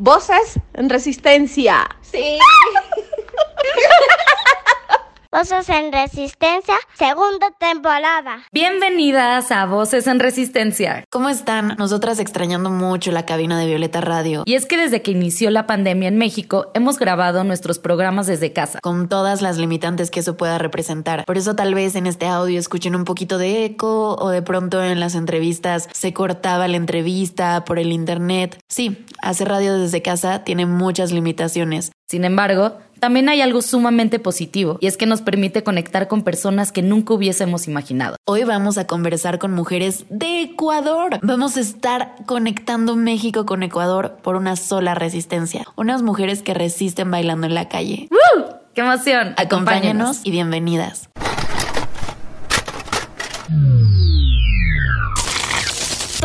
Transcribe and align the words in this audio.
Voces 0.00 0.58
en 0.72 0.88
resistencia. 0.88 1.86
Sí. 2.00 2.38
Voces 5.32 5.68
en 5.68 5.92
Resistencia, 5.92 6.74
segunda 6.94 7.52
temporada. 7.56 8.40
Bienvenidas 8.50 9.52
a 9.52 9.64
Voces 9.64 10.08
en 10.08 10.18
Resistencia. 10.18 11.04
¿Cómo 11.08 11.28
están? 11.28 11.76
Nosotras 11.78 12.18
extrañando 12.18 12.68
mucho 12.68 13.12
la 13.12 13.26
cabina 13.26 13.56
de 13.56 13.68
Violeta 13.68 14.00
Radio. 14.00 14.42
Y 14.44 14.56
es 14.56 14.66
que 14.66 14.76
desde 14.76 15.02
que 15.02 15.12
inició 15.12 15.52
la 15.52 15.68
pandemia 15.68 16.08
en 16.08 16.18
México, 16.18 16.72
hemos 16.74 16.98
grabado 16.98 17.44
nuestros 17.44 17.78
programas 17.78 18.26
desde 18.26 18.52
casa. 18.52 18.80
Con 18.82 19.08
todas 19.08 19.40
las 19.40 19.56
limitantes 19.56 20.10
que 20.10 20.18
eso 20.18 20.36
pueda 20.36 20.58
representar. 20.58 21.24
Por 21.24 21.38
eso 21.38 21.54
tal 21.54 21.74
vez 21.74 21.94
en 21.94 22.08
este 22.08 22.26
audio 22.26 22.58
escuchen 22.58 22.96
un 22.96 23.04
poquito 23.04 23.38
de 23.38 23.64
eco 23.64 24.16
o 24.16 24.30
de 24.30 24.42
pronto 24.42 24.82
en 24.82 24.98
las 24.98 25.14
entrevistas 25.14 25.88
se 25.92 26.12
cortaba 26.12 26.66
la 26.66 26.76
entrevista 26.76 27.64
por 27.64 27.78
el 27.78 27.92
internet. 27.92 28.58
Sí, 28.68 29.06
hacer 29.22 29.48
radio 29.48 29.78
desde 29.78 30.02
casa 30.02 30.42
tiene 30.42 30.66
muchas 30.66 31.12
limitaciones. 31.12 31.92
Sin 32.10 32.24
embargo, 32.24 32.76
también 33.00 33.28
hay 33.28 33.40
algo 33.40 33.62
sumamente 33.62 34.18
positivo, 34.18 34.78
y 34.80 34.86
es 34.86 34.96
que 34.96 35.06
nos 35.06 35.22
permite 35.22 35.64
conectar 35.64 36.06
con 36.06 36.22
personas 36.22 36.70
que 36.70 36.82
nunca 36.82 37.14
hubiésemos 37.14 37.66
imaginado. 37.66 38.16
Hoy 38.26 38.44
vamos 38.44 38.78
a 38.78 38.86
conversar 38.86 39.38
con 39.38 39.52
mujeres 39.52 40.04
de 40.10 40.42
Ecuador. 40.42 41.18
Vamos 41.22 41.56
a 41.56 41.60
estar 41.60 42.14
conectando 42.26 42.96
México 42.96 43.46
con 43.46 43.62
Ecuador 43.62 44.18
por 44.22 44.36
una 44.36 44.56
sola 44.56 44.94
resistencia. 44.94 45.64
Unas 45.76 46.02
mujeres 46.02 46.42
que 46.42 46.54
resisten 46.54 47.10
bailando 47.10 47.46
en 47.46 47.54
la 47.54 47.68
calle. 47.68 48.08
¡Woo! 48.10 48.44
¡Qué 48.74 48.82
emoción! 48.82 49.34
Acompáñanos 49.36 50.20
y 50.22 50.30
bienvenidas. 50.30 51.08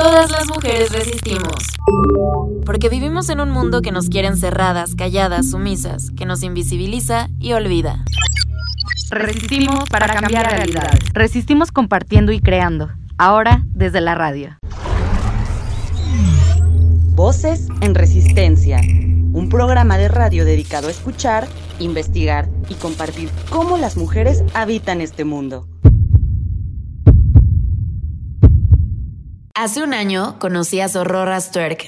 Todas 0.06 0.30
las 0.30 0.48
mujeres 0.50 0.92
resistimos. 0.92 1.56
Porque 2.64 2.90
vivimos 2.90 3.28
en 3.30 3.40
un 3.40 3.50
mundo 3.50 3.82
que 3.82 3.92
nos 3.92 4.08
quiere 4.08 4.28
encerradas, 4.28 4.94
calladas, 4.94 5.50
sumisas, 5.50 6.12
que 6.12 6.28
nos 6.28 6.44
invisibiliza 6.44 7.28
y 7.40 7.54
olvida. 7.54 8.06
Resistimos 9.10 9.90
para 9.90 10.06
cambiar 10.06 10.46
realidades. 10.46 11.00
Resistimos 11.12 11.72
compartiendo 11.72 12.32
y 12.32 12.40
creando. 12.40 12.92
Ahora 13.18 13.64
desde 13.70 14.00
la 14.00 14.14
radio. 14.14 14.56
Voces 17.16 17.68
en 17.82 17.96
Resistencia. 17.96 18.82
Un 19.34 19.50
programa 19.50 19.98
de 19.98 20.08
radio 20.08 20.46
dedicado 20.46 20.88
a 20.88 20.92
escuchar, 20.92 21.48
investigar 21.80 22.48
y 22.70 22.76
compartir 22.76 23.32
cómo 23.50 23.80
las 23.80 23.98
mujeres 23.98 24.44
habitan 24.54 25.02
este 25.02 25.26
mundo. 25.26 25.66
Hace 29.58 29.82
un 29.82 29.94
año 29.94 30.38
conocí 30.38 30.82
a 30.82 30.90
Zorrora 30.90 31.40
Twerk. 31.40 31.88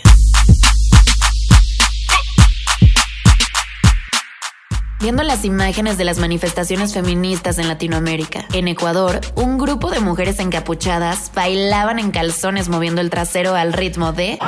Viendo 5.02 5.22
las 5.24 5.44
imágenes 5.44 5.98
de 5.98 6.06
las 6.06 6.18
manifestaciones 6.18 6.94
feministas 6.94 7.58
en 7.58 7.68
Latinoamérica, 7.68 8.46
en 8.54 8.70
Ecuador, 8.70 9.20
un 9.36 9.58
grupo 9.58 9.92
de 9.92 10.00
mujeres 10.00 10.40
encapuchadas 10.40 11.30
bailaban 11.36 12.00
en 12.00 12.12
calzones 12.12 12.70
moviendo 12.70 13.02
el 13.02 13.10
trasero 13.10 13.54
al 13.54 13.74
ritmo 13.74 14.14
de... 14.14 14.40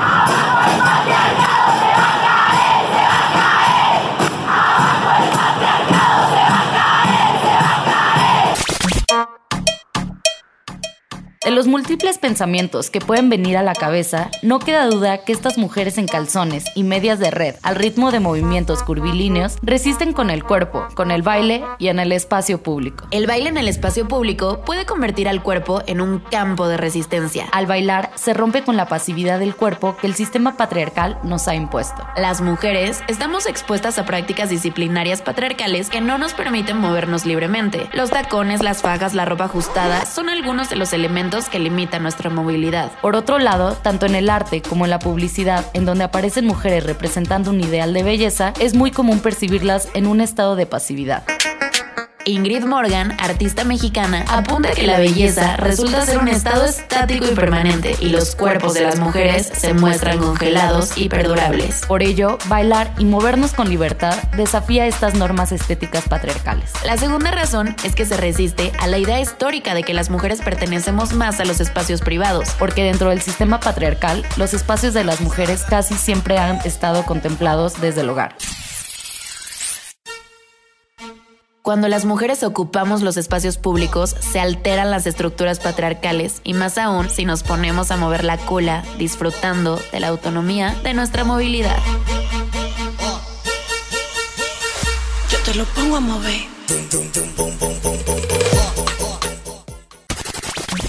De 11.49 11.55
los 11.55 11.65
múltiples 11.65 12.19
pensamientos 12.19 12.91
que 12.91 13.01
pueden 13.01 13.27
venir 13.27 13.57
a 13.57 13.63
la 13.63 13.73
cabeza, 13.73 14.29
no 14.43 14.59
queda 14.59 14.85
duda 14.85 15.23
que 15.23 15.31
estas 15.31 15.57
mujeres 15.57 15.97
en 15.97 16.05
calzones 16.05 16.63
y 16.75 16.83
medias 16.83 17.17
de 17.17 17.31
red, 17.31 17.55
al 17.63 17.75
ritmo 17.75 18.11
de 18.11 18.19
movimientos 18.19 18.83
curvilíneos, 18.83 19.57
resisten 19.63 20.13
con 20.13 20.29
el 20.29 20.43
cuerpo, 20.43 20.87
con 20.93 21.09
el 21.09 21.23
baile 21.23 21.63
y 21.79 21.87
en 21.87 21.97
el 21.97 22.11
espacio 22.11 22.61
público. 22.61 23.07
El 23.09 23.25
baile 23.25 23.49
en 23.49 23.57
el 23.57 23.67
espacio 23.67 24.07
público 24.07 24.61
puede 24.63 24.85
convertir 24.85 25.27
al 25.27 25.41
cuerpo 25.41 25.81
en 25.87 26.01
un 26.01 26.19
campo 26.19 26.67
de 26.67 26.77
resistencia. 26.77 27.47
Al 27.51 27.65
bailar, 27.65 28.11
se 28.13 28.35
rompe 28.35 28.61
con 28.63 28.77
la 28.77 28.87
pasividad 28.87 29.39
del 29.39 29.55
cuerpo 29.55 29.97
que 29.97 30.05
el 30.05 30.13
sistema 30.13 30.55
patriarcal 30.55 31.17
nos 31.23 31.47
ha 31.47 31.55
impuesto. 31.55 32.05
Las 32.15 32.41
mujeres 32.41 33.01
estamos 33.07 33.47
expuestas 33.47 33.97
a 33.97 34.05
prácticas 34.05 34.51
disciplinarias 34.51 35.23
patriarcales 35.23 35.89
que 35.89 35.99
no 35.99 36.19
nos 36.19 36.35
permiten 36.35 36.77
movernos 36.77 37.25
libremente. 37.25 37.89
Los 37.93 38.11
tacones, 38.11 38.61
las 38.61 38.83
fajas, 38.83 39.15
la 39.15 39.25
ropa 39.25 39.45
ajustada 39.45 40.05
son 40.05 40.29
algunos 40.29 40.69
de 40.69 40.75
los 40.75 40.93
elementos 40.93 41.38
que 41.47 41.59
limitan 41.59 42.03
nuestra 42.03 42.29
movilidad. 42.29 42.91
Por 43.01 43.15
otro 43.15 43.39
lado, 43.39 43.75
tanto 43.75 44.05
en 44.05 44.15
el 44.15 44.29
arte 44.29 44.61
como 44.61 44.85
en 44.85 44.89
la 44.89 44.99
publicidad, 44.99 45.65
en 45.73 45.85
donde 45.85 46.03
aparecen 46.03 46.45
mujeres 46.45 46.83
representando 46.83 47.51
un 47.51 47.61
ideal 47.61 47.93
de 47.93 48.03
belleza, 48.03 48.53
es 48.59 48.73
muy 48.73 48.91
común 48.91 49.19
percibirlas 49.19 49.87
en 49.93 50.07
un 50.07 50.19
estado 50.19 50.57
de 50.57 50.65
pasividad. 50.65 51.23
Ingrid 52.25 52.65
Morgan, 52.65 53.15
artista 53.19 53.63
mexicana, 53.63 54.25
apunta 54.27 54.71
que 54.71 54.85
la 54.85 54.99
belleza 54.99 55.55
resulta 55.55 56.05
ser 56.05 56.17
un 56.17 56.27
estado 56.27 56.65
estático 56.65 57.25
y 57.25 57.33
permanente 57.33 57.95
y 57.99 58.09
los 58.09 58.35
cuerpos 58.35 58.73
de 58.73 58.81
las 58.81 58.99
mujeres 58.99 59.49
se 59.53 59.73
muestran 59.73 60.19
congelados 60.19 60.97
y 60.97 61.07
perdurables. 61.07 61.81
Por 61.87 62.03
ello, 62.03 62.37
bailar 62.47 62.93
y 62.97 63.05
movernos 63.05 63.53
con 63.53 63.69
libertad 63.69 64.21
desafía 64.35 64.85
estas 64.85 65.15
normas 65.15 65.51
estéticas 65.51 66.07
patriarcales. 66.09 66.71
La 66.85 66.97
segunda 66.97 67.31
razón 67.31 67.75
es 67.83 67.95
que 67.95 68.05
se 68.05 68.17
resiste 68.17 68.71
a 68.79 68.87
la 68.87 68.97
idea 68.97 69.21
histórica 69.21 69.73
de 69.73 69.83
que 69.83 69.93
las 69.93 70.09
mujeres 70.09 70.41
pertenecemos 70.41 71.13
más 71.13 71.39
a 71.39 71.45
los 71.45 71.61
espacios 71.61 72.01
privados, 72.01 72.49
porque 72.59 72.83
dentro 72.83 73.09
del 73.09 73.21
sistema 73.21 73.59
patriarcal, 73.59 74.25
los 74.35 74.53
espacios 74.53 74.93
de 74.93 75.05
las 75.05 75.21
mujeres 75.21 75.63
casi 75.63 75.95
siempre 75.95 76.37
han 76.37 76.57
estado 76.65 77.05
contemplados 77.05 77.79
desde 77.79 78.01
el 78.01 78.09
hogar. 78.09 78.35
Cuando 81.69 81.87
las 81.87 82.03
mujeres 82.03 82.41
ocupamos 82.41 83.03
los 83.03 83.15
espacios 83.15 83.59
públicos, 83.59 84.15
se 84.19 84.39
alteran 84.39 84.89
las 84.89 85.05
estructuras 85.05 85.59
patriarcales 85.59 86.41
y 86.43 86.55
más 86.55 86.79
aún 86.79 87.11
si 87.11 87.25
nos 87.25 87.43
ponemos 87.43 87.91
a 87.91 87.95
mover 87.95 88.23
la 88.23 88.37
cola 88.37 88.83
disfrutando 88.97 89.79
de 89.91 89.99
la 89.99 90.07
autonomía 90.07 90.73
de 90.81 90.95
nuestra 90.95 91.23
movilidad. 91.25 91.77
Yo 95.29 95.37
te 95.45 95.53
lo 95.53 95.65
pongo 95.65 95.97
a 95.97 95.99
mover. 95.99 96.47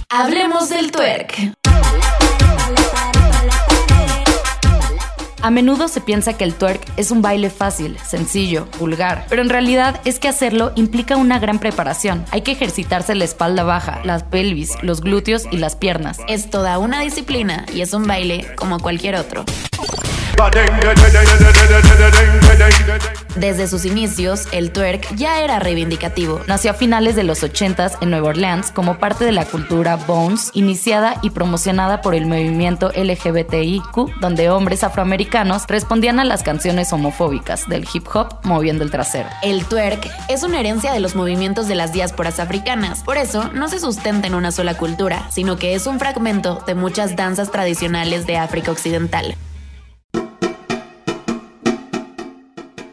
Hablemos 0.09 0.71
del 0.71 0.93
twerk. 0.93 1.60
A 5.43 5.51
menudo 5.51 5.89
se 5.89 6.03
piensa 6.03 6.35
que 6.35 6.45
el 6.45 6.55
twerk 6.55 6.83
es 6.99 7.11
un 7.11 7.23
baile 7.23 7.49
fácil, 7.49 7.97
sencillo, 8.07 8.69
vulgar, 8.79 9.25
pero 9.31 9.41
en 9.41 9.49
realidad 9.49 10.01
es 10.05 10.19
que 10.19 10.29
hacerlo 10.29 10.73
implica 10.77 11.17
una 11.17 11.39
gran 11.39 11.59
preparación. 11.59 12.27
Hay 12.31 12.43
que 12.43 12.53
ejercitarse 12.53 13.15
la 13.15 13.25
espalda 13.25 13.65
baja, 13.65 14.01
las 14.05 14.23
pelvis, 14.23 14.77
los 14.83 15.01
glúteos 15.01 15.45
y 15.51 15.57
las 15.57 15.77
piernas. 15.77 16.19
Es 16.29 16.51
toda 16.51 16.79
una 16.79 17.01
disciplina 17.01 17.65
y 17.73 17.81
es 17.81 17.95
un 17.95 18.07
baile 18.07 18.49
como 18.55 18.81
cualquier 18.81 19.15
otro. 19.15 19.47
Desde 23.37 23.69
sus 23.69 23.85
inicios, 23.85 24.49
el 24.53 24.73
twerk 24.73 25.15
ya 25.15 25.43
era 25.43 25.59
reivindicativo. 25.59 26.41
Nació 26.47 26.71
a 26.71 26.75
finales 26.75 27.15
de 27.15 27.25
los 27.25 27.43
80s 27.43 27.99
en 28.01 28.09
Nueva 28.09 28.31
Orleans 28.31 28.71
como 28.71 28.97
parte 28.97 29.27
de 29.27 29.33
la 29.33 29.45
cultura 29.45 29.97
Bones, 29.97 30.51
iniciada 30.55 31.17
y 31.21 31.31
promocionada 31.31 32.01
por 32.01 32.15
el 32.15 32.27
movimiento 32.27 32.91
LGBTIQ, 32.97 34.19
donde 34.21 34.49
hombres 34.49 34.83
afroamericanos 34.83 35.67
respondían 35.69 36.21
a 36.21 36.25
las 36.25 36.43
canciones 36.43 36.91
homofóbicas 36.95 37.69
del 37.69 37.87
hip 37.93 38.07
hop 38.15 38.39
moviendo 38.43 38.83
el 38.83 38.91
trasero. 38.91 39.29
El 39.43 39.67
twerk 39.67 40.11
es 40.29 40.43
una 40.43 40.59
herencia 40.61 40.93
de 40.93 41.01
los 41.01 41.15
movimientos 41.15 41.69
de 41.69 41.75
las 41.75 41.93
diásporas 41.93 42.41
africanas, 42.41 43.03
por 43.03 43.19
eso 43.19 43.51
no 43.53 43.69
se 43.69 43.79
sustenta 43.79 44.27
en 44.27 44.35
una 44.35 44.53
sola 44.53 44.79
cultura, 44.79 45.31
sino 45.31 45.57
que 45.57 45.75
es 45.75 45.87
un 45.87 45.99
fragmento 45.99 46.63
de 46.67 46.75
muchas 46.75 47.15
danzas 47.15 47.51
tradicionales 47.51 48.27
de 48.27 48.39
África 48.39 48.71
Occidental. 48.73 49.37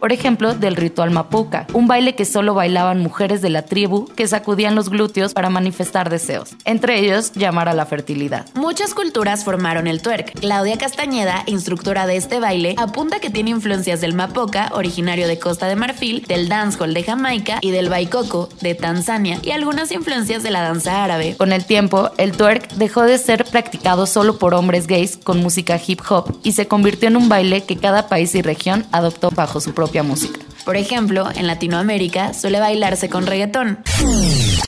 Por 0.07 0.13
ejemplo, 0.13 0.53
del 0.53 0.77
ritual 0.77 1.11
mapuca, 1.11 1.67
un 1.73 1.85
baile 1.85 2.15
que 2.15 2.23
solo 2.23 2.53
bailaban 2.53 3.01
mujeres 3.01 3.41
de 3.41 3.49
la 3.49 3.63
tribu 3.63 4.05
que 4.15 4.25
sacudían 4.25 4.73
los 4.73 4.87
glúteos 4.87 5.33
para 5.33 5.49
manifestar 5.49 6.09
deseos, 6.09 6.55
entre 6.63 6.97
ellos 6.97 7.33
llamar 7.33 7.67
a 7.67 7.73
la 7.73 7.85
fertilidad. 7.85 8.45
Muchas 8.53 8.93
culturas 8.93 9.43
formaron 9.43 9.85
el 9.85 10.01
twerk. 10.01 10.39
Claudia 10.39 10.77
Castañeda, 10.77 11.43
instructora 11.45 12.07
de 12.07 12.15
este 12.15 12.39
baile, 12.39 12.75
apunta 12.77 13.19
que 13.19 13.29
tiene 13.29 13.49
influencias 13.49 13.99
del 13.99 14.13
mapoca, 14.13 14.71
originario 14.73 15.27
de 15.27 15.39
Costa 15.39 15.67
de 15.67 15.75
Marfil, 15.75 16.21
del 16.25 16.47
dancehall 16.47 16.93
de 16.93 17.03
Jamaica 17.03 17.59
y 17.59 17.71
del 17.71 17.89
baikoko 17.89 18.47
de 18.61 18.75
Tanzania, 18.75 19.39
y 19.43 19.51
algunas 19.51 19.91
influencias 19.91 20.41
de 20.41 20.51
la 20.51 20.61
danza 20.61 21.03
árabe. 21.03 21.35
Con 21.37 21.51
el 21.51 21.65
tiempo, 21.65 22.11
el 22.17 22.31
twerk 22.31 22.71
dejó 22.75 23.01
de 23.01 23.17
ser 23.17 23.43
practicado 23.43 24.05
solo 24.05 24.39
por 24.39 24.53
hombres 24.53 24.87
gays 24.87 25.17
con 25.17 25.41
música 25.41 25.77
hip 25.85 25.99
hop 26.07 26.39
y 26.43 26.53
se 26.53 26.69
convirtió 26.69 27.09
en 27.09 27.17
un 27.17 27.27
baile 27.27 27.65
que 27.65 27.75
cada 27.75 28.07
país 28.07 28.33
y 28.35 28.41
región 28.41 28.85
adoptó 28.93 29.31
bajo 29.31 29.59
su 29.59 29.73
propia 29.97 30.03
música. 30.03 30.39
Por 30.65 30.75
ejemplo, 30.75 31.29
en 31.33 31.47
Latinoamérica 31.47 32.33
suele 32.33 32.59
bailarse 32.59 33.09
con 33.09 33.25
reggaetón. 33.25 33.79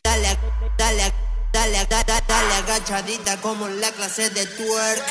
Dale, 0.04 0.38
dale, 0.78 1.14
dale, 1.54 1.86
dale, 1.90 2.14
dale, 2.28 2.54
agachadita 2.64 3.38
como 3.42 3.68
en 3.68 3.82
la 3.82 3.92
clase 3.92 4.30
de 4.30 4.46
twerk. 4.46 5.04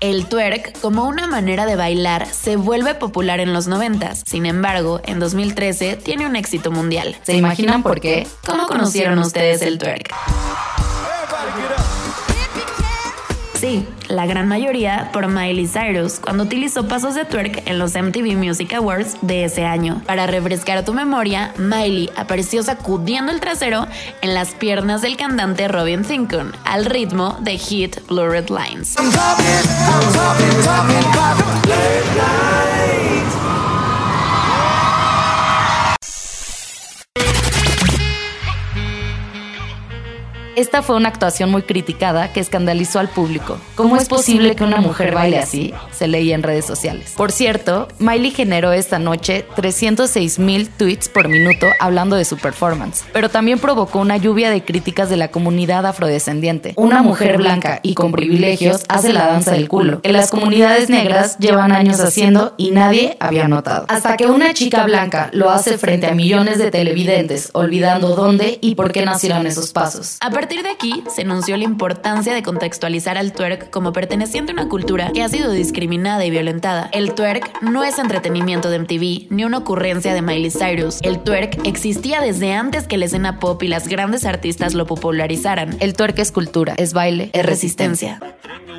El 0.00 0.26
twerk, 0.26 0.80
como 0.80 1.08
una 1.08 1.26
manera 1.26 1.66
de 1.66 1.74
bailar, 1.74 2.26
se 2.26 2.56
vuelve 2.56 2.94
popular 2.94 3.40
en 3.40 3.52
los 3.52 3.66
90. 3.66 4.14
Sin 4.14 4.46
embargo, 4.46 5.00
en 5.04 5.18
2013 5.18 5.96
tiene 5.96 6.24
un 6.26 6.36
éxito 6.36 6.70
mundial. 6.70 7.16
¿Se 7.24 7.34
imaginan 7.34 7.82
por 7.82 8.00
qué? 8.00 8.26
¿Cómo 8.46 8.68
conocieron 8.68 9.18
ustedes 9.18 9.60
el 9.62 9.78
twerk? 9.78 10.14
Sí, 13.58 13.84
la 14.06 14.24
gran 14.24 14.46
mayoría 14.46 15.10
por 15.12 15.26
Miley 15.26 15.66
Cyrus, 15.66 16.20
cuando 16.20 16.44
utilizó 16.44 16.86
pasos 16.86 17.16
de 17.16 17.24
twerk 17.24 17.66
en 17.66 17.80
los 17.80 17.92
MTV 17.94 18.36
Music 18.36 18.72
Awards 18.74 19.16
de 19.20 19.42
ese 19.42 19.64
año. 19.64 20.00
Para 20.06 20.28
refrescar 20.28 20.84
tu 20.84 20.94
memoria, 20.94 21.52
Miley 21.56 22.08
apareció 22.14 22.62
sacudiendo 22.62 23.32
el 23.32 23.40
trasero 23.40 23.88
en 24.22 24.32
las 24.32 24.52
piernas 24.52 25.02
del 25.02 25.16
cantante 25.16 25.66
Robin 25.66 26.04
Thicke 26.04 26.52
al 26.64 26.84
ritmo 26.84 27.36
de 27.40 27.58
hit 27.58 27.96
Blurred 28.06 28.48
Lines. 28.48 28.94
Esta 40.58 40.82
fue 40.82 40.96
una 40.96 41.08
actuación 41.08 41.52
muy 41.52 41.62
criticada 41.62 42.32
que 42.32 42.40
escandalizó 42.40 42.98
al 42.98 43.06
público. 43.06 43.58
¿Cómo 43.76 43.96
es 43.96 44.08
posible 44.08 44.56
que 44.56 44.64
una 44.64 44.80
mujer 44.80 45.14
baile 45.14 45.38
así? 45.38 45.72
Se 45.92 46.08
leía 46.08 46.34
en 46.34 46.42
redes 46.42 46.64
sociales. 46.64 47.14
Por 47.16 47.30
cierto, 47.30 47.86
Miley 48.00 48.32
generó 48.32 48.72
esta 48.72 48.98
noche 48.98 49.46
306 49.54 50.40
mil 50.40 50.68
tweets 50.68 51.08
por 51.08 51.28
minuto 51.28 51.68
hablando 51.78 52.16
de 52.16 52.24
su 52.24 52.36
performance, 52.38 53.04
pero 53.12 53.28
también 53.28 53.60
provocó 53.60 54.00
una 54.00 54.16
lluvia 54.16 54.50
de 54.50 54.64
críticas 54.64 55.08
de 55.08 55.16
la 55.16 55.28
comunidad 55.28 55.86
afrodescendiente. 55.86 56.72
Una 56.74 57.02
mujer 57.04 57.36
blanca 57.36 57.78
y 57.84 57.94
con 57.94 58.10
privilegios 58.10 58.82
hace 58.88 59.12
la 59.12 59.28
danza 59.28 59.52
del 59.52 59.68
culo, 59.68 60.02
que 60.02 60.10
las 60.10 60.32
comunidades 60.32 60.90
negras 60.90 61.38
llevan 61.38 61.70
años 61.70 62.00
haciendo 62.00 62.54
y 62.56 62.72
nadie 62.72 63.16
había 63.20 63.46
notado. 63.46 63.86
Hasta 63.86 64.16
que 64.16 64.26
una 64.26 64.52
chica 64.54 64.82
blanca 64.82 65.30
lo 65.32 65.50
hace 65.50 65.78
frente 65.78 66.08
a 66.08 66.14
millones 66.16 66.58
de 66.58 66.72
televidentes, 66.72 67.50
olvidando 67.52 68.16
dónde 68.16 68.58
y 68.60 68.74
por 68.74 68.90
qué 68.90 69.04
nacieron 69.04 69.46
esos 69.46 69.72
pasos. 69.72 70.16
Partir 70.48 70.64
de 70.64 70.70
aquí 70.70 71.04
se 71.14 71.22
anunció 71.22 71.58
la 71.58 71.64
importancia 71.64 72.32
de 72.32 72.42
contextualizar 72.42 73.18
al 73.18 73.34
twerk 73.34 73.68
como 73.68 73.92
perteneciente 73.92 74.52
a 74.52 74.54
una 74.54 74.70
cultura 74.70 75.10
que 75.12 75.22
ha 75.22 75.28
sido 75.28 75.50
discriminada 75.50 76.24
y 76.24 76.30
violentada. 76.30 76.88
El 76.94 77.12
twerk 77.12 77.60
no 77.60 77.84
es 77.84 77.98
entretenimiento 77.98 78.70
de 78.70 78.78
MTV 78.78 79.26
ni 79.28 79.44
una 79.44 79.58
ocurrencia 79.58 80.14
de 80.14 80.22
Miley 80.22 80.50
Cyrus. 80.50 81.00
El 81.02 81.18
twerk 81.18 81.66
existía 81.66 82.22
desde 82.22 82.54
antes 82.54 82.86
que 82.86 82.96
la 82.96 83.04
escena 83.04 83.38
pop 83.40 83.62
y 83.62 83.68
las 83.68 83.88
grandes 83.88 84.24
artistas 84.24 84.72
lo 84.72 84.86
popularizaran. 84.86 85.76
El 85.80 85.92
twerk 85.92 86.18
es 86.18 86.32
cultura, 86.32 86.72
es 86.78 86.94
baile, 86.94 87.28
Es 87.34 87.44
resistencia. 87.44 88.18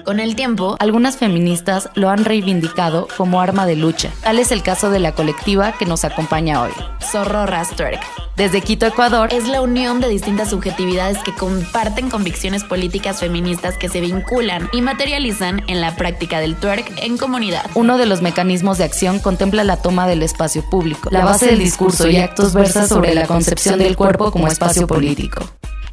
Con 0.06 0.20
el 0.20 0.36
tiempo, 0.36 0.76
Algunas 0.80 1.18
feministas 1.18 1.90
lo 1.94 2.10
han 2.10 2.26
reivindicado 2.26 3.08
como 3.16 3.42
arma 3.42 3.68
de 3.68 3.76
lucha. 3.76 4.10
Tal 4.24 4.40
es 4.40 4.52
el 4.52 4.64
caso 4.64 4.90
de 4.90 5.00
la 5.00 5.12
colectiva 5.12 5.74
que 5.74 5.86
nos 5.86 6.04
acompaña 6.04 6.64
hoy. 6.64 6.72
Zorrorras 7.00 7.76
Twerk. 7.76 8.02
Desde 8.36 8.62
Quito, 8.62 8.86
Ecuador, 8.86 9.34
Es 9.34 9.50
la 9.50 9.62
unión 9.62 10.00
de 10.00 10.08
distintas 10.08 10.50
subjetividades 10.50 11.18
que 11.20 11.34
comparten 11.60 12.10
convicciones 12.10 12.64
políticas 12.64 13.20
feministas 13.20 13.78
que 13.78 13.90
se 13.90 14.00
vinculan 14.00 14.70
y 14.72 14.82
materializan 14.82 15.62
en 15.68 15.82
la 15.82 15.98
práctica 15.98 16.40
del 16.40 16.56
twerk 16.56 16.90
en 17.04 17.18
comunidad. 17.18 17.70
uno 17.76 17.98
de 17.98 18.06
los 18.06 18.22
mecanismos 18.22 18.78
de 18.78 18.86
acción 18.86 19.20
contempla 19.20 19.66
la 19.66 19.76
toma 19.76 20.08
del 20.08 20.24
espacio 20.24 20.64
público. 20.70 21.10
La 21.12 21.26
base 21.26 21.48
del 21.48 21.60
discurso 21.60 22.08
y 22.08 22.16
actos 22.16 22.54
versa 22.54 22.88
sobre 22.88 23.14
la 23.14 23.28
concepción 23.28 23.78
del 23.78 23.98
cuerpo 23.98 24.32
como 24.32 24.48
espacio 24.48 24.88
político. 24.88 25.42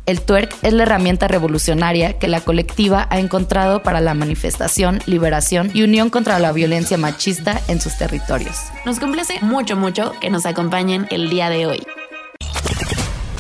El 0.07 0.21
twerk 0.21 0.55
es 0.63 0.73
la 0.73 0.85
herramienta 0.85 1.27
revolucionaria 1.27 2.17
que 2.17 2.29
la 2.29 2.41
colectiva 2.41 3.09
ha 3.11 3.19
encontrado 3.19 3.83
para 3.83 4.01
la 4.01 4.15
manifestación, 4.15 5.01
liberación 5.07 5.73
y 5.75 5.83
unión 5.83 6.11
contra 6.11 6.39
la 6.39 6.53
violencia 6.53 6.97
machista 6.97 7.61
en 7.67 7.81
sus 7.81 7.99
territorios. 7.99 8.57
Nos 8.85 9.01
complace 9.01 9.41
mucho, 9.43 9.75
mucho 9.75 10.15
que 10.21 10.31
nos 10.31 10.47
acompañen 10.47 11.09
el 11.11 11.29
día 11.29 11.51
de 11.51 11.67
hoy. 11.67 11.83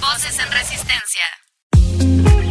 Voces 0.00 0.40
en 0.40 0.50
resistencia. 0.50 1.05
Thank 1.98 2.30
you. 2.30 2.45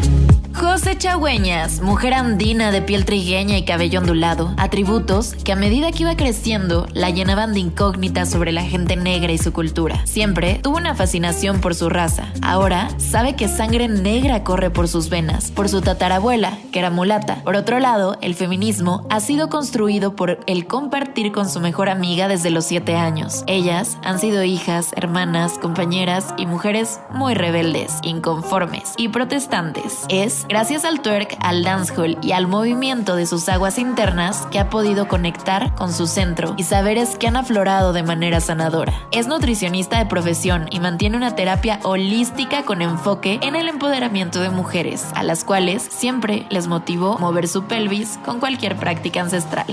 José 0.57 0.97
Chagüeñas, 0.97 1.81
mujer 1.81 2.13
andina 2.13 2.71
de 2.71 2.81
piel 2.81 3.03
trigueña 3.03 3.57
y 3.57 3.65
cabello 3.65 3.99
ondulado, 3.99 4.53
atributos 4.55 5.35
que 5.43 5.51
a 5.51 5.57
medida 5.57 5.91
que 5.91 6.03
iba 6.03 6.15
creciendo 6.15 6.87
la 6.93 7.09
llenaban 7.09 7.53
de 7.53 7.59
incógnitas 7.59 8.31
sobre 8.31 8.53
la 8.53 8.63
gente 8.63 8.95
negra 8.95 9.33
y 9.33 9.37
su 9.37 9.51
cultura. 9.51 10.05
Siempre 10.05 10.59
tuvo 10.63 10.77
una 10.77 10.95
fascinación 10.95 11.59
por 11.59 11.75
su 11.75 11.89
raza. 11.89 12.31
Ahora 12.41 12.87
sabe 12.97 13.35
que 13.35 13.49
sangre 13.49 13.89
negra 13.89 14.45
corre 14.45 14.69
por 14.69 14.87
sus 14.87 15.09
venas, 15.09 15.51
por 15.51 15.67
su 15.67 15.81
tatarabuela, 15.81 16.57
que 16.71 16.79
era 16.79 16.89
mulata. 16.89 17.41
Por 17.43 17.57
otro 17.57 17.79
lado, 17.79 18.17
el 18.21 18.33
feminismo 18.33 19.05
ha 19.09 19.19
sido 19.19 19.49
construido 19.49 20.15
por 20.15 20.39
el 20.47 20.67
compartir 20.67 21.33
con 21.33 21.49
su 21.49 21.59
mejor 21.59 21.89
amiga 21.89 22.29
desde 22.29 22.49
los 22.49 22.63
siete 22.63 22.95
años. 22.95 23.43
Ellas 23.47 23.97
han 24.05 24.19
sido 24.19 24.43
hijas, 24.43 24.91
hermanas, 24.95 25.59
compañeras 25.59 26.33
y 26.37 26.45
mujeres 26.45 27.01
muy 27.11 27.33
rebeldes, 27.33 27.99
inconformes 28.03 28.93
y 28.97 29.09
protestantes. 29.09 30.05
Es 30.07 30.44
gracias 30.47 30.85
al 30.85 31.01
twerk, 31.01 31.37
al 31.39 31.63
dancehall 31.63 32.17
y 32.21 32.31
al 32.31 32.47
movimiento 32.47 33.15
de 33.15 33.25
sus 33.25 33.47
aguas 33.49 33.77
internas 33.77 34.47
que 34.51 34.59
ha 34.59 34.69
podido 34.69 35.07
conectar 35.07 35.73
con 35.75 35.93
su 35.93 36.07
centro 36.07 36.53
y 36.57 36.63
saberes 36.63 37.17
que 37.17 37.27
han 37.27 37.35
aflorado 37.35 37.93
de 37.93 38.03
manera 38.03 38.39
sanadora. 38.39 38.93
Es 39.11 39.27
nutricionista 39.27 39.99
de 39.99 40.05
profesión 40.05 40.67
y 40.71 40.79
mantiene 40.79 41.17
una 41.17 41.35
terapia 41.35 41.79
holística 41.83 42.63
con 42.63 42.81
enfoque 42.81 43.39
en 43.41 43.55
el 43.55 43.67
empoderamiento 43.67 44.41
de 44.41 44.49
mujeres, 44.49 45.07
a 45.15 45.23
las 45.23 45.43
cuales 45.43 45.81
siempre 45.83 46.45
les 46.49 46.67
motivó 46.67 47.17
mover 47.19 47.47
su 47.47 47.63
pelvis 47.63 48.19
con 48.25 48.39
cualquier 48.39 48.75
práctica 48.75 49.21
ancestral. 49.21 49.65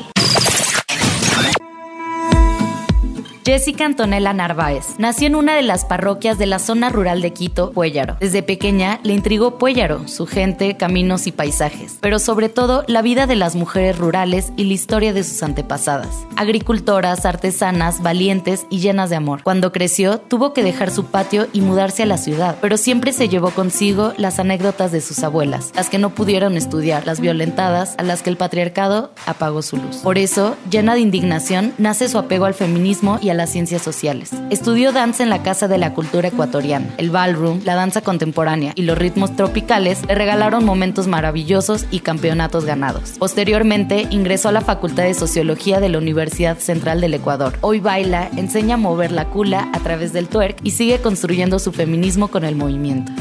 Jessica 3.44 3.86
Antonella 3.86 4.32
Narváez 4.32 4.94
nació 4.98 5.26
en 5.26 5.34
una 5.34 5.56
de 5.56 5.62
las 5.62 5.84
parroquias 5.84 6.38
de 6.38 6.46
la 6.46 6.60
zona 6.60 6.90
rural 6.90 7.20
de 7.22 7.32
Quito, 7.32 7.72
Puéllaro. 7.72 8.16
Desde 8.20 8.44
pequeña 8.44 9.00
le 9.02 9.14
intrigó 9.14 9.58
Puéllaro, 9.58 10.06
su 10.06 10.26
gente, 10.26 10.76
caminos 10.76 11.26
y 11.26 11.32
paisajes, 11.32 11.98
pero 12.00 12.20
sobre 12.20 12.48
todo 12.48 12.84
la 12.86 13.02
vida 13.02 13.26
de 13.26 13.34
las 13.34 13.56
mujeres 13.56 13.98
rurales 13.98 14.52
y 14.56 14.64
la 14.64 14.74
historia 14.74 15.12
de 15.12 15.24
sus 15.24 15.42
antepasadas. 15.42 16.24
Agricultoras, 16.36 17.26
artesanas, 17.26 18.00
valientes 18.00 18.64
y 18.70 18.78
llenas 18.78 19.10
de 19.10 19.16
amor. 19.16 19.42
Cuando 19.42 19.72
creció, 19.72 20.18
tuvo 20.18 20.52
que 20.52 20.62
dejar 20.62 20.92
su 20.92 21.06
patio 21.06 21.48
y 21.52 21.62
mudarse 21.62 22.04
a 22.04 22.06
la 22.06 22.18
ciudad, 22.18 22.58
pero 22.60 22.76
siempre 22.76 23.12
se 23.12 23.28
llevó 23.28 23.50
consigo 23.50 24.12
las 24.18 24.38
anécdotas 24.38 24.92
de 24.92 25.00
sus 25.00 25.24
abuelas, 25.24 25.72
las 25.74 25.90
que 25.90 25.98
no 25.98 26.10
pudieron 26.10 26.56
estudiar, 26.56 27.08
las 27.08 27.18
violentadas, 27.18 27.96
a 27.98 28.04
las 28.04 28.22
que 28.22 28.30
el 28.30 28.36
patriarcado 28.36 29.10
apagó 29.26 29.62
su 29.62 29.78
luz. 29.78 29.96
Por 29.96 30.16
eso, 30.16 30.56
llena 30.70 30.94
de 30.94 31.00
indignación, 31.00 31.72
nace 31.78 32.08
su 32.08 32.18
apego 32.18 32.44
al 32.44 32.54
feminismo 32.54 33.18
y 33.20 33.31
las 33.34 33.50
ciencias 33.50 33.82
sociales. 33.82 34.30
Estudió 34.50 34.92
danza 34.92 35.22
en 35.22 35.30
la 35.30 35.42
Casa 35.42 35.68
de 35.68 35.78
la 35.78 35.94
Cultura 35.94 36.28
Ecuatoriana. 36.28 36.94
El 36.98 37.10
ballroom, 37.10 37.60
la 37.64 37.74
danza 37.74 38.00
contemporánea 38.00 38.72
y 38.74 38.82
los 38.82 38.98
ritmos 38.98 39.36
tropicales 39.36 40.06
le 40.06 40.14
regalaron 40.14 40.64
momentos 40.64 41.06
maravillosos 41.06 41.86
y 41.90 42.00
campeonatos 42.00 42.64
ganados. 42.64 43.14
Posteriormente, 43.18 44.06
ingresó 44.10 44.48
a 44.48 44.52
la 44.52 44.60
Facultad 44.60 45.04
de 45.04 45.14
Sociología 45.14 45.80
de 45.80 45.88
la 45.88 45.98
Universidad 45.98 46.58
Central 46.58 47.00
del 47.00 47.14
Ecuador. 47.14 47.58
Hoy 47.60 47.80
baila, 47.80 48.30
enseña 48.36 48.74
a 48.74 48.78
mover 48.78 49.12
la 49.12 49.26
cula 49.26 49.68
a 49.72 49.80
través 49.80 50.12
del 50.12 50.28
twerk 50.28 50.58
y 50.62 50.72
sigue 50.72 51.00
construyendo 51.00 51.58
su 51.58 51.72
feminismo 51.72 52.28
con 52.28 52.44
el 52.44 52.56
movimiento. 52.56 53.12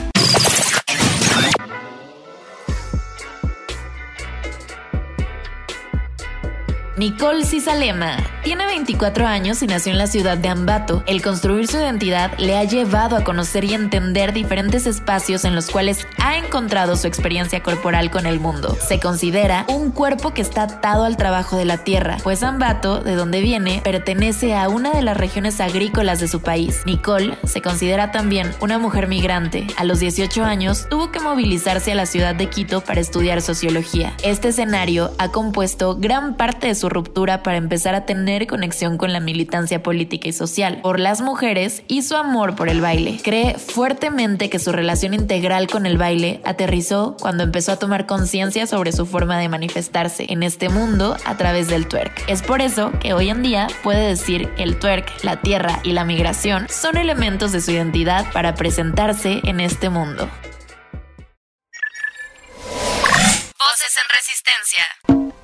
Nicole 7.01 7.44
Cisalema, 7.46 8.18
Tiene 8.43 8.65
24 8.65 9.27
años 9.27 9.62
y 9.62 9.67
nació 9.67 9.91
en 9.91 10.00
la 10.00 10.07
ciudad 10.07 10.36
de 10.36 10.50
Ambato. 10.50 11.03
El 11.05 11.21
construir 11.21 11.67
su 11.67 11.77
identidad 11.77 12.31
le 12.39 12.57
ha 12.57 12.63
llevado 12.63 13.15
a 13.15 13.24
conocer 13.24 13.65
y 13.65 13.75
entender 13.75 14.33
diferentes 14.33 14.88
espacios 14.88 15.45
en 15.45 15.53
los 15.53 15.69
cuales 15.69 16.07
ha 16.17 16.38
encontrado 16.38 16.95
su 16.95 17.05
experiencia 17.05 17.62
corporal 17.62 18.10
con 18.10 18.25
el 18.25 18.39
mundo. 18.39 18.75
Se 18.81 19.00
considera 19.00 19.65
un 19.69 19.91
cuerpo 19.91 20.33
que 20.33 20.41
está 20.41 20.63
atado 20.63 21.03
al 21.03 21.17
trabajo 21.17 21.55
de 21.55 21.65
la 21.65 21.83
tierra, 21.83 22.17
pues 22.24 22.41
Ambato, 22.41 23.01
de 23.01 23.13
donde 23.13 23.41
viene, 23.41 23.79
pertenece 23.83 24.55
a 24.55 24.69
una 24.69 24.89
de 24.91 25.03
las 25.03 25.17
regiones 25.17 25.62
agrícolas 25.62 26.19
de 26.19 26.27
su 26.27 26.41
país. 26.41 26.81
Nicole 26.88 27.38
se 27.43 27.62
considera 27.62 28.12
también 28.12 28.50
una 28.60 28.79
mujer 28.79 29.07
migrante. 29.07 29.67
A 29.77 29.83
los 29.83 30.00
18 30.00 30.43
años 30.43 30.88
tuvo 30.89 31.12
que 31.12 31.19
movilizarse 31.19 31.91
a 31.91 31.95
la 31.95 32.07
ciudad 32.07 32.33
de 32.33 32.50
Quito 32.50 32.81
para 32.81 33.01
estudiar 33.01 33.43
sociología. 33.43 34.13
Este 34.24 34.48
escenario 34.48 35.12
ha 35.19 35.29
compuesto 35.29 35.95
gran 35.95 36.38
parte 36.38 36.65
de 36.65 36.75
su 36.75 36.89
ruptura 36.89 37.43
para 37.43 37.57
empezar 37.57 37.93
a 37.93 38.07
tener 38.07 38.31
conexión 38.48 38.98
con 38.98 39.14
la 39.14 39.20
militancia 39.20 39.84
política 39.84 40.30
y 40.30 40.34
social, 40.34 40.80
por 40.82 41.00
las 41.00 41.22
mujeres 41.22 41.84
y 41.88 42.02
su 42.02 42.16
amor 42.16 42.56
por 42.56 42.70
el 42.70 42.82
baile. 42.82 43.20
Cree 43.24 43.56
fuertemente 43.56 44.50
que 44.50 44.60
su 44.60 44.72
relación 44.72 45.14
integral 45.14 45.68
con 45.68 45.86
el 45.86 45.98
baile 45.98 46.42
aterrizó 46.44 47.16
cuando 47.20 47.44
empezó 47.44 47.74
a 47.74 47.80
tomar 47.80 48.06
conciencia 48.06 48.68
sobre 48.68 48.92
su 48.92 49.06
forma 49.06 49.38
de 49.38 49.50
manifestarse 49.50 50.26
en 50.30 50.44
este 50.44 50.70
mundo 50.70 51.18
a 51.26 51.38
través 51.38 51.68
del 51.68 51.88
twerk. 51.88 52.24
Es 52.28 52.42
por 52.42 52.62
eso 52.62 52.92
que 53.00 53.14
hoy 53.14 53.30
en 53.30 53.44
día 53.44 53.68
puede 53.84 54.08
decir 54.08 54.50
que 54.56 54.64
el 54.64 54.80
twerk, 54.80 55.24
la 55.24 55.42
tierra 55.42 55.80
y 55.84 55.92
la 55.92 56.06
migración 56.06 56.68
son 56.70 56.98
elementos 56.98 57.52
de 57.52 57.62
su 57.62 57.72
identidad 57.72 58.26
para 58.32 58.56
presentarse 58.56 59.42
en 59.44 59.60
este 59.60 59.90
mundo. 59.90 60.30
Voces 63.58 63.96
en 63.98 64.08
resistencia. 64.16 65.40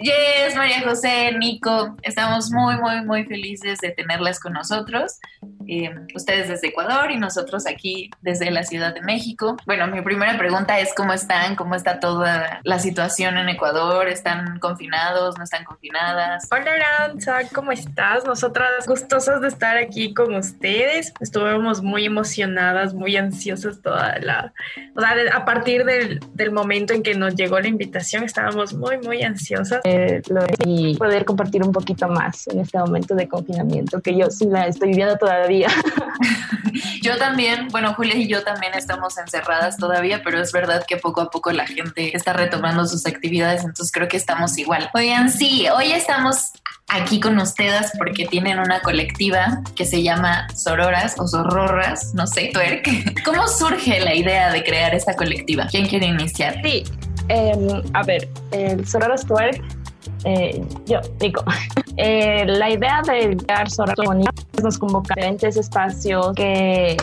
Yes, 0.00 0.56
María 0.56 0.80
José, 0.80 1.30
Nico, 1.38 1.94
estamos 2.02 2.50
muy, 2.50 2.76
muy, 2.78 3.04
muy 3.04 3.24
felices 3.24 3.80
de 3.80 3.90
tenerlas 3.90 4.40
con 4.40 4.54
nosotros. 4.54 5.18
Eh, 5.68 5.94
ustedes 6.14 6.48
desde 6.48 6.68
Ecuador 6.68 7.10
y 7.10 7.18
nosotros 7.18 7.66
aquí 7.66 8.10
desde 8.22 8.50
la 8.50 8.62
Ciudad 8.62 8.94
de 8.94 9.02
México. 9.02 9.58
Bueno, 9.66 9.86
mi 9.88 10.00
primera 10.00 10.38
pregunta 10.38 10.80
es 10.80 10.94
cómo 10.94 11.12
están, 11.12 11.54
cómo 11.54 11.74
está 11.74 12.00
toda 12.00 12.60
la 12.64 12.78
situación 12.78 13.36
en 13.36 13.50
Ecuador, 13.50 14.08
¿están 14.08 14.58
confinados, 14.58 15.36
no 15.36 15.44
están 15.44 15.64
confinadas? 15.64 16.48
Hola 16.50 16.72
Aranza, 16.72 17.40
¿cómo 17.54 17.70
estás? 17.70 18.24
Nosotras 18.24 18.86
gustosas 18.86 19.42
de 19.42 19.48
estar 19.48 19.76
aquí 19.76 20.14
con 20.14 20.34
ustedes. 20.34 21.12
Estuvimos 21.20 21.82
muy 21.82 22.06
emocionadas, 22.06 22.94
muy 22.94 23.16
ansiosas 23.16 23.82
toda 23.82 24.18
la... 24.20 24.54
O 24.96 25.00
sea, 25.00 25.14
a 25.34 25.44
partir 25.44 25.84
del, 25.84 26.20
del 26.32 26.52
momento 26.52 26.94
en 26.94 27.02
que 27.02 27.14
nos 27.14 27.34
llegó 27.36 27.60
la 27.60 27.68
invitación, 27.68 28.24
estábamos 28.24 28.72
muy, 28.72 28.96
muy 28.98 29.22
ansiosas 29.22 29.80
eh, 29.90 30.22
y 30.64 30.94
poder 30.96 31.24
compartir 31.24 31.62
un 31.62 31.72
poquito 31.72 32.08
más 32.08 32.46
en 32.48 32.60
este 32.60 32.78
momento 32.78 33.14
de 33.14 33.28
confinamiento 33.28 34.00
que 34.00 34.16
yo 34.16 34.30
sí 34.30 34.46
la 34.46 34.66
estoy 34.66 34.90
viviendo 34.90 35.16
todavía. 35.16 35.68
yo 37.02 37.16
también, 37.16 37.68
bueno, 37.68 37.94
Julia 37.94 38.16
y 38.16 38.28
yo 38.28 38.42
también 38.42 38.74
estamos 38.74 39.18
encerradas 39.18 39.76
todavía, 39.76 40.22
pero 40.24 40.40
es 40.40 40.52
verdad 40.52 40.84
que 40.86 40.96
poco 40.96 41.20
a 41.20 41.30
poco 41.30 41.50
la 41.52 41.66
gente 41.66 42.16
está 42.16 42.32
retomando 42.32 42.86
sus 42.86 43.06
actividades, 43.06 43.60
entonces 43.62 43.90
creo 43.92 44.08
que 44.08 44.16
estamos 44.16 44.56
igual. 44.58 44.90
Oigan, 44.94 45.30
sí, 45.30 45.66
hoy 45.74 45.92
estamos 45.92 46.52
aquí 46.88 47.20
con 47.20 47.38
ustedes 47.38 47.92
porque 47.98 48.26
tienen 48.26 48.58
una 48.58 48.80
colectiva 48.80 49.62
que 49.74 49.84
se 49.84 50.02
llama 50.02 50.46
Sororas 50.54 51.14
o 51.18 51.26
Sororras, 51.26 52.14
no 52.14 52.26
sé, 52.26 52.50
twerk. 52.52 53.22
¿Cómo 53.24 53.46
surge 53.48 54.00
la 54.00 54.14
idea 54.14 54.52
de 54.52 54.62
crear 54.62 54.94
esta 54.94 55.14
colectiva? 55.14 55.66
¿Quién 55.70 55.86
quiere 55.86 56.06
iniciar? 56.06 56.60
Sí, 56.62 56.84
eh, 57.30 57.82
a 57.94 58.02
ver, 58.02 58.28
el 58.52 58.86
Sororas 58.86 59.24
Twerk 59.24 59.62
eh, 60.24 60.62
yo 60.86 61.00
digo, 61.18 61.42
eh, 61.96 62.44
la 62.46 62.70
idea 62.70 63.02
de 63.02 63.36
crear 63.36 63.70
Sorority 63.70 64.28
nos 64.62 64.78
convoca 64.78 65.14
a 65.14 65.16
diferentes 65.16 65.56
espacios 65.56 66.34
que, 66.34 66.96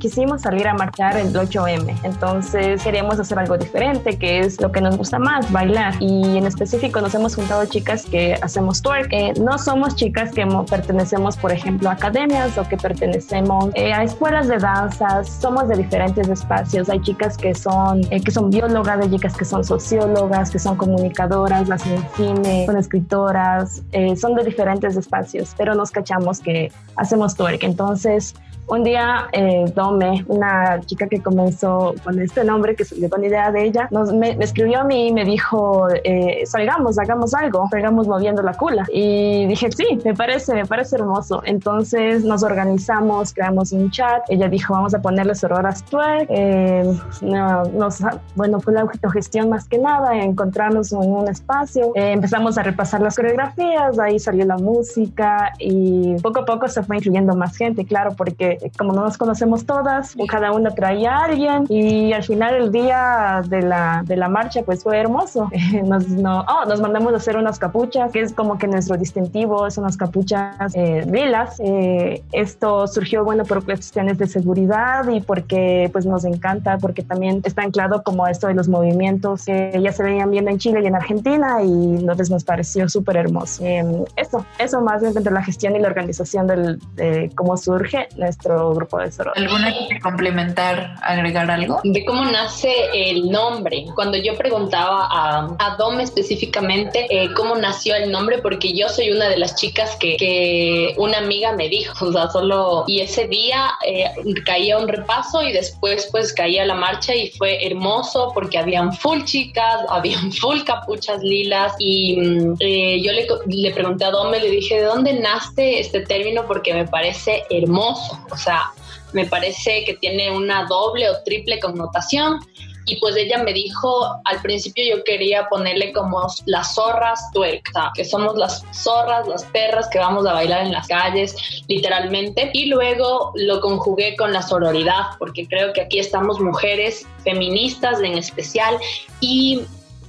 quisimos 0.00 0.42
salir 0.42 0.66
a 0.66 0.74
marchar 0.74 1.16
el 1.16 1.32
8M. 1.32 1.96
Entonces 2.02 2.82
queríamos 2.82 3.20
hacer 3.20 3.38
algo 3.38 3.56
diferente, 3.56 4.18
que 4.18 4.40
es 4.40 4.60
lo 4.60 4.72
que 4.72 4.80
nos 4.80 4.96
gusta 4.96 5.18
más, 5.18 5.50
bailar. 5.52 5.94
Y 6.00 6.38
en 6.38 6.46
específico 6.46 7.00
nos 7.00 7.14
hemos 7.14 7.36
juntado 7.36 7.64
chicas 7.66 8.04
que 8.04 8.34
hacemos 8.42 8.82
twerk. 8.82 9.12
Eh, 9.12 9.34
no 9.40 9.58
somos 9.58 9.94
chicas 9.94 10.32
que 10.32 10.44
pertenecemos, 10.68 11.36
por 11.36 11.52
ejemplo, 11.52 11.88
a 11.88 11.92
academias 11.92 12.58
o 12.58 12.68
que 12.68 12.76
pertenecemos 12.76 13.70
eh, 13.74 13.92
a 13.92 14.02
escuelas 14.02 14.48
de 14.48 14.58
danzas. 14.58 15.28
Somos 15.40 15.68
de 15.68 15.76
diferentes 15.76 16.28
espacios. 16.28 16.88
Hay 16.88 17.00
chicas 17.00 17.36
que 17.36 17.54
son, 17.54 18.02
que 18.02 18.30
son 18.30 18.50
biólogas, 18.50 19.00
hay 19.00 19.10
chicas 19.10 19.36
que 19.36 19.44
son 19.44 19.62
sociólogas, 19.62 20.50
que 20.50 20.58
son 20.58 20.76
comunicadoras, 20.76 21.68
las 21.68 21.84
en 21.86 22.43
cine 22.44 22.66
son 22.66 22.76
escritoras, 22.76 23.82
eh, 23.92 24.16
son 24.16 24.34
de 24.34 24.44
diferentes 24.44 24.96
espacios, 24.96 25.54
pero 25.56 25.74
nos 25.74 25.90
cachamos 25.90 26.40
que 26.40 26.70
hacemos 26.96 27.34
twerk. 27.34 27.62
Entonces, 27.64 28.34
un 28.66 28.84
día, 28.84 29.28
eh, 29.32 29.64
Dome, 29.74 30.24
una 30.28 30.80
chica 30.80 31.06
que 31.06 31.20
comenzó 31.20 31.94
con 32.02 32.20
este 32.20 32.44
nombre, 32.44 32.74
que 32.74 32.84
salió 32.84 33.10
con 33.10 33.24
idea 33.24 33.50
de 33.50 33.64
ella, 33.64 33.88
nos, 33.90 34.12
me, 34.12 34.36
escribió 34.40 34.80
a 34.80 34.84
mí 34.84 35.08
y 35.08 35.12
me 35.12 35.24
dijo, 35.24 35.88
eh, 36.04 36.44
salgamos, 36.46 36.98
hagamos 36.98 37.34
algo, 37.34 37.68
salgamos 37.70 38.06
moviendo 38.06 38.42
la 38.42 38.54
cula. 38.54 38.86
Y 38.92 39.46
dije, 39.46 39.70
sí, 39.72 39.98
me 40.04 40.14
parece, 40.14 40.54
me 40.54 40.66
parece 40.66 40.96
hermoso. 40.96 41.42
Entonces 41.44 42.24
nos 42.24 42.42
organizamos, 42.42 43.32
creamos 43.32 43.72
un 43.72 43.90
chat. 43.90 44.22
Ella 44.28 44.48
dijo, 44.48 44.74
vamos 44.74 44.94
a 44.94 45.00
ponerle 45.00 45.34
sororas 45.34 45.84
twerk. 45.84 46.26
Eh, 46.30 46.84
nos, 47.22 47.98
bueno, 48.34 48.60
fue 48.60 48.72
la 48.72 48.82
autogestión 48.82 49.50
más 49.50 49.68
que 49.68 49.78
nada, 49.78 50.16
encontrarnos 50.16 50.92
en 50.92 50.98
un 50.98 51.28
espacio. 51.28 51.92
Eh, 51.94 52.12
empezamos 52.12 52.58
a 52.58 52.62
repasar 52.62 53.00
las 53.00 53.16
coreografías, 53.16 53.98
ahí 53.98 54.18
salió 54.18 54.44
la 54.44 54.56
música 54.56 55.52
y 55.58 56.16
poco 56.22 56.40
a 56.40 56.44
poco 56.44 56.68
se 56.68 56.82
fue 56.82 56.96
incluyendo 56.96 57.34
más 57.34 57.56
gente, 57.56 57.84
claro, 57.84 58.14
porque 58.16 58.53
como 58.78 58.92
no 58.92 59.02
nos 59.02 59.18
conocemos 59.18 59.66
todas, 59.66 60.14
cada 60.28 60.52
una 60.52 60.70
traía 60.70 61.16
a 61.16 61.24
alguien 61.24 61.66
y 61.68 62.12
al 62.12 62.22
final 62.22 62.54
el 62.54 62.72
día 62.72 63.42
de 63.46 63.62
la, 63.62 64.02
de 64.04 64.16
la 64.16 64.28
marcha 64.28 64.62
pues 64.62 64.82
fue 64.82 64.98
hermoso. 64.98 65.50
nos, 65.84 66.08
no, 66.08 66.40
oh, 66.40 66.64
nos 66.66 66.80
mandamos 66.80 67.12
a 67.12 67.16
hacer 67.16 67.36
unas 67.36 67.58
capuchas, 67.58 68.12
que 68.12 68.20
es 68.20 68.32
como 68.32 68.58
que 68.58 68.66
nuestro 68.66 68.96
distintivo, 68.96 69.70
son 69.70 69.84
unas 69.84 69.96
capuchas 69.96 70.74
eh, 70.74 71.04
lilas. 71.10 71.60
Eh, 71.60 72.22
esto 72.32 72.86
surgió, 72.86 73.24
bueno, 73.24 73.44
por 73.44 73.64
cuestiones 73.64 74.18
de 74.18 74.26
seguridad 74.26 75.08
y 75.08 75.20
porque 75.20 75.88
pues 75.92 76.06
nos 76.06 76.24
encanta, 76.24 76.78
porque 76.78 77.02
también 77.02 77.40
está 77.44 77.62
anclado 77.62 78.02
como 78.02 78.26
esto 78.26 78.46
de 78.46 78.54
los 78.54 78.68
movimientos 78.68 79.44
que 79.44 79.78
ya 79.80 79.92
se 79.92 80.02
venían 80.02 80.30
viendo 80.30 80.50
en 80.50 80.58
Chile 80.58 80.80
y 80.82 80.86
en 80.86 80.94
Argentina 80.94 81.62
y 81.62 81.68
nos, 81.68 82.30
nos 82.30 82.44
pareció 82.44 82.88
súper 82.88 83.16
hermoso. 83.16 83.64
Eh, 83.64 84.04
eso, 84.16 84.44
eso 84.58 84.80
más 84.80 85.02
entre 85.02 85.32
la 85.32 85.42
gestión 85.42 85.76
y 85.76 85.78
la 85.78 85.88
organización 85.88 86.46
del, 86.46 86.78
de 86.96 87.30
cómo 87.34 87.56
surge 87.56 88.08
nuestro 88.44 88.74
grupo 88.74 88.98
de 88.98 89.10
Soror. 89.10 89.32
¿Alguna 89.36 89.72
que 89.88 90.00
complementar, 90.00 90.96
agregar 91.02 91.50
algo? 91.50 91.80
De 91.84 92.04
cómo 92.04 92.24
nace 92.24 92.72
el 92.92 93.30
nombre. 93.30 93.86
Cuando 93.94 94.18
yo 94.18 94.36
preguntaba 94.36 95.08
a, 95.10 95.56
a 95.58 95.76
Dom 95.76 96.00
específicamente 96.00 97.06
eh, 97.10 97.32
cómo 97.34 97.56
nació 97.56 97.94
el 97.94 98.10
nombre, 98.10 98.38
porque 98.38 98.72
yo 98.72 98.88
soy 98.88 99.10
una 99.10 99.28
de 99.28 99.38
las 99.38 99.56
chicas 99.56 99.96
que, 99.96 100.16
que 100.16 100.94
una 100.96 101.18
amiga 101.18 101.52
me 101.52 101.68
dijo, 101.68 102.06
o 102.06 102.12
sea, 102.12 102.28
solo, 102.28 102.84
y 102.86 103.00
ese 103.00 103.26
día 103.28 103.72
eh, 103.86 104.10
caía 104.44 104.78
un 104.78 104.88
repaso 104.88 105.42
y 105.42 105.52
después 105.52 106.08
pues 106.10 106.32
caía 106.32 106.64
la 106.64 106.74
marcha 106.74 107.14
y 107.14 107.30
fue 107.30 107.64
hermoso 107.66 108.32
porque 108.34 108.58
habían 108.58 108.92
full 108.92 109.24
chicas, 109.24 109.80
habían 109.88 110.32
full 110.32 110.62
capuchas 110.64 111.22
lilas 111.22 111.74
y 111.78 112.16
mm, 112.16 112.56
eh, 112.60 113.00
yo 113.02 113.12
le, 113.12 113.26
le 113.46 113.70
pregunté 113.72 114.04
a 114.04 114.10
Dome, 114.10 114.40
le 114.40 114.50
dije, 114.50 114.76
¿de 114.76 114.84
dónde 114.84 115.12
nace 115.14 115.80
este 115.80 116.00
término? 116.00 116.44
Porque 116.46 116.74
me 116.74 116.86
parece 116.86 117.44
hermoso. 117.50 118.18
O 118.34 118.38
sea, 118.38 118.70
me 119.12 119.24
parece 119.26 119.84
que 119.84 119.94
tiene 119.94 120.30
una 120.30 120.64
doble 120.64 121.08
o 121.08 121.22
triple 121.24 121.60
connotación. 121.60 122.40
Y 122.86 122.96
pues 122.96 123.16
ella 123.16 123.38
me 123.38 123.54
dijo, 123.54 124.20
al 124.26 124.42
principio 124.42 124.84
yo 124.84 125.04
quería 125.04 125.48
ponerle 125.48 125.90
como 125.94 126.26
las 126.44 126.74
zorras 126.74 127.30
tuerca, 127.32 127.90
que 127.94 128.04
somos 128.04 128.36
las 128.36 128.62
zorras, 128.74 129.26
las 129.26 129.44
perras 129.44 129.88
que 129.88 129.98
vamos 129.98 130.26
a 130.26 130.34
bailar 130.34 130.66
en 130.66 130.72
las 130.72 130.86
calles, 130.86 131.34
literalmente. 131.66 132.50
Y 132.52 132.66
luego 132.66 133.32
lo 133.36 133.62
conjugué 133.62 134.16
con 134.16 134.34
la 134.34 134.42
sororidad, 134.42 135.16
porque 135.18 135.48
creo 135.48 135.72
que 135.72 135.80
aquí 135.80 135.98
estamos 135.98 136.40
mujeres 136.40 137.06
feministas 137.22 138.00
en 138.00 138.18
especial 138.18 138.76
y 139.20 139.62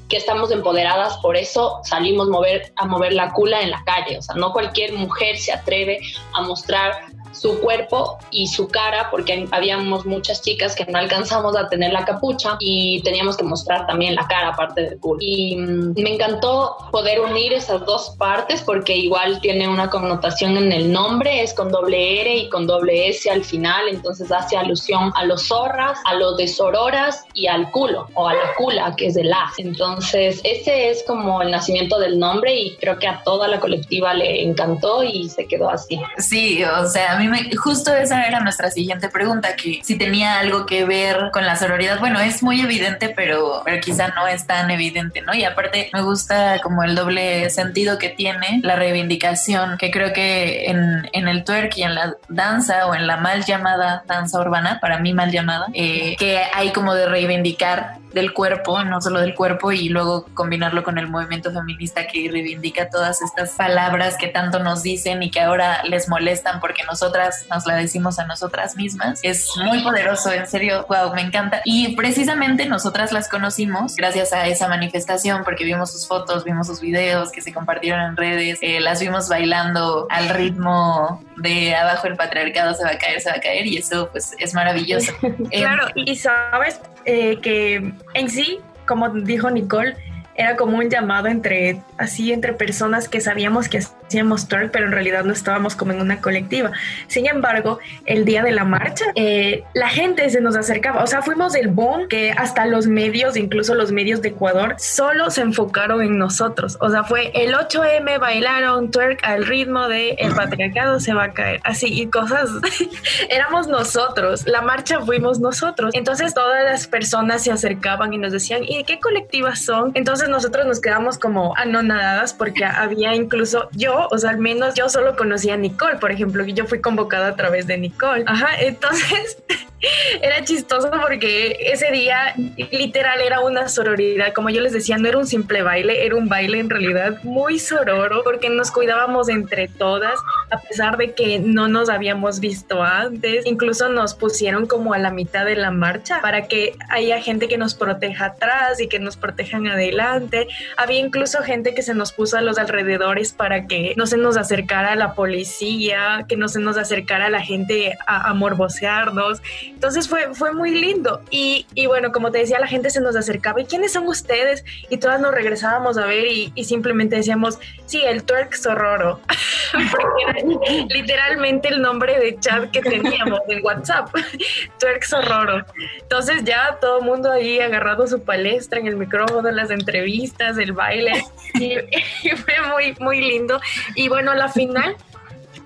que 0.09 0.17
estamos 0.17 0.51
empoderadas, 0.51 1.17
por 1.17 1.35
eso 1.35 1.79
salimos 1.83 2.27
a 2.75 2.85
mover 2.85 3.13
la 3.13 3.31
cula 3.31 3.61
en 3.61 3.71
la 3.71 3.83
calle. 3.85 4.17
O 4.17 4.21
sea, 4.21 4.35
no 4.35 4.51
cualquier 4.51 4.93
mujer 4.93 5.37
se 5.37 5.51
atreve 5.51 5.99
a 6.33 6.41
mostrar 6.41 6.93
su 7.35 7.59
cuerpo 7.59 8.17
y 8.31 8.47
su 8.47 8.67
cara, 8.67 9.09
porque 9.11 9.47
habíamos 9.51 10.05
muchas 10.05 10.41
chicas 10.41 10.75
que 10.75 10.85
no 10.85 10.97
alcanzamos 10.97 11.55
a 11.55 11.67
tener 11.69 11.91
la 11.91 12.05
capucha 12.05 12.57
y 12.59 13.01
teníamos 13.03 13.37
que 13.37 13.43
mostrar 13.43 13.85
también 13.87 14.15
la 14.15 14.27
cara 14.27 14.49
aparte 14.49 14.81
del 14.81 14.99
culo. 14.99 15.19
Y 15.21 15.55
mm, 15.57 15.93
me 15.95 16.13
encantó 16.13 16.77
poder 16.91 17.19
unir 17.19 17.53
esas 17.53 17.85
dos 17.85 18.15
partes 18.17 18.61
porque 18.61 18.95
igual 18.95 19.39
tiene 19.41 19.67
una 19.67 19.89
connotación 19.89 20.57
en 20.57 20.71
el 20.71 20.91
nombre, 20.91 21.41
es 21.41 21.53
con 21.53 21.69
doble 21.69 22.21
R 22.21 22.35
y 22.37 22.49
con 22.49 22.67
doble 22.67 23.09
S 23.09 23.29
al 23.29 23.43
final, 23.43 23.87
entonces 23.89 24.31
hace 24.31 24.57
alusión 24.57 25.11
a 25.15 25.25
los 25.25 25.47
zorras, 25.47 25.99
a 26.05 26.15
los 26.15 26.37
de 26.37 26.47
sororas 26.47 27.25
y 27.33 27.47
al 27.47 27.71
culo 27.71 28.07
o 28.13 28.27
a 28.27 28.33
la 28.33 28.53
cula, 28.57 28.95
que 28.95 29.07
es 29.07 29.15
de 29.15 29.23
las. 29.23 29.57
Entonces, 29.57 30.41
ese 30.43 30.89
es 30.89 31.03
como 31.03 31.41
el 31.41 31.51
nacimiento 31.51 31.99
del 31.99 32.19
nombre 32.19 32.55
y 32.55 32.75
creo 32.77 32.97
que 32.99 33.07
a 33.07 33.23
toda 33.23 33.47
la 33.47 33.59
colectiva 33.59 34.13
le 34.13 34.43
encantó 34.43 35.03
y 35.03 35.29
se 35.29 35.47
quedó 35.47 35.69
así. 35.69 35.99
Sí, 36.17 36.63
o 36.63 36.87
sea, 36.87 37.13
a 37.13 37.19
mí 37.19 37.24
justo 37.57 37.93
esa 37.93 38.23
era 38.23 38.39
nuestra 38.39 38.71
siguiente 38.71 39.09
pregunta, 39.09 39.55
que 39.55 39.81
si 39.83 39.97
tenía 39.97 40.39
algo 40.39 40.65
que 40.65 40.85
ver 40.85 41.29
con 41.31 41.45
la 41.45 41.55
sororidad. 41.55 41.99
Bueno, 41.99 42.19
es 42.19 42.43
muy 42.43 42.61
evidente, 42.61 43.09
pero, 43.09 43.61
pero 43.65 43.79
quizá 43.81 44.09
no 44.09 44.27
es 44.27 44.45
tan 44.45 44.69
evidente, 44.71 45.21
¿no? 45.21 45.33
Y 45.33 45.43
aparte 45.43 45.89
me 45.93 46.01
gusta 46.01 46.59
como 46.61 46.83
el 46.83 46.95
doble 46.95 47.49
sentido 47.49 47.97
que 47.97 48.09
tiene 48.09 48.59
la 48.63 48.75
reivindicación, 48.75 49.77
que 49.77 49.91
creo 49.91 50.13
que 50.13 50.65
en, 50.65 51.09
en 51.13 51.27
el 51.27 51.43
twerk 51.43 51.77
y 51.77 51.83
en 51.83 51.95
la 51.95 52.15
danza 52.27 52.87
o 52.87 52.95
en 52.95 53.07
la 53.07 53.17
mal 53.17 53.43
llamada 53.45 54.03
danza 54.07 54.39
urbana, 54.39 54.79
para 54.79 54.99
mí 54.99 55.13
mal 55.13 55.31
llamada, 55.31 55.67
eh, 55.73 56.15
que 56.17 56.41
hay 56.53 56.71
como 56.71 56.93
de 56.93 57.07
reivindicar 57.07 57.97
del 58.15 58.31
cuerpo, 58.31 58.81
no 58.85 59.01
solo 59.01 59.19
del 59.19 59.35
cuerpo, 59.35 59.73
y 59.73 59.89
luego 59.89 60.25
combinarlo 60.33 60.83
con 60.83 60.97
el 60.97 61.09
movimiento 61.09 61.51
feminista 61.51 62.07
que 62.07 62.29
reivindica 62.31 62.89
todas 62.89 63.21
estas 63.21 63.51
palabras 63.51 64.15
que 64.17 64.29
tanto 64.29 64.59
nos 64.59 64.81
dicen 64.81 65.21
y 65.21 65.29
que 65.29 65.41
ahora 65.41 65.83
les 65.83 66.07
molestan 66.07 66.61
porque 66.61 66.83
nosotras 66.89 67.45
nos 67.49 67.65
la 67.65 67.75
decimos 67.75 68.17
a 68.17 68.25
nosotras 68.25 68.77
mismas. 68.77 69.19
Es 69.21 69.49
muy 69.57 69.83
poderoso, 69.83 70.31
en 70.31 70.47
serio, 70.47 70.85
wow, 70.87 71.13
me 71.13 71.21
encanta. 71.21 71.59
Y 71.65 71.93
precisamente 71.97 72.65
nosotras 72.65 73.11
las 73.11 73.27
conocimos 73.27 73.97
gracias 73.97 74.31
a 74.31 74.47
esa 74.47 74.69
manifestación 74.69 75.43
porque 75.43 75.65
vimos 75.65 75.91
sus 75.91 76.07
fotos, 76.07 76.45
vimos 76.45 76.67
sus 76.67 76.79
videos 76.79 77.33
que 77.33 77.41
se 77.41 77.53
compartieron 77.53 77.99
en 77.99 78.15
redes, 78.15 78.59
eh, 78.61 78.79
las 78.79 79.01
vimos 79.01 79.27
bailando 79.27 80.07
al 80.09 80.29
ritmo 80.29 81.21
de 81.37 81.75
abajo 81.75 82.07
el 82.07 82.15
patriarcado 82.15 82.73
se 82.73 82.83
va 82.83 82.91
a 82.91 82.97
caer, 82.97 83.21
se 83.21 83.29
va 83.29 83.35
a 83.37 83.39
caer 83.39 83.65
y 83.67 83.77
eso 83.77 84.09
pues 84.11 84.33
es 84.39 84.53
maravilloso. 84.53 85.13
claro, 85.51 85.87
y 85.95 86.15
sabes 86.15 86.79
eh, 87.05 87.37
que 87.41 87.91
en 88.13 88.29
sí, 88.29 88.59
como 88.85 89.09
dijo 89.09 89.49
Nicole, 89.49 89.95
era 90.35 90.55
como 90.55 90.77
un 90.77 90.89
llamado 90.89 91.27
entre 91.27 91.81
así 91.97 92.33
entre 92.33 92.53
personas 92.53 93.07
que 93.07 93.21
sabíamos 93.21 93.69
que 93.69 93.81
hacíamos 94.07 94.47
twerk, 94.47 94.71
pero 94.71 94.85
en 94.85 94.91
realidad 94.91 95.23
no 95.23 95.33
estábamos 95.33 95.75
como 95.75 95.91
en 95.91 96.01
una 96.01 96.21
colectiva. 96.21 96.71
Sin 97.07 97.27
embargo, 97.27 97.79
el 98.05 98.25
día 98.25 98.43
de 98.43 98.51
la 98.51 98.63
marcha, 98.63 99.05
eh, 99.15 99.63
la 99.73 99.89
gente 99.89 100.29
se 100.29 100.41
nos 100.41 100.55
acercaba, 100.55 101.03
o 101.03 101.07
sea, 101.07 101.21
fuimos 101.21 101.55
el 101.55 101.67
boom 101.67 102.07
que 102.07 102.31
hasta 102.31 102.65
los 102.65 102.87
medios, 102.87 103.37
incluso 103.37 103.75
los 103.75 103.91
medios 103.91 104.21
de 104.21 104.29
Ecuador, 104.29 104.75
solo 104.77 105.29
se 105.29 105.41
enfocaron 105.41 106.01
en 106.01 106.17
nosotros. 106.17 106.77
O 106.81 106.89
sea, 106.89 107.03
fue 107.03 107.31
el 107.33 107.53
8M 107.53 108.19
bailaron 108.19 108.91
twerk 108.91 109.23
al 109.23 109.45
ritmo 109.45 109.87
de 109.87 110.11
el 110.19 110.33
patriarcado 110.33 110.99
se 110.99 111.13
va 111.13 111.25
a 111.25 111.33
caer, 111.33 111.61
así 111.63 111.87
y 111.87 112.07
cosas. 112.07 112.49
Éramos 113.29 113.67
nosotros, 113.67 114.45
la 114.45 114.61
marcha 114.61 114.99
fuimos 115.01 115.39
nosotros. 115.39 115.91
Entonces 115.93 116.33
todas 116.33 116.63
las 116.63 116.87
personas 116.87 117.43
se 117.43 117.51
acercaban 117.51 118.13
y 118.13 118.17
nos 118.17 118.31
decían, 118.31 118.63
¿y 118.63 118.83
qué 118.83 118.99
colectivas 118.99 119.59
son? 119.63 119.91
Entonces 119.93 120.29
nosotros 120.29 120.65
nos 120.65 120.79
quedamos 120.79 121.17
como 121.17 121.55
anonadadas 121.57 122.33
porque 122.33 122.65
había 122.65 123.15
incluso 123.15 123.69
yo, 123.71 123.94
o 124.09 124.17
sea, 124.17 124.31
al 124.31 124.37
menos 124.37 124.75
yo 124.75 124.89
solo 124.89 125.15
conocía 125.15 125.55
a 125.55 125.57
Nicole, 125.57 125.97
por 125.97 126.11
ejemplo, 126.11 126.45
y 126.45 126.53
yo 126.53 126.65
fui 126.65 126.81
convocada 126.81 127.27
a 127.27 127.35
través 127.35 127.67
de 127.67 127.77
Nicole. 127.77 128.23
Ajá, 128.27 128.59
entonces 128.59 129.37
era 130.21 130.43
chistoso 130.43 130.89
porque 131.01 131.57
ese 131.59 131.91
día 131.91 132.33
literal 132.71 133.21
era 133.21 133.39
una 133.41 133.69
sororidad, 133.69 134.33
como 134.33 134.49
yo 134.49 134.61
les 134.61 134.73
decía, 134.73 134.97
no 134.97 135.07
era 135.07 135.17
un 135.17 135.27
simple 135.27 135.61
baile, 135.61 136.05
era 136.05 136.15
un 136.15 136.27
baile 136.29 136.59
en 136.59 136.69
realidad 136.69 137.21
muy 137.23 137.59
sororo 137.59 138.23
porque 138.23 138.49
nos 138.49 138.71
cuidábamos 138.71 139.29
entre 139.29 139.67
todas, 139.67 140.19
a 140.55 140.61
pesar 140.61 140.97
de 140.97 141.13
que 141.13 141.39
no 141.39 141.67
nos 141.67 141.89
habíamos 141.89 142.39
visto 142.39 142.83
antes, 142.83 143.45
incluso 143.45 143.89
nos 143.89 144.13
pusieron 144.13 144.65
como 144.65 144.93
a 144.93 144.97
la 144.97 145.11
mitad 145.11 145.45
de 145.45 145.55
la 145.55 145.71
marcha 145.71 146.21
para 146.21 146.47
que 146.47 146.75
haya 146.89 147.21
gente 147.21 147.47
que 147.47 147.57
nos 147.57 147.75
proteja 147.75 148.25
atrás 148.25 148.79
y 148.79 148.87
que 148.87 148.99
nos 148.99 149.17
protejan 149.17 149.67
adelante. 149.67 150.47
Había 150.77 150.99
incluso 150.99 151.41
gente 151.43 151.73
que 151.73 151.81
se 151.81 151.93
nos 151.93 152.11
puso 152.11 152.37
a 152.37 152.41
los 152.41 152.57
alrededores 152.57 153.31
para 153.31 153.67
que 153.67 153.93
no 153.97 154.07
se 154.07 154.17
nos 154.17 154.37
acercara 154.37 154.95
la 154.95 155.13
policía, 155.13 156.25
que 156.27 156.37
no 156.37 156.47
se 156.47 156.59
nos 156.59 156.77
acercara 156.77 157.29
la 157.29 157.41
gente 157.41 157.97
a, 158.07 158.29
a 158.29 158.33
morbosearnos. 158.33 159.41
Entonces 159.65 160.07
fue, 160.07 160.33
fue 160.33 160.53
muy 160.53 160.71
lindo. 160.71 161.21
Y, 161.29 161.65
y, 161.73 161.87
bueno, 161.87 162.11
como 162.11 162.31
te 162.31 162.39
decía, 162.39 162.59
la 162.59 162.67
gente 162.67 162.89
se 162.89 163.01
nos 163.01 163.15
acercaba 163.15 163.61
y 163.61 163.65
¿quiénes 163.65 163.93
son 163.93 164.07
ustedes? 164.07 164.63
Y 164.89 164.97
todas 164.97 165.19
nos 165.19 165.33
regresábamos 165.33 165.97
a 165.97 166.05
ver 166.05 166.25
y, 166.25 166.51
y 166.55 166.63
simplemente 166.65 167.15
decíamos, 167.15 167.59
sí, 167.85 168.01
el 168.05 168.23
twerk 168.23 168.55
zorroro. 168.55 169.19
Porque 169.71 170.44
literalmente 170.89 171.69
el 171.69 171.81
nombre 171.81 172.19
de 172.19 172.39
chat 172.39 172.71
que 172.71 172.81
teníamos 172.81 173.39
en 173.47 173.63
WhatsApp. 173.63 174.09
twerk 174.79 175.05
zorroro. 175.05 175.65
Entonces 176.01 176.43
ya 176.43 176.77
todo 176.79 176.99
el 176.99 177.05
mundo 177.05 177.31
ahí 177.31 177.59
agarrado 177.59 178.07
su 178.07 178.23
palestra 178.23 178.79
en 178.79 178.87
el 178.87 178.95
micrófono, 178.95 179.49
las 179.51 179.71
entrevistas, 179.71 180.57
el 180.57 180.73
baile. 180.73 181.23
Y, 181.55 181.71
y 181.71 182.31
fue 182.31 182.53
muy, 182.69 182.97
muy 182.99 183.21
lindo. 183.21 183.61
Y 183.95 184.09
bueno, 184.09 184.33
la 184.33 184.49
final 184.49 184.97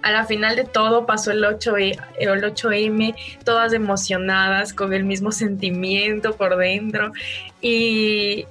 a 0.01 0.11
la 0.11 0.25
final 0.25 0.55
de 0.55 0.63
todo 0.63 1.05
pasó 1.05 1.31
el 1.31 1.43
8 1.43 1.77
e, 1.77 1.97
el 2.19 2.29
8M, 2.29 3.15
todas 3.43 3.73
emocionadas, 3.73 4.73
con 4.73 4.93
el 4.93 5.03
mismo 5.03 5.31
sentimiento 5.31 6.35
por 6.35 6.55
dentro. 6.57 7.11
Y, 7.61 8.45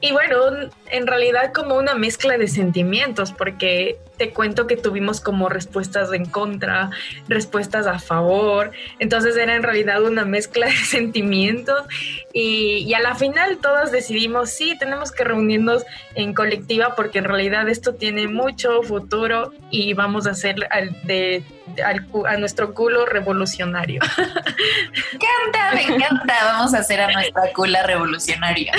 y 0.00 0.12
bueno, 0.12 0.70
en 0.90 1.06
realidad 1.06 1.52
como 1.52 1.76
una 1.76 1.94
mezcla 1.94 2.36
de 2.38 2.48
sentimientos, 2.48 3.32
porque 3.32 3.98
te 4.20 4.34
cuento 4.34 4.66
que 4.66 4.76
tuvimos 4.76 5.22
como 5.22 5.48
respuestas 5.48 6.12
en 6.12 6.26
contra, 6.26 6.90
respuestas 7.26 7.86
a 7.86 7.98
favor, 7.98 8.70
entonces 8.98 9.34
era 9.38 9.56
en 9.56 9.62
realidad 9.62 10.02
una 10.02 10.26
mezcla 10.26 10.66
de 10.66 10.76
sentimientos 10.76 11.86
y, 12.34 12.92
a 12.92 13.00
la 13.00 13.14
final 13.14 13.58
todos 13.62 13.90
decidimos, 13.90 14.50
sí, 14.50 14.76
tenemos 14.78 15.10
que 15.10 15.24
reunirnos 15.24 15.86
en 16.14 16.34
colectiva 16.34 16.94
porque 16.96 17.18
en 17.18 17.24
realidad 17.24 17.68
esto 17.70 17.94
tiene 17.94 18.28
mucho 18.28 18.82
futuro 18.82 19.54
y 19.70 19.94
vamos 19.94 20.26
a 20.26 20.32
hacer 20.32 20.68
al, 20.70 20.94
de, 21.04 21.42
al, 21.82 22.06
a 22.26 22.36
nuestro 22.36 22.74
culo 22.74 23.06
revolucionario. 23.06 24.02
Me 24.16 25.26
encanta, 25.26 25.74
me 25.74 25.94
encanta, 25.94 26.34
vamos 26.44 26.74
a 26.74 26.78
hacer 26.78 27.00
a 27.00 27.12
nuestra 27.12 27.52
cula 27.54 27.82
revolucionaria. 27.82 28.72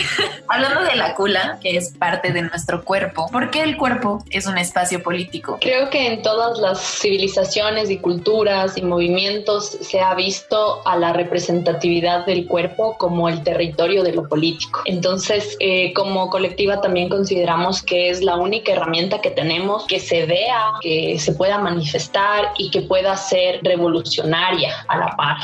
Hablando 0.47 0.84
de 0.84 0.95
la 0.95 1.15
cula, 1.15 1.58
que 1.62 1.78
es 1.78 1.93
parte 2.02 2.34
de 2.34 2.42
nuestro 2.42 2.84
cuerpo, 2.84 3.28
¿por 3.32 3.52
qué 3.52 3.62
el 3.62 3.78
cuerpo 3.78 4.24
es 4.32 4.48
un 4.48 4.58
espacio 4.58 5.04
político? 5.04 5.60
Creo 5.62 5.92
que 5.92 6.08
en 6.08 6.24
todas 6.24 6.58
las 6.58 6.82
civilizaciones 7.00 7.92
y 7.92 8.00
culturas 8.00 8.76
y 8.76 8.82
movimientos 8.82 9.78
se 9.82 10.02
ha 10.02 10.16
visto 10.16 10.82
a 10.88 10.98
la 10.98 11.14
representatividad 11.14 12.26
del 12.26 12.48
cuerpo 12.48 12.98
como 12.98 13.30
el 13.30 13.44
territorio 13.44 14.02
de 14.02 14.14
lo 14.14 14.28
político. 14.28 14.82
Entonces, 14.86 15.56
eh, 15.60 15.94
como 15.94 16.32
colectiva 16.32 16.82
también 16.82 17.08
consideramos 17.08 17.84
que 17.84 18.10
es 18.10 18.24
la 18.24 18.36
única 18.36 18.72
herramienta 18.72 19.22
que 19.22 19.30
tenemos 19.30 19.86
que 19.86 20.00
se 20.00 20.26
vea, 20.26 20.72
que 20.82 21.20
se 21.20 21.34
pueda 21.34 21.60
manifestar 21.60 22.52
y 22.58 22.72
que 22.72 22.82
pueda 22.82 23.16
ser 23.16 23.60
revolucionaria 23.62 24.74
a 24.88 24.98
la 24.98 25.16
par. 25.16 25.38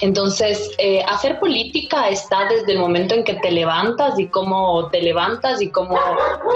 Entonces, 0.00 0.70
eh, 0.78 1.02
hacer 1.08 1.40
política 1.40 2.08
está 2.08 2.44
desde 2.48 2.70
el 2.70 2.78
momento 2.78 3.16
en 3.16 3.24
que 3.24 3.34
te 3.34 3.50
levantas 3.50 4.16
y 4.16 4.28
cómo 4.28 4.88
te 4.90 5.02
levantas 5.02 5.60
y 5.60 5.70
cómo 5.70 6.03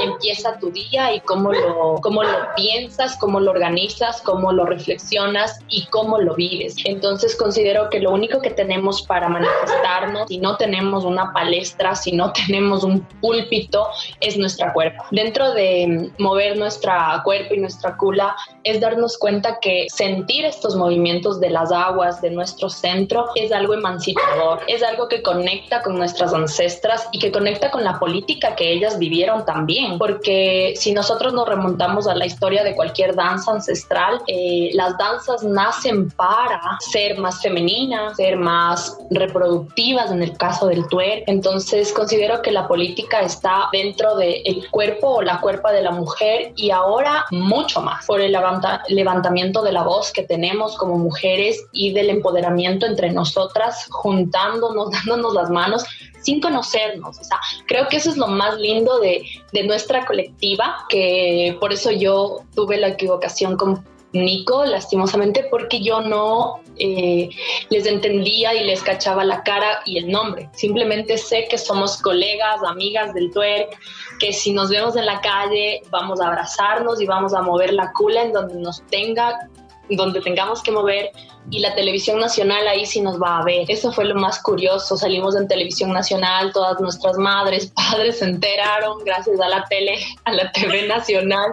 empieza 0.02 0.58
tu 0.58 0.70
día 0.70 1.12
y 1.14 1.20
cómo 1.20 1.52
lo, 1.52 1.96
cómo 2.02 2.22
lo 2.22 2.54
piensas 2.56 3.16
cómo 3.18 3.40
lo 3.40 3.50
organizas, 3.50 4.20
cómo 4.22 4.52
lo 4.52 4.64
reflexionas 4.64 5.60
y 5.68 5.86
cómo 5.86 6.18
lo 6.18 6.34
vives. 6.34 6.76
Entonces 6.84 7.36
considero 7.36 7.88
que 7.90 8.00
lo 8.00 8.12
único 8.12 8.40
que 8.40 8.50
tenemos 8.50 9.02
para 9.02 9.28
manifestarnos, 9.28 10.28
si 10.28 10.38
no 10.38 10.56
tenemos 10.56 11.04
una 11.04 11.32
palestra, 11.32 11.94
si 11.94 12.12
no 12.12 12.32
tenemos 12.46 12.84
un 12.84 13.00
púlpito, 13.20 13.88
es 14.20 14.36
nuestra 14.36 14.72
cuerpo. 14.72 15.04
Dentro 15.10 15.52
de 15.52 16.10
mover 16.18 16.56
nuestra 16.56 17.20
cuerpo 17.24 17.54
y 17.54 17.58
nuestra 17.58 17.96
cula 17.96 18.36
es 18.64 18.80
darnos 18.80 19.18
cuenta 19.18 19.58
que 19.60 19.86
sentir 19.88 20.44
estos 20.44 20.76
movimientos 20.76 21.40
de 21.40 21.50
las 21.50 21.72
aguas 21.72 22.20
de 22.20 22.30
nuestro 22.30 22.68
centro 22.68 23.26
es 23.34 23.52
algo 23.52 23.74
emancipador, 23.74 24.60
es 24.66 24.82
algo 24.82 25.08
que 25.08 25.22
conecta 25.22 25.82
con 25.82 25.96
nuestras 25.96 26.32
ancestras 26.34 27.08
y 27.12 27.18
que 27.18 27.32
conecta 27.32 27.70
con 27.70 27.84
la 27.84 27.98
política 27.98 28.54
que 28.54 28.72
ellas 28.72 28.98
vivieron 28.98 29.37
también, 29.44 29.98
porque 29.98 30.74
si 30.76 30.92
nosotros 30.92 31.32
nos 31.32 31.48
remontamos 31.48 32.06
a 32.06 32.14
la 32.14 32.26
historia 32.26 32.62
de 32.62 32.68
de 32.68 32.76
cualquier 32.76 33.14
danza 33.14 33.52
ancestral, 33.52 34.20
eh, 34.26 34.70
las 34.74 34.96
danzas 34.98 35.42
nacen 35.42 36.10
para 36.10 36.60
ser 36.80 37.18
más 37.18 37.40
femeninas, 37.40 38.16
ser 38.16 38.36
más 38.36 38.98
reproductivas 39.10 40.10
en 40.10 40.22
el 40.22 40.36
caso 40.36 40.66
del 40.66 40.86
twerk. 40.88 41.24
Entonces 41.26 41.92
considero 41.92 42.42
que 42.42 42.52
la 42.52 42.68
política 42.68 43.20
está 43.20 43.68
dentro 43.72 44.16
del 44.16 44.68
cuerpo 44.70 45.16
o 45.16 45.22
la 45.22 45.40
cuerpa 45.40 45.72
de 45.72 45.82
la 45.82 45.90
mujer 45.90 46.52
y 46.56 46.70
ahora 46.70 47.24
mucho 47.30 47.80
más 47.80 48.06
por 48.06 48.20
el 48.20 48.32
levanta 48.32 48.82
levantamiento 48.88 49.62
de 49.62 49.72
la 49.72 49.82
voz 49.82 50.12
que 50.12 50.22
tenemos 50.22 50.76
como 50.76 50.98
mujeres 50.98 51.64
y 51.72 51.92
del 51.92 52.10
empoderamiento 52.10 52.86
entre 52.86 53.10
nosotras, 53.10 53.86
juntándonos, 53.90 54.90
dándonos 55.06 55.34
las 55.34 55.50
manos 55.50 55.84
sin 56.22 56.40
conocernos. 56.40 57.18
O 57.18 57.24
sea, 57.24 57.38
creo 57.66 57.88
que 57.88 57.96
eso 57.96 58.10
es 58.10 58.16
lo 58.16 58.28
más 58.28 58.58
lindo 58.58 58.98
de, 59.00 59.24
de 59.52 59.64
nuestra 59.64 60.04
colectiva, 60.06 60.84
que 60.88 61.56
por 61.60 61.72
eso 61.72 61.90
yo 61.90 62.40
tuve 62.54 62.76
la 62.76 62.88
equivocación 62.88 63.56
con 63.56 63.84
Nico, 64.12 64.64
lastimosamente, 64.64 65.46
porque 65.50 65.82
yo 65.82 66.00
no 66.00 66.60
eh, 66.78 67.28
les 67.68 67.86
entendía 67.86 68.54
y 68.54 68.64
les 68.64 68.82
cachaba 68.82 69.24
la 69.24 69.42
cara 69.42 69.80
y 69.84 69.98
el 69.98 70.10
nombre. 70.10 70.48
Simplemente 70.54 71.18
sé 71.18 71.46
que 71.50 71.58
somos 71.58 72.00
colegas, 72.00 72.60
amigas 72.66 73.12
del 73.12 73.30
twerk, 73.30 73.78
que 74.18 74.32
si 74.32 74.52
nos 74.52 74.70
vemos 74.70 74.96
en 74.96 75.06
la 75.06 75.20
calle 75.20 75.82
vamos 75.90 76.20
a 76.20 76.28
abrazarnos 76.28 77.00
y 77.00 77.06
vamos 77.06 77.34
a 77.34 77.42
mover 77.42 77.72
la 77.74 77.92
cula 77.92 78.22
en 78.22 78.32
donde 78.32 78.54
nos 78.54 78.82
tenga 78.86 79.48
donde 79.90 80.20
tengamos 80.20 80.62
que 80.62 80.70
mover 80.70 81.10
y 81.50 81.60
la 81.60 81.74
televisión 81.74 82.20
nacional 82.20 82.66
ahí 82.68 82.84
sí 82.84 83.00
nos 83.00 83.20
va 83.20 83.38
a 83.38 83.44
ver. 83.44 83.70
Eso 83.70 83.90
fue 83.92 84.04
lo 84.04 84.14
más 84.14 84.42
curioso. 84.42 84.96
Salimos 84.96 85.34
en 85.36 85.48
televisión 85.48 85.92
nacional, 85.92 86.52
todas 86.52 86.78
nuestras 86.80 87.16
madres, 87.16 87.72
padres 87.74 88.18
se 88.18 88.26
enteraron 88.26 89.02
gracias 89.04 89.40
a 89.40 89.48
la 89.48 89.64
tele, 89.64 89.98
a 90.24 90.32
la 90.32 90.52
TV 90.52 90.86
nacional. 90.88 91.52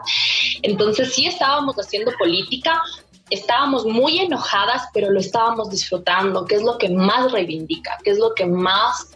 Entonces 0.61 1.13
sí 1.13 1.27
estábamos 1.27 1.75
haciendo 1.75 2.11
política, 2.17 2.81
estábamos 3.29 3.85
muy 3.85 4.19
enojadas, 4.19 4.83
pero 4.93 5.09
lo 5.09 5.19
estábamos 5.19 5.69
disfrutando, 5.69 6.45
que 6.45 6.55
es 6.55 6.63
lo 6.63 6.77
que 6.77 6.89
más 6.89 7.31
reivindica, 7.31 7.97
que 8.03 8.11
es 8.11 8.19
lo 8.19 8.33
que 8.33 8.45
más 8.45 9.15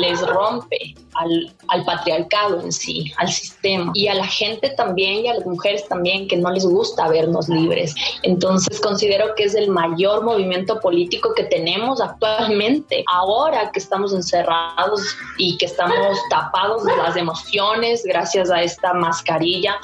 les 0.00 0.20
rompe 0.26 0.94
al, 1.18 1.84
patriarcado 1.84 2.60
en 2.60 2.72
sí, 2.72 3.12
al 3.16 3.28
sistema 3.28 3.92
y 3.94 4.08
a 4.08 4.14
la 4.14 4.26
gente 4.26 4.70
también 4.70 5.24
y 5.24 5.28
a 5.28 5.34
las 5.34 5.46
mujeres 5.46 5.86
también 5.88 6.26
que 6.28 6.36
no 6.36 6.50
les 6.50 6.64
gusta 6.66 7.08
vernos 7.08 7.48
libres. 7.48 7.94
Entonces 8.22 8.80
considero 8.80 9.34
que 9.34 9.44
es 9.44 9.54
el 9.54 9.68
mayor 9.70 10.24
movimiento 10.24 10.80
político 10.80 11.34
que 11.34 11.44
tenemos 11.44 12.00
actualmente, 12.00 13.04
ahora 13.12 13.70
que 13.72 13.78
estamos 13.78 14.12
encerrados 14.12 15.02
y 15.38 15.56
que 15.58 15.66
estamos 15.66 16.18
tapados 16.30 16.84
de 16.84 16.96
las 16.96 17.16
emociones 17.16 18.02
gracias 18.04 18.50
a 18.50 18.62
esta 18.62 18.92
mascarilla. 18.94 19.76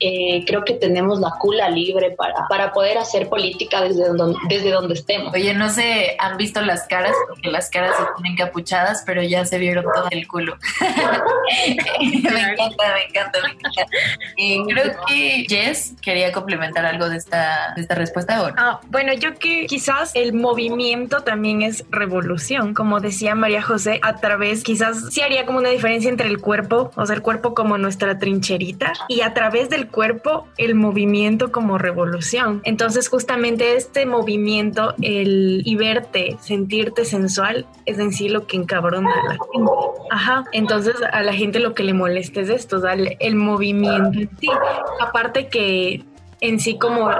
Eh, 0.00 0.44
creo 0.46 0.64
que 0.64 0.74
tenemos 0.74 1.20
la 1.20 1.32
cula 1.38 1.68
libre 1.68 2.12
para, 2.12 2.46
para 2.48 2.72
poder 2.72 2.98
hacer 2.98 3.28
política 3.28 3.82
desde 3.82 4.08
donde, 4.08 4.38
desde 4.48 4.70
donde 4.70 4.94
estemos. 4.94 5.32
Oye, 5.34 5.52
no 5.54 5.68
sé, 5.68 6.16
han 6.18 6.36
visto 6.36 6.60
las 6.60 6.86
caras, 6.86 7.14
porque 7.28 7.50
las 7.50 7.70
caras 7.70 7.96
se 7.96 8.02
tienen 8.16 8.36
capuchadas, 8.36 9.02
pero 9.04 9.22
ya 9.22 9.44
se 9.44 9.58
vieron 9.58 9.84
todo 9.84 10.08
el 10.10 10.26
culo. 10.26 10.56
me 12.00 12.52
encanta, 12.52 12.94
me 12.94 13.04
encanta, 13.04 13.38
me 13.42 13.50
encanta. 13.50 13.86
Y 14.36 14.64
creo 14.68 14.92
que 15.06 15.46
Jess 15.48 15.94
quería 16.02 16.32
complementar 16.32 16.86
algo 16.86 17.08
de 17.08 17.16
esta, 17.16 17.72
de 17.76 17.82
esta 17.82 17.94
respuesta. 17.94 18.42
¿o 18.42 18.50
ah, 18.56 18.80
bueno, 18.88 19.12
yo 19.14 19.34
que 19.34 19.66
quizás 19.66 20.12
el 20.14 20.32
movimiento 20.32 21.22
también 21.22 21.62
es 21.62 21.84
revolución, 21.90 22.74
como 22.74 23.00
decía 23.00 23.34
María 23.34 23.62
José, 23.62 24.00
a 24.02 24.16
través, 24.16 24.62
quizás 24.62 25.12
sí 25.12 25.20
haría 25.20 25.46
como 25.46 25.58
una 25.58 25.70
diferencia 25.70 26.10
entre 26.10 26.28
el 26.28 26.40
cuerpo, 26.40 26.90
o 26.96 27.06
sea, 27.06 27.16
el 27.16 27.22
cuerpo 27.22 27.54
como 27.54 27.78
nuestra 27.78 28.18
trincherita, 28.18 28.92
y 29.08 29.20
a 29.22 29.34
través 29.34 29.70
del 29.70 29.88
cuerpo 29.88 30.48
el 30.56 30.74
movimiento 30.74 31.52
como 31.52 31.78
revolución. 31.78 32.60
Entonces, 32.64 33.08
justamente 33.08 33.76
este 33.76 34.06
movimiento, 34.06 34.94
el 35.02 35.62
y 35.64 35.76
verte, 35.76 36.36
sentirte 36.40 37.04
sensual, 37.04 37.66
es 37.86 37.98
en 37.98 38.12
sí 38.12 38.28
lo 38.28 38.46
que 38.46 38.56
encabrona 38.56 39.10
a 39.10 39.24
la 39.24 39.30
gente. 39.32 39.70
Ajá, 40.10 40.44
entonces 40.52 40.69
a 41.12 41.22
la 41.22 41.32
gente 41.32 41.60
lo 41.60 41.74
que 41.74 41.82
le 41.82 41.94
molesta 41.94 42.40
es 42.40 42.48
esto, 42.48 42.82
el 42.86 43.34
movimiento 43.36 44.18
sí. 44.40 44.48
Aparte 45.00 45.48
que 45.48 46.04
en 46.40 46.60
sí 46.60 46.78
como 46.78 47.10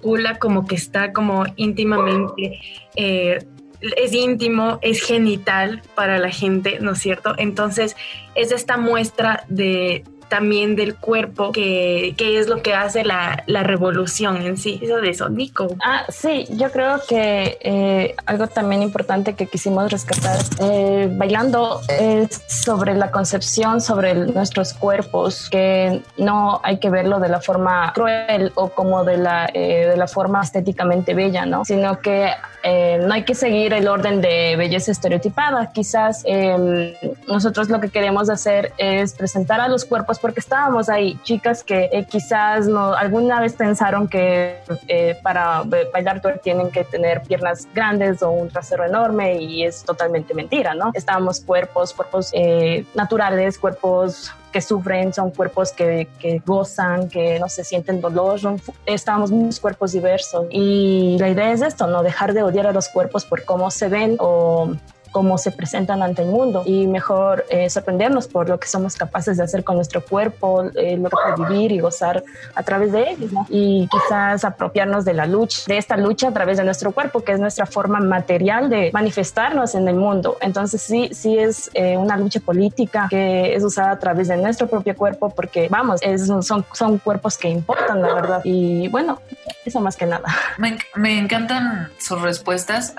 Kula 0.00 0.38
como 0.38 0.66
que 0.66 0.74
está 0.74 1.12
como 1.12 1.44
íntimamente 1.56 2.60
eh, 2.96 3.38
es 3.80 4.12
íntimo, 4.12 4.78
es 4.82 5.02
genital 5.02 5.82
para 5.94 6.18
la 6.18 6.30
gente, 6.30 6.78
¿no 6.80 6.92
es 6.92 6.98
cierto? 6.98 7.34
Entonces 7.38 7.96
es 8.34 8.52
esta 8.52 8.76
muestra 8.76 9.44
de 9.48 10.04
también 10.30 10.76
del 10.76 10.94
cuerpo, 10.94 11.52
que, 11.52 12.14
es 12.18 12.48
lo 12.48 12.62
que 12.62 12.72
hace 12.72 13.04
la, 13.04 13.44
revolución 13.46 14.38
en 14.38 14.56
sí. 14.56 14.80
Eso 14.80 14.96
de 14.96 15.10
eso, 15.10 15.28
Nico. 15.28 15.76
Ah, 15.84 16.06
sí, 16.08 16.46
yo 16.50 16.70
creo 16.70 17.00
que 17.06 17.58
eh, 17.60 18.14
algo 18.24 18.46
también 18.46 18.82
importante 18.82 19.34
que 19.34 19.46
quisimos 19.46 19.90
rescatar 19.90 20.38
eh, 20.60 21.08
bailando 21.12 21.80
es 21.88 22.42
sobre 22.48 22.94
la 22.94 23.10
concepción 23.10 23.80
sobre 23.80 24.14
nuestros 24.14 24.72
cuerpos, 24.72 25.50
que 25.50 26.00
no 26.16 26.60
hay 26.62 26.78
que 26.78 26.88
verlo 26.88 27.18
de 27.18 27.28
la 27.28 27.40
forma 27.40 27.92
cruel 27.92 28.52
o 28.54 28.70
como 28.70 29.04
de 29.04 29.18
la, 29.18 29.50
eh, 29.52 29.88
de 29.90 29.96
la 29.96 30.06
forma 30.06 30.40
estéticamente 30.40 31.12
bella, 31.12 31.44
¿no? 31.44 31.64
Sino 31.64 31.98
que 31.98 32.30
no 32.62 33.14
hay 33.14 33.24
que 33.24 33.34
seguir 33.34 33.72
el 33.72 33.88
orden 33.88 34.20
de 34.20 34.54
belleza 34.56 34.92
estereotipada. 34.92 35.72
Quizás 35.72 36.22
em, 36.26 36.92
nosotros 37.26 37.70
lo 37.70 37.80
que 37.80 37.88
queremos 37.88 38.28
hacer 38.28 38.74
es 38.76 39.14
presentar 39.14 39.60
a 39.60 39.68
los 39.68 39.86
cuerpos 39.86 40.19
porque 40.20 40.40
estábamos 40.40 40.88
ahí, 40.88 41.18
chicas 41.22 41.62
que 41.64 41.88
eh, 41.92 42.06
quizás 42.08 42.66
no, 42.66 42.94
alguna 42.94 43.40
vez 43.40 43.54
pensaron 43.54 44.08
que 44.08 44.58
eh, 44.88 45.18
para 45.22 45.62
bailar 45.92 46.20
twerk 46.20 46.42
tienen 46.42 46.70
que 46.70 46.84
tener 46.84 47.22
piernas 47.22 47.66
grandes 47.74 48.22
o 48.22 48.30
un 48.30 48.48
trasero 48.48 48.84
enorme 48.84 49.40
y 49.40 49.64
es 49.64 49.82
totalmente 49.84 50.34
mentira, 50.34 50.74
¿no? 50.74 50.90
Estábamos 50.94 51.40
cuerpos, 51.40 51.92
cuerpos 51.94 52.30
eh, 52.32 52.84
naturales, 52.94 53.58
cuerpos 53.58 54.32
que 54.52 54.60
sufren, 54.60 55.12
son 55.12 55.30
cuerpos 55.30 55.72
que, 55.72 56.08
que, 56.18 56.42
gozan, 56.44 57.08
que 57.08 57.38
no 57.38 57.48
se 57.48 57.62
sienten 57.62 58.00
dolor, 58.00 58.40
estábamos 58.84 59.30
muchos 59.30 59.60
cuerpos 59.60 59.92
diversos 59.92 60.46
y 60.50 61.16
la 61.20 61.28
idea 61.28 61.52
es 61.52 61.62
esto, 61.62 61.86
no 61.86 62.02
dejar 62.02 62.32
de 62.32 62.42
odiar 62.42 62.66
a 62.66 62.72
los 62.72 62.88
cuerpos 62.88 63.24
por 63.24 63.44
cómo 63.44 63.70
se 63.70 63.88
ven 63.88 64.16
o 64.18 64.72
cómo 65.10 65.38
se 65.38 65.50
presentan 65.50 66.02
ante 66.02 66.22
el 66.22 66.28
mundo 66.28 66.62
y 66.64 66.86
mejor 66.86 67.44
eh, 67.50 67.68
sorprendernos 67.68 68.28
por 68.28 68.48
lo 68.48 68.58
que 68.60 68.68
somos 68.68 68.94
capaces 68.96 69.36
de 69.36 69.44
hacer 69.44 69.64
con 69.64 69.76
nuestro 69.76 70.04
cuerpo, 70.04 70.64
eh, 70.76 70.96
lo 70.96 71.10
que 71.10 71.42
vivir 71.42 71.72
y 71.72 71.80
gozar 71.80 72.22
a 72.54 72.62
través 72.62 72.92
de 72.92 73.02
él 73.10 73.30
y 73.48 73.88
quizás 73.90 74.44
apropiarnos 74.44 75.04
de 75.04 75.14
la 75.14 75.26
lucha, 75.26 75.62
de 75.66 75.78
esta 75.78 75.96
lucha 75.96 76.28
a 76.28 76.32
través 76.32 76.58
de 76.58 76.64
nuestro 76.64 76.92
cuerpo, 76.92 77.22
que 77.22 77.32
es 77.32 77.40
nuestra 77.40 77.66
forma 77.66 78.00
material 78.00 78.70
de 78.70 78.90
manifestarnos 78.92 79.74
en 79.74 79.88
el 79.88 79.96
mundo. 79.96 80.36
Entonces 80.40 80.80
sí, 80.80 81.10
sí 81.12 81.38
es 81.38 81.70
eh, 81.74 81.96
una 81.96 82.16
lucha 82.16 82.40
política 82.40 83.06
que 83.10 83.54
es 83.54 83.64
usada 83.64 83.92
a 83.92 83.98
través 83.98 84.28
de 84.28 84.36
nuestro 84.36 84.68
propio 84.68 84.96
cuerpo 84.96 85.30
porque 85.30 85.68
vamos, 85.68 86.00
es, 86.02 86.26
son, 86.26 86.64
son 86.72 86.98
cuerpos 86.98 87.36
que 87.36 87.48
importan, 87.48 88.00
la 88.00 88.14
verdad. 88.14 88.40
Y 88.44 88.88
bueno, 88.88 89.20
eso 89.64 89.80
más 89.80 89.96
que 89.96 90.06
nada. 90.06 90.28
Me, 90.58 90.78
me 90.94 91.18
encantan 91.18 91.90
sus 91.98 92.20
respuestas. 92.22 92.94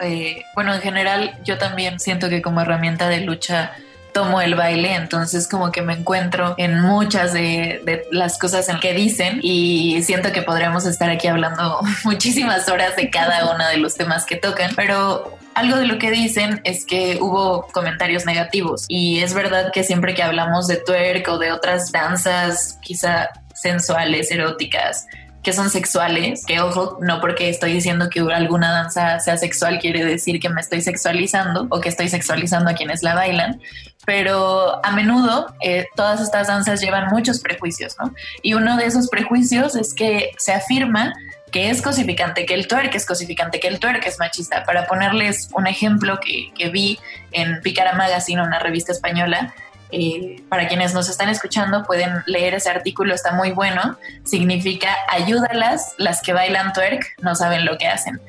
bueno, 0.55 0.73
en 0.73 0.81
general 0.81 1.39
yo 1.43 1.57
también 1.57 2.00
siento 2.01 2.29
que 2.29 2.41
como 2.41 2.61
herramienta 2.61 3.07
de 3.07 3.21
lucha 3.21 3.71
tomo 4.13 4.41
el 4.41 4.55
baile, 4.55 4.95
entonces 4.95 5.47
como 5.47 5.71
que 5.71 5.81
me 5.81 5.93
encuentro 5.93 6.55
en 6.57 6.79
muchas 6.81 7.33
de, 7.33 8.05
las 8.11 8.37
cosas 8.37 8.67
en 8.69 8.79
que 8.79 8.93
dicen 8.93 9.39
y 9.41 10.01
siento 10.03 10.31
que 10.31 10.41
podríamos 10.41 10.85
estar 10.85 11.09
aquí 11.09 11.27
hablando 11.27 11.79
muchísimas 12.03 12.67
horas 12.69 12.95
de 12.95 13.09
cada 13.09 13.53
uno 13.53 13.67
de 13.67 13.77
los 13.77 13.95
temas 13.95 14.25
que 14.25 14.35
tocan, 14.35 14.71
pero 14.75 15.37
algo 15.53 15.77
de 15.77 15.85
lo 15.85 15.97
que 15.97 16.11
dicen 16.11 16.61
es 16.63 16.85
que 16.85 17.19
hubo 17.21 17.67
comentarios 17.67 18.25
negativos 18.25 18.85
y 18.87 19.19
es 19.19 19.33
verdad 19.33 19.71
que 19.71 19.83
siempre 19.83 20.13
que 20.13 20.23
hablamos 20.23 20.67
de 20.67 20.77
twerk 20.77 21.27
o 21.29 21.37
de 21.37 21.51
otras 21.51 21.91
danzas 21.91 22.77
quizá 22.81 23.29
sensuales, 23.53 24.31
eróticas, 24.31 25.05
que 25.43 25.53
son 25.53 25.69
sexuales, 25.69 26.45
que 26.45 26.59
ojo, 26.59 26.99
no 27.01 27.19
porque 27.19 27.49
estoy 27.49 27.73
diciendo 27.73 28.09
que 28.09 28.19
alguna 28.19 28.71
danza 28.71 29.19
sea 29.19 29.37
sexual 29.37 29.79
quiere 29.79 30.05
decir 30.05 30.39
que 30.39 30.49
me 30.49 30.61
estoy 30.61 30.81
sexualizando 30.81 31.67
o 31.69 31.81
que 31.81 31.89
estoy 31.89 32.09
sexualizando 32.09 32.69
a 32.69 32.73
quienes 32.73 33.01
la 33.01 33.15
bailan, 33.15 33.59
pero 34.05 34.83
a 34.85 34.91
menudo 34.91 35.53
eh, 35.61 35.87
todas 35.95 36.21
estas 36.21 36.47
danzas 36.47 36.81
llevan 36.81 37.07
muchos 37.07 37.39
prejuicios, 37.39 37.95
¿no? 37.99 38.13
Y 38.43 38.53
uno 38.53 38.77
de 38.77 38.85
esos 38.85 39.07
prejuicios 39.09 39.75
es 39.75 39.93
que 39.93 40.31
se 40.37 40.53
afirma 40.53 41.13
que 41.51 41.69
es 41.69 41.81
cosificante, 41.81 42.45
que 42.45 42.53
el 42.53 42.67
twerk 42.67 42.95
es 42.95 43.05
cosificante, 43.05 43.59
que 43.59 43.67
el 43.67 43.79
twerk 43.79 44.05
es 44.05 44.19
machista. 44.19 44.63
Para 44.63 44.85
ponerles 44.85 45.49
un 45.53 45.67
ejemplo 45.67 46.19
que, 46.19 46.51
que 46.57 46.69
vi 46.69 46.97
en 47.31 47.61
Picara 47.61 47.93
Magazine, 47.93 48.41
una 48.41 48.59
revista 48.59 48.93
española, 48.93 49.53
eh, 49.91 50.41
para 50.49 50.67
quienes 50.67 50.93
nos 50.93 51.09
están 51.09 51.29
escuchando 51.29 51.83
pueden 51.83 52.23
leer 52.25 52.53
ese 52.53 52.69
artículo, 52.69 53.13
está 53.13 53.33
muy 53.33 53.51
bueno. 53.51 53.97
Significa 54.23 54.89
ayúdalas, 55.09 55.95
las 55.97 56.21
que 56.21 56.33
bailan 56.33 56.73
twerk 56.73 57.15
no 57.21 57.35
saben 57.35 57.65
lo 57.65 57.77
que 57.77 57.87
hacen. 57.87 58.19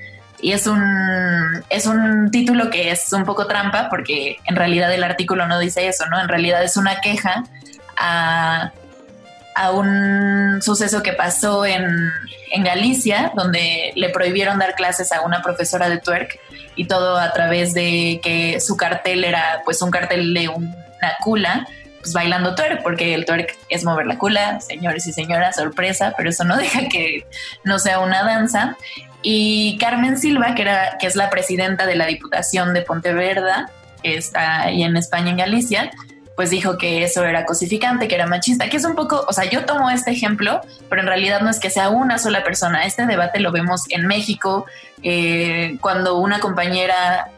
Y 0.40 0.52
es 0.52 0.66
un, 0.66 0.82
es 1.70 1.86
un 1.86 2.30
título 2.32 2.68
que 2.68 2.90
es 2.90 3.12
un 3.12 3.24
poco 3.24 3.46
trampa 3.46 3.88
porque 3.88 4.38
en 4.44 4.56
realidad 4.56 4.92
el 4.92 5.04
artículo 5.04 5.46
no 5.46 5.60
dice 5.60 5.86
eso, 5.86 6.04
¿no? 6.06 6.20
En 6.20 6.28
realidad 6.28 6.64
es 6.64 6.76
una 6.76 7.00
queja 7.00 7.44
a, 7.96 8.72
a 9.54 9.70
un 9.70 10.60
suceso 10.60 11.00
que 11.02 11.12
pasó 11.12 11.64
en, 11.64 12.10
en 12.50 12.64
Galicia, 12.64 13.32
donde 13.36 13.92
le 13.94 14.08
prohibieron 14.10 14.58
dar 14.58 14.74
clases 14.74 15.12
a 15.12 15.20
una 15.22 15.42
profesora 15.42 15.88
de 15.88 15.98
twerk 15.98 16.38
y 16.74 16.86
todo 16.86 17.16
a 17.18 17.32
través 17.32 17.72
de 17.74 18.20
que 18.22 18.60
su 18.60 18.76
cartel 18.76 19.24
era 19.24 19.62
pues 19.64 19.80
un 19.80 19.90
cartel 19.90 20.34
de 20.34 20.48
un 20.48 20.74
la 21.02 21.16
cula, 21.22 21.66
pues 22.00 22.12
bailando 22.12 22.54
twerk, 22.54 22.82
porque 22.82 23.14
el 23.14 23.24
twerk 23.24 23.56
es 23.68 23.84
mover 23.84 24.06
la 24.06 24.18
cula, 24.18 24.60
señores 24.60 25.06
y 25.06 25.12
señoras, 25.12 25.56
sorpresa, 25.56 26.14
pero 26.16 26.30
eso 26.30 26.44
no 26.44 26.56
deja 26.58 26.88
que 26.88 27.26
no 27.64 27.78
sea 27.78 28.00
una 28.00 28.22
danza. 28.22 28.76
Y 29.22 29.78
Carmen 29.78 30.18
Silva, 30.18 30.54
que, 30.54 30.62
era, 30.62 30.96
que 30.98 31.06
es 31.06 31.14
la 31.14 31.30
presidenta 31.30 31.86
de 31.86 31.94
la 31.94 32.06
Diputación 32.06 32.74
de 32.74 32.82
Pontevedra, 32.82 33.70
que 34.02 34.16
está 34.16 34.62
ahí 34.62 34.82
en 34.82 34.96
España, 34.96 35.30
en 35.30 35.36
Galicia, 35.36 35.92
pues 36.34 36.50
dijo 36.50 36.78
que 36.78 37.04
eso 37.04 37.24
era 37.24 37.44
cosificante, 37.44 38.08
que 38.08 38.14
era 38.14 38.26
machista, 38.26 38.68
que 38.68 38.76
es 38.76 38.84
un 38.84 38.94
poco, 38.94 39.24
o 39.28 39.32
sea, 39.32 39.44
yo 39.44 39.64
tomo 39.64 39.90
este 39.90 40.10
ejemplo, 40.10 40.60
pero 40.88 41.02
en 41.02 41.06
realidad 41.06 41.40
no 41.40 41.50
es 41.50 41.60
que 41.60 41.70
sea 41.70 41.90
una 41.90 42.18
sola 42.18 42.42
persona. 42.42 42.84
Este 42.84 43.06
debate 43.06 43.40
lo 43.40 43.52
vemos 43.52 43.82
en 43.90 44.06
México, 44.06 44.66
eh, 45.02 45.76
cuando 45.80 46.18
una 46.18 46.40
compañera, 46.40 47.30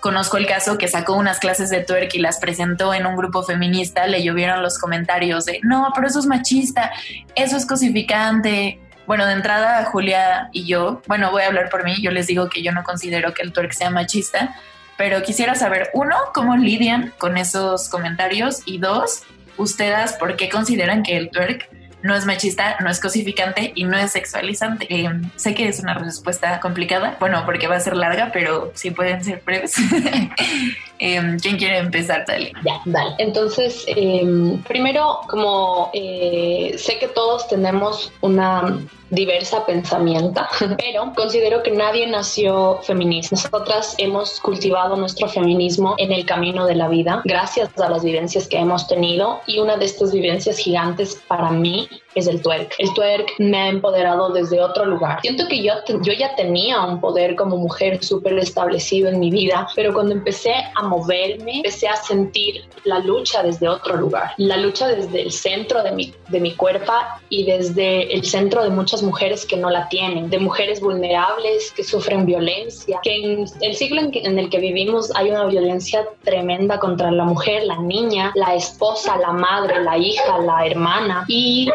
conozco 0.00 0.36
el 0.36 0.46
caso, 0.46 0.78
que 0.78 0.88
sacó 0.88 1.14
unas 1.14 1.38
clases 1.38 1.70
de 1.70 1.82
twerk 1.82 2.14
y 2.14 2.18
las 2.18 2.38
presentó 2.38 2.94
en 2.94 3.06
un 3.06 3.16
grupo 3.16 3.42
feminista, 3.42 4.06
le 4.06 4.22
llovieron 4.22 4.62
los 4.62 4.78
comentarios 4.78 5.44
de, 5.44 5.60
no, 5.62 5.90
pero 5.94 6.06
eso 6.06 6.18
es 6.18 6.26
machista, 6.26 6.92
eso 7.34 7.56
es 7.56 7.66
cosificante. 7.66 8.80
Bueno, 9.06 9.26
de 9.26 9.32
entrada, 9.32 9.84
Julia 9.86 10.50
y 10.52 10.66
yo, 10.66 11.02
bueno, 11.06 11.30
voy 11.30 11.42
a 11.42 11.46
hablar 11.46 11.70
por 11.70 11.84
mí, 11.84 11.96
yo 12.02 12.10
les 12.10 12.26
digo 12.26 12.48
que 12.48 12.62
yo 12.62 12.72
no 12.72 12.84
considero 12.84 13.32
que 13.32 13.42
el 13.42 13.52
twerk 13.52 13.72
sea 13.72 13.90
machista, 13.90 14.54
pero 14.96 15.22
quisiera 15.22 15.54
saber, 15.54 15.90
uno, 15.94 16.16
cómo 16.34 16.56
lidian 16.56 17.14
con 17.18 17.38
esos 17.38 17.88
comentarios 17.88 18.62
y 18.66 18.78
dos, 18.78 19.22
ustedes, 19.56 20.12
¿por 20.14 20.36
qué 20.36 20.48
consideran 20.48 21.02
que 21.02 21.16
el 21.16 21.30
twerk 21.30 21.70
no 22.02 22.14
es 22.14 22.26
machista, 22.26 22.76
no 22.80 22.90
es 22.90 23.00
cosificante 23.00 23.72
y 23.74 23.84
no 23.84 23.96
es 23.96 24.12
sexualizante. 24.12 24.86
Eh, 24.88 25.10
sé 25.36 25.54
que 25.54 25.68
es 25.68 25.80
una 25.80 25.94
respuesta 25.94 26.60
complicada, 26.60 27.16
bueno, 27.20 27.42
porque 27.44 27.66
va 27.66 27.76
a 27.76 27.80
ser 27.80 27.96
larga, 27.96 28.30
pero 28.32 28.70
sí 28.74 28.90
pueden 28.90 29.24
ser 29.24 29.42
breves. 29.44 29.74
eh, 30.98 31.36
¿Quién 31.40 31.56
quiere 31.56 31.78
empezar, 31.78 32.24
Dale? 32.26 32.52
Ya, 32.64 32.80
dale. 32.84 33.14
Entonces, 33.18 33.84
eh, 33.88 34.58
primero, 34.66 35.20
como 35.28 35.90
eh, 35.92 36.74
sé 36.78 36.98
que 36.98 37.08
todos 37.08 37.48
tenemos 37.48 38.12
una 38.20 38.78
diversa 39.10 39.64
pensamiento, 39.66 40.42
pero 40.78 41.12
considero 41.14 41.62
que 41.62 41.70
nadie 41.70 42.06
nació 42.06 42.80
feminista. 42.82 43.36
Nosotras 43.36 43.94
hemos 43.98 44.40
cultivado 44.40 44.96
nuestro 44.96 45.28
feminismo 45.28 45.94
en 45.98 46.12
el 46.12 46.24
camino 46.26 46.66
de 46.66 46.74
la 46.74 46.88
vida 46.88 47.22
gracias 47.24 47.70
a 47.78 47.88
las 47.88 48.04
vivencias 48.04 48.48
que 48.48 48.58
hemos 48.58 48.86
tenido 48.86 49.40
y 49.46 49.58
una 49.58 49.76
de 49.76 49.84
estas 49.84 50.12
vivencias 50.12 50.58
gigantes 50.58 51.20
para 51.26 51.50
mí 51.50 51.88
es 52.14 52.26
el 52.26 52.42
twerk. 52.42 52.74
El 52.78 52.92
twerk 52.94 53.34
me 53.38 53.58
ha 53.58 53.68
empoderado 53.68 54.30
desde 54.30 54.60
otro 54.60 54.84
lugar. 54.86 55.20
Siento 55.20 55.46
que 55.48 55.62
yo, 55.62 55.72
yo 56.02 56.12
ya 56.12 56.34
tenía 56.34 56.80
un 56.82 57.00
poder 57.00 57.36
como 57.36 57.56
mujer 57.56 58.02
súper 58.02 58.38
establecido 58.38 59.08
en 59.08 59.20
mi 59.20 59.30
vida, 59.30 59.68
pero 59.74 59.92
cuando 59.92 60.12
empecé 60.12 60.52
a 60.74 60.82
moverme, 60.82 61.56
empecé 61.56 61.88
a 61.88 61.96
sentir 61.96 62.64
la 62.84 62.98
lucha 63.00 63.42
desde 63.42 63.68
otro 63.68 63.96
lugar, 63.96 64.32
la 64.38 64.56
lucha 64.56 64.88
desde 64.88 65.22
el 65.22 65.32
centro 65.32 65.82
de 65.82 65.92
mi, 65.92 66.14
de 66.28 66.40
mi 66.40 66.54
cuerpo 66.54 66.92
y 67.28 67.44
desde 67.44 68.12
el 68.14 68.24
centro 68.24 68.62
de 68.62 68.70
muchas 68.70 69.02
mujeres 69.02 69.44
que 69.44 69.56
no 69.56 69.70
la 69.70 69.88
tienen, 69.88 70.30
de 70.30 70.38
mujeres 70.38 70.80
vulnerables 70.80 71.72
que 71.72 71.84
sufren 71.84 72.24
violencia, 72.24 72.98
que 73.02 73.14
en 73.14 73.44
el 73.60 73.74
siglo 73.74 74.00
en, 74.00 74.10
en 74.14 74.38
el 74.38 74.48
que 74.48 74.58
vivimos 74.58 75.14
hay 75.14 75.30
una 75.30 75.44
violencia 75.46 76.06
tremenda 76.24 76.78
contra 76.78 77.10
la 77.10 77.24
mujer, 77.24 77.64
la 77.64 77.78
niña, 77.78 78.32
la 78.34 78.54
esposa, 78.54 79.16
la 79.18 79.32
madre, 79.32 79.82
la 79.82 79.98
hija, 79.98 80.38
la 80.38 80.66
hermana 80.66 81.24
y 81.28 81.68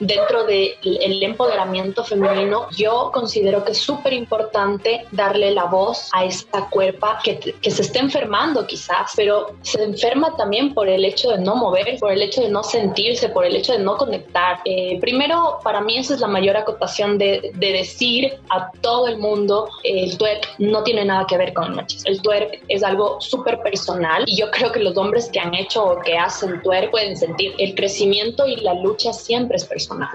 dentro 0.00 0.44
del 0.44 0.76
de 0.82 1.24
empoderamiento 1.24 2.04
femenino, 2.04 2.68
yo 2.76 3.10
considero 3.12 3.64
que 3.64 3.72
es 3.72 3.78
súper 3.78 4.12
importante 4.12 5.06
darle 5.12 5.50
la 5.52 5.64
voz 5.64 6.08
a 6.12 6.24
esta 6.24 6.68
cuerpa 6.68 7.18
que, 7.22 7.38
que, 7.38 7.70
se 7.70 7.82
está 7.82 8.00
enfermando 8.00 8.66
quizás, 8.66 9.12
pero 9.16 9.54
se 9.62 9.82
enferma 9.82 10.36
también 10.36 10.74
por 10.74 10.88
el 10.88 11.04
hecho 11.04 11.30
de 11.30 11.38
no 11.38 11.56
mover, 11.56 11.98
por 11.98 12.12
el 12.12 12.22
hecho 12.22 12.42
de 12.42 12.48
no 12.48 12.62
sentirse, 12.62 13.28
por 13.28 13.44
el 13.44 13.56
hecho 13.56 13.72
de 13.72 13.78
no 13.78 13.96
conectar. 13.96 14.60
Eh, 14.64 14.98
primero, 15.00 15.58
para 15.62 15.80
mí 15.80 15.98
esa 15.98 16.14
es 16.14 16.20
la 16.20 16.28
mayor 16.28 16.56
acotación 16.56 17.18
de, 17.18 17.52
de 17.54 17.72
decir 17.72 18.38
a 18.50 18.70
todo 18.80 19.08
el 19.08 19.18
mundo, 19.18 19.68
eh, 19.84 20.04
el 20.04 20.18
twerk 20.18 20.58
no 20.58 20.82
tiene 20.82 21.04
nada 21.04 21.26
que 21.26 21.36
ver 21.36 21.52
con 21.52 21.64
el 21.64 21.74
machismo. 21.74 22.10
El 22.10 22.22
twerk 22.22 22.62
es 22.68 22.82
algo 22.82 23.20
súper 23.20 23.60
personal 23.60 24.24
y 24.26 24.36
yo 24.36 24.50
creo 24.50 24.72
que 24.72 24.80
los 24.80 24.96
hombres 24.96 25.28
que 25.30 25.40
han 25.40 25.54
hecho 25.54 25.84
o 25.84 26.00
que 26.00 26.16
hacen 26.16 26.60
twerk 26.62 26.90
pueden 26.90 27.16
sentir 27.16 27.54
el 27.58 27.74
crecimiento 27.74 28.46
y 28.46 28.56
la 28.56 28.74
lucha 28.74 29.12
siempre 29.12 29.56
es 29.56 29.64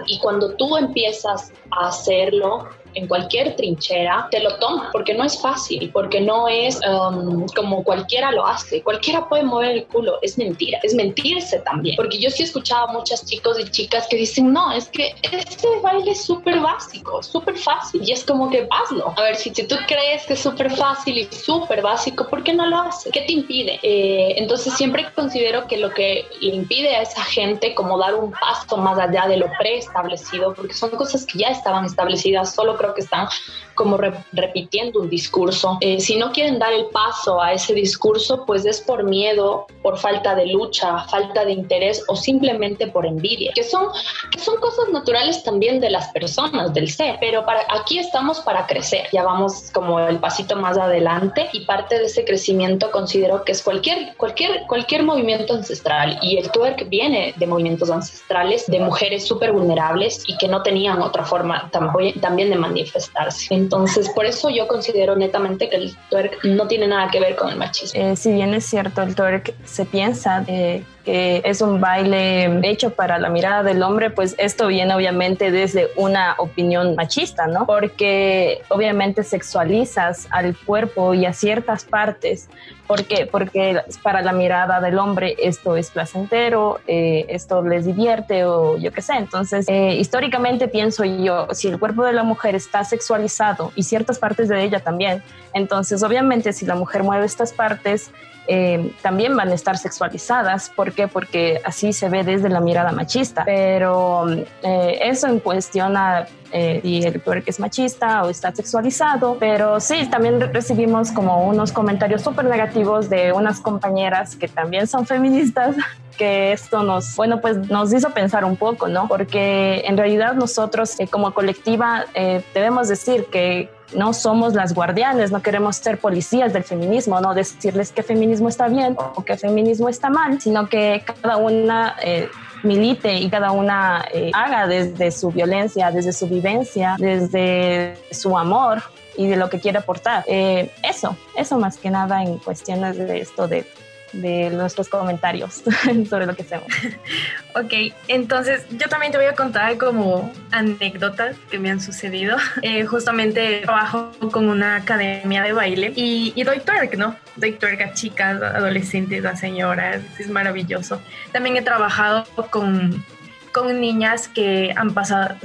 y 0.08 0.20
cuando 0.20 0.56
tú 0.56 0.78
empiezas 0.78 1.52
a 1.72 1.88
hacerlo, 1.88 2.70
en 2.96 3.08
cualquier 3.08 3.56
trinchera, 3.56 4.28
te 4.32 4.40
lo 4.40 4.56
toma, 4.58 4.90
porque 4.92 5.14
no 5.14 5.24
es 5.24 5.40
fácil, 5.42 5.90
porque 5.92 6.22
no 6.22 6.48
es 6.48 6.80
um, 6.88 7.46
como 7.56 7.84
cualquiera 7.84 8.32
lo 8.32 8.46
hace. 8.46 8.82
Cualquiera 8.82 9.28
puede 9.28 9.44
mover 9.44 9.72
el 9.72 9.86
culo, 9.86 10.20
es 10.22 10.38
mentira, 10.38 10.80
es 10.84 10.94
mentirse 10.94 11.60
también. 11.60 11.96
Porque 11.96 12.18
yo 12.18 12.30
sí 12.30 12.44
he 12.44 12.46
escuchado 12.46 12.90
a 12.90 12.94
muchos 12.94 13.26
chicos 13.26 13.60
y 13.60 13.70
chicas 13.70 14.08
que 14.08 14.18
dicen, 14.18 14.52
no, 14.52 14.72
es 14.72 14.88
que 14.90 15.16
este 15.32 15.68
baile 15.82 16.12
es 16.12 16.24
súper 16.24 16.60
básico, 16.60 17.22
súper 17.24 17.58
fácil. 17.58 18.02
Y 18.04 18.12
es 18.12 18.24
como 18.24 18.50
que 18.50 18.68
hazlo. 18.70 19.14
A 19.18 19.22
ver, 19.22 19.36
si, 19.36 19.54
si 19.54 19.68
tú 19.68 19.76
crees 19.88 20.26
que 20.26 20.34
es 20.34 20.40
súper 20.40 20.72
fácil 20.72 21.18
y 21.18 21.26
súper 21.26 21.82
básico, 21.82 22.28
¿por 22.28 22.44
qué 22.44 22.54
no 22.54 22.66
lo 22.66 22.82
haces? 22.82 23.12
¿Qué 23.12 23.22
te 23.22 23.34
impide? 23.34 23.80
Eh, 23.84 24.36
entonces 24.38 24.74
siempre 24.74 25.06
considero 25.16 25.68
que 25.68 25.78
lo 25.78 25.92
que 25.92 26.26
le 26.42 26.56
impide 26.56 26.96
a 26.96 27.02
esa 27.02 27.24
gente 27.24 27.74
como 27.74 27.98
dar 27.98 28.16
un 28.16 28.32
paso 28.32 28.78
más 28.78 28.98
allá 28.98 29.28
de 29.28 29.38
lo 29.38 29.48
preestablecido, 29.58 30.54
porque 30.54 30.74
son 30.74 30.92
cosas 30.92 31.26
que 31.26 31.40
ya 31.40 31.48
estaban 31.48 31.86
establecidas, 31.86 32.54
solo 32.54 32.78
creo 32.84 32.94
que 32.94 33.02
están 33.02 33.28
como 33.76 33.98
re 33.98 34.14
repitiendo 34.32 35.00
un 35.00 35.10
discurso. 35.10 35.78
Eh, 35.82 36.00
si 36.00 36.18
no 36.18 36.32
quieren 36.32 36.60
dar 36.60 36.74
el 36.74 36.86
paso 36.88 37.42
a 37.42 37.54
ese 37.54 37.74
discurso, 37.74 38.46
pues 38.46 38.66
es 38.66 38.82
por 38.82 39.04
miedo, 39.04 39.68
por 39.82 39.98
falta 39.98 40.36
de 40.36 40.48
lucha, 40.48 41.06
falta 41.10 41.46
de 41.46 41.54
interés 41.54 42.04
o 42.08 42.16
simplemente 42.16 42.88
por 42.88 43.06
envidia, 43.06 43.52
que 43.54 43.64
son, 43.64 43.88
que 44.32 44.40
son 44.40 44.58
cosas 44.58 44.90
naturales 44.92 45.44
también 45.44 45.80
de 45.80 45.90
las 45.90 46.10
personas, 46.10 46.74
del 46.74 46.90
ser. 46.90 47.18
Pero 47.20 47.46
para, 47.46 47.62
aquí 47.70 48.00
estamos 48.00 48.40
para 48.42 48.66
crecer, 48.68 49.08
ya 49.12 49.24
vamos 49.24 49.72
como 49.74 50.00
el 50.00 50.20
pasito 50.20 50.56
más 50.56 50.78
adelante 50.78 51.50
y 51.54 51.66
parte 51.66 51.98
de 52.00 52.06
ese 52.06 52.26
crecimiento 52.26 52.92
considero 52.92 53.44
que 53.44 53.52
es 53.52 53.62
cualquier, 53.62 54.16
cualquier, 54.18 54.64
cualquier 54.68 55.04
movimiento 55.04 55.54
ancestral 55.54 56.20
y 56.22 56.38
el 56.38 56.52
twerk 56.52 56.90
viene 56.90 57.34
de 57.38 57.48
movimientos 57.48 57.90
ancestrales 57.90 58.66
de 58.68 58.80
mujeres 58.80 59.26
súper 59.26 59.52
vulnerables 59.52 60.24
y 60.28 60.38
que 60.38 60.48
no 60.48 60.64
tenían 60.64 61.02
otra 61.02 61.24
forma 61.26 61.70
también 61.72 62.50
de 62.50 62.56
manifestarse. 62.56 63.54
Entonces, 63.64 64.10
por 64.10 64.26
eso 64.26 64.50
yo 64.50 64.68
considero 64.68 65.16
netamente 65.16 65.70
que 65.70 65.78
el 65.78 65.96
twerk 66.10 66.44
no 66.44 66.68
tiene 66.68 66.88
nada 66.88 67.10
que 67.10 67.20
ver 67.22 67.36
con 67.36 67.50
el 67.50 67.58
machismo. 67.58 68.00
Eh, 68.00 68.16
si 68.18 68.34
bien 68.34 68.54
es 68.54 68.66
cierto, 68.66 69.02
el 69.02 69.16
twerk 69.16 69.54
se 69.66 69.86
piensa 69.86 70.42
de 70.42 70.84
que 71.04 71.42
es 71.44 71.62
un 71.62 71.82
baile 71.82 72.60
hecho 72.64 72.92
para 72.92 73.18
la 73.18 73.30
mirada 73.30 73.62
del 73.64 73.84
hombre, 73.84 74.10
pues 74.10 74.36
esto 74.38 74.68
viene 74.68 74.94
obviamente 74.96 75.52
desde 75.52 75.90
una 75.98 76.36
opinión 76.38 76.96
machista, 76.96 77.48
¿no? 77.48 77.66
Porque 77.66 78.62
obviamente 78.70 79.24
sexualizas 79.24 80.28
al 80.32 80.56
cuerpo 80.56 81.14
y 81.14 81.26
a 81.26 81.34
ciertas 81.34 81.84
partes. 81.84 82.50
¿Por 82.88 83.06
qué? 83.06 83.26
Porque 83.26 83.82
para 84.02 84.22
la 84.22 84.34
mirada 84.34 84.80
del 84.80 84.98
hombre 84.98 85.36
esto 85.40 85.76
es 85.76 85.90
placentero, 85.90 86.80
eh, 86.88 87.26
esto 87.30 87.62
les 87.62 87.86
divierte 87.86 88.46
o 88.46 88.78
yo 88.78 88.92
qué 88.92 89.02
sé. 89.02 89.14
Entonces, 89.14 89.66
eh, 89.68 89.96
históricamente 89.96 90.68
pienso 90.68 91.04
yo, 91.04 91.48
si 91.52 91.68
el 91.68 91.80
cuerpo 91.80 92.04
de 92.06 92.14
la 92.14 92.24
mujer 92.24 92.56
está 92.56 92.84
sexualizado 92.84 93.72
y 93.76 93.84
ciertas 93.84 94.20
partes 94.20 94.48
de 94.48 94.64
ella 94.64 94.80
también, 94.80 95.22
entonces 95.54 96.02
obviamente 96.04 96.54
si 96.54 96.66
la 96.66 96.76
mujer 96.76 97.04
mueve 97.04 97.26
estas 97.26 97.54
partes, 97.54 98.12
eh, 98.48 98.94
también 99.02 99.36
van 99.36 99.50
a 99.50 99.54
estar 99.54 99.78
sexualizadas. 99.78 100.70
¿Por 100.70 100.94
qué? 100.94 101.08
Porque 101.08 101.62
así 101.64 101.94
se 101.94 102.10
ve 102.10 102.24
desde 102.24 102.50
la 102.50 102.60
mirada 102.60 102.92
machista. 102.92 103.44
Pero 103.46 104.30
eh, 104.64 105.00
eso 105.04 105.28
en 105.28 105.40
cuestión 105.40 105.96
a 105.98 106.28
eh, 106.52 106.80
si 106.84 107.04
el 107.04 107.20
twerk 107.22 107.48
es 107.48 107.60
machista 107.60 108.24
o 108.24 108.30
está 108.30 108.54
sexualizado. 108.54 109.38
Pero 109.40 109.80
sí, 109.80 110.08
también 110.08 110.40
recibimos 110.54 111.12
como 111.12 111.48
unos 111.48 111.72
comentarios 111.72 112.22
súper 112.22 112.46
negativos 112.46 113.10
de 113.10 113.32
unas 113.32 113.60
compañeras 113.60 114.36
que 114.36 114.48
también 114.48 114.88
son 114.88 115.06
feministas 115.06 115.76
que 116.18 116.54
esto 116.54 116.84
nos, 116.84 117.16
bueno, 117.16 117.42
pues 117.42 117.70
nos 117.70 117.94
hizo 117.94 118.12
pensar 118.12 118.46
un 118.46 118.56
poco, 118.56 118.88
¿no? 118.88 119.08
Porque 119.08 119.84
en 119.86 119.98
realidad 119.98 120.36
nosotros 120.36 121.00
eh, 121.00 121.08
como 121.08 121.34
colectiva 121.34 122.06
eh, 122.14 122.44
debemos 122.54 122.88
decir 122.88 123.26
que 123.32 123.70
no 123.96 124.14
somos 124.14 124.54
las 124.54 124.74
guardianes, 124.74 125.32
no 125.32 125.42
queremos 125.42 125.76
ser 125.76 126.00
policías 126.00 126.52
del 126.54 126.64
feminismo, 126.64 127.20
no 127.22 127.34
decirles 127.34 127.92
que 127.92 128.02
feminismo 128.02 128.50
está 128.50 128.68
bien 128.68 128.96
o 128.98 129.24
que 129.24 129.38
feminismo 129.38 129.90
está 129.90 130.10
mal, 130.10 130.42
sino 130.42 130.68
que 130.68 131.04
cada 131.22 131.38
una 131.38 131.96
eh, 132.02 132.28
milite 132.64 133.14
y 133.16 133.30
cada 133.30 133.52
una 133.52 134.06
eh, 134.12 134.32
haga 134.34 134.68
desde 134.68 135.12
su 135.12 135.30
violencia, 135.32 135.92
desde 135.92 136.12
su 136.14 136.28
vivencia, 136.28 136.96
desde 136.98 137.98
su 138.12 138.38
amor 138.38 138.82
y 139.16 139.28
de 139.28 139.36
lo 139.36 139.50
que 139.50 139.60
quiere 139.60 139.78
aportar. 139.78 140.24
Eso, 140.28 141.16
eso 141.38 141.60
más 141.60 141.78
que 141.78 141.92
nada 141.92 142.24
en 142.24 142.40
cuestiones 142.40 142.98
de 142.98 143.20
esto 143.20 143.48
de 143.48 143.68
de 144.14 144.50
nuestros 144.52 144.88
comentarios 144.88 145.64
sobre 146.10 146.26
lo 146.26 146.36
que 146.36 146.44
hacemos. 146.44 146.68
ok, 147.56 147.94
entonces 148.08 148.66
yo 148.72 148.88
también 148.88 149.12
te 149.12 149.18
voy 149.18 149.28
a 149.28 149.36
contar 149.36 149.78
como 149.78 150.32
anécdotas 150.52 151.36
que 151.50 151.60
me 151.60 151.70
han 151.70 151.82
sucedido. 151.82 152.38
Eh, 152.62 152.86
justamente 152.86 153.62
trabajo 153.62 154.12
con 154.32 154.48
una 154.48 154.78
academia 154.78 155.42
de 155.42 155.52
baile 155.52 155.92
y, 155.96 156.42
doy 156.44 156.60
twerk, 156.60 156.96
¿no? 156.96 157.16
Doy 157.36 157.54
twerk 157.54 157.82
a 157.82 157.94
chicas, 157.94 158.42
adolescentes, 158.42 159.26
a 159.26 159.36
señoras, 159.36 160.02
es 160.18 160.30
maravilloso. 160.30 161.02
También 161.34 161.58
he 161.58 161.62
trabajado 161.62 162.26
con, 162.52 163.04
con 163.52 163.82
niñas 163.82 164.30
que 164.30 164.74
han 164.76 164.94
pasado, 164.94 165.36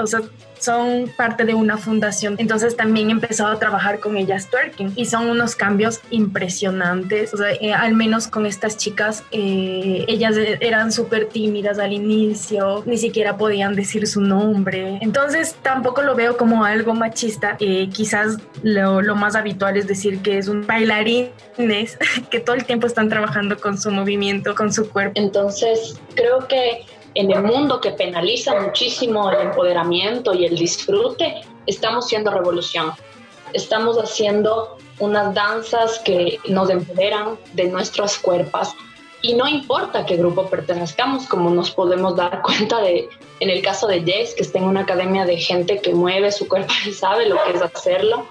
o 0.00 0.06
sea, 0.06 0.20
son 0.64 1.10
parte 1.16 1.44
de 1.44 1.54
una 1.54 1.76
fundación, 1.76 2.36
entonces 2.38 2.76
también 2.76 3.08
he 3.08 3.12
empezado 3.12 3.50
a 3.50 3.58
trabajar 3.58 4.00
con 4.00 4.16
ellas 4.16 4.48
twerking 4.50 4.92
y 4.96 5.06
son 5.06 5.28
unos 5.28 5.54
cambios 5.54 6.00
impresionantes, 6.10 7.34
o 7.34 7.36
sea, 7.36 7.52
eh, 7.52 7.72
al 7.72 7.94
menos 7.94 8.28
con 8.28 8.46
estas 8.46 8.76
chicas, 8.76 9.24
eh, 9.30 10.04
ellas 10.08 10.36
eran 10.60 10.92
súper 10.92 11.26
tímidas 11.26 11.78
al 11.78 11.92
inicio, 11.92 12.82
ni 12.86 12.98
siquiera 12.98 13.36
podían 13.36 13.74
decir 13.74 14.06
su 14.06 14.20
nombre, 14.20 14.98
entonces 15.00 15.56
tampoco 15.62 16.02
lo 16.02 16.14
veo 16.14 16.36
como 16.36 16.64
algo 16.64 16.94
machista, 16.94 17.56
eh, 17.60 17.88
quizás 17.92 18.38
lo, 18.62 19.02
lo 19.02 19.14
más 19.14 19.36
habitual 19.36 19.76
es 19.76 19.86
decir 19.86 20.20
que 20.20 20.38
es 20.38 20.48
un 20.48 20.66
bailarines 20.66 21.98
que 22.30 22.40
todo 22.40 22.56
el 22.56 22.64
tiempo 22.64 22.86
están 22.86 23.08
trabajando 23.08 23.58
con 23.58 23.78
su 23.78 23.90
movimiento, 23.90 24.54
con 24.54 24.72
su 24.72 24.88
cuerpo. 24.90 25.12
Entonces, 25.20 26.00
creo 26.14 26.46
que 26.48 26.84
en 27.14 27.30
el 27.30 27.42
mundo 27.42 27.80
que 27.80 27.92
penaliza 27.92 28.60
muchísimo 28.60 29.30
el 29.30 29.48
empoderamiento 29.48 30.34
y 30.34 30.44
el 30.46 30.56
disfrute, 30.56 31.42
estamos 31.66 32.08
siendo 32.08 32.30
revolución. 32.30 32.92
Estamos 33.52 33.96
haciendo 33.98 34.76
unas 34.98 35.32
danzas 35.34 36.00
que 36.00 36.40
nos 36.48 36.70
empoderan 36.70 37.38
de 37.52 37.64
nuestras 37.64 38.18
cuerpos 38.18 38.74
y 39.22 39.32
no 39.32 39.48
importa 39.48 40.04
qué 40.04 40.16
grupo 40.16 40.50
pertenezcamos, 40.50 41.26
como 41.26 41.48
nos 41.48 41.70
podemos 41.70 42.14
dar 42.14 42.42
cuenta 42.42 42.82
de, 42.82 43.08
en 43.40 43.48
el 43.48 43.62
caso 43.62 43.86
de 43.86 44.02
Jess, 44.02 44.34
que 44.34 44.42
está 44.42 44.58
en 44.58 44.64
una 44.64 44.80
academia 44.80 45.24
de 45.24 45.38
gente 45.38 45.80
que 45.80 45.94
mueve 45.94 46.30
su 46.30 46.46
cuerpo 46.46 46.74
y 46.86 46.92
sabe 46.92 47.26
lo 47.26 47.42
que 47.42 47.52
es 47.52 47.62
hacerlo, 47.62 48.26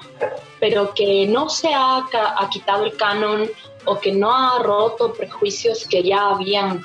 pero 0.60 0.94
que 0.94 1.26
no 1.26 1.50
se 1.50 1.74
ha, 1.74 1.98
ha 1.98 2.50
quitado 2.52 2.86
el 2.86 2.96
canon 2.96 3.50
o 3.86 4.00
que 4.00 4.12
no 4.12 4.32
ha 4.32 4.60
roto 4.60 5.14
prejuicios 5.14 5.88
que 5.88 6.04
ya 6.04 6.30
habían 6.30 6.84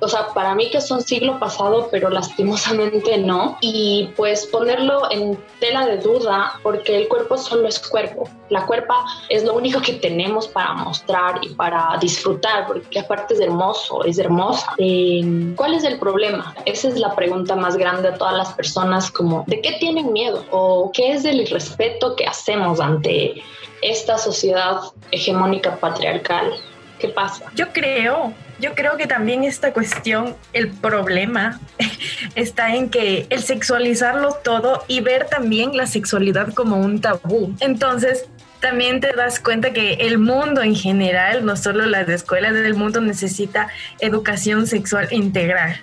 o 0.00 0.08
sea, 0.08 0.28
para 0.28 0.54
mí 0.54 0.70
que 0.70 0.78
es 0.78 0.90
siglo 1.04 1.38
pasado, 1.38 1.88
pero 1.90 2.10
lastimosamente 2.10 3.18
no. 3.18 3.58
Y 3.60 4.10
pues 4.16 4.46
ponerlo 4.46 5.10
en 5.10 5.38
tela 5.60 5.86
de 5.86 5.98
duda, 5.98 6.58
porque 6.62 6.96
el 6.96 7.08
cuerpo 7.08 7.36
solo 7.36 7.68
es 7.68 7.78
cuerpo. 7.78 8.28
La 8.48 8.66
cuerpa 8.66 9.04
es 9.28 9.44
lo 9.44 9.54
único 9.54 9.80
que 9.80 9.94
tenemos 9.94 10.48
para 10.48 10.74
mostrar 10.74 11.38
y 11.42 11.50
para 11.50 11.96
disfrutar, 12.00 12.66
porque 12.66 13.00
aparte 13.00 13.34
es 13.34 13.40
hermoso, 13.40 14.04
es 14.04 14.18
hermosa. 14.18 14.74
Eh, 14.78 15.52
¿Cuál 15.56 15.74
es 15.74 15.84
el 15.84 15.98
problema? 15.98 16.54
Esa 16.64 16.88
es 16.88 16.98
la 16.98 17.14
pregunta 17.14 17.54
más 17.56 17.76
grande 17.76 18.08
a 18.08 18.14
todas 18.14 18.34
las 18.34 18.52
personas, 18.54 19.10
como, 19.10 19.44
¿de 19.46 19.60
qué 19.60 19.72
tienen 19.72 20.12
miedo? 20.12 20.44
¿O 20.50 20.90
qué 20.92 21.12
es 21.12 21.24
el 21.24 21.40
irrespeto 21.40 22.16
que 22.16 22.26
hacemos 22.26 22.80
ante 22.80 23.42
esta 23.82 24.18
sociedad 24.18 24.80
hegemónica 25.10 25.76
patriarcal? 25.76 26.52
¿Qué 27.00 27.08
pasa? 27.08 27.46
Yo 27.54 27.72
creo 27.72 28.34
yo 28.60 28.74
creo 28.74 28.96
que 28.98 29.06
también 29.06 29.44
esta 29.44 29.72
cuestión, 29.72 30.36
el 30.52 30.68
problema 30.68 31.58
está 32.34 32.74
en 32.74 32.90
que 32.90 33.26
el 33.30 33.42
sexualizarlo 33.42 34.34
todo 34.44 34.84
y 34.86 35.00
ver 35.00 35.26
también 35.28 35.76
la 35.76 35.86
sexualidad 35.86 36.52
como 36.52 36.76
un 36.76 37.00
tabú. 37.00 37.54
Entonces, 37.60 38.26
también 38.60 39.00
te 39.00 39.12
das 39.12 39.40
cuenta 39.40 39.72
que 39.72 39.94
el 39.94 40.18
mundo 40.18 40.62
en 40.62 40.74
general, 40.74 41.44
no 41.44 41.56
solo 41.56 41.86
las 41.86 42.08
escuelas 42.08 42.52
del 42.52 42.74
mundo, 42.74 43.00
necesita 43.00 43.68
educación 43.98 44.66
sexual 44.66 45.08
integral. 45.10 45.80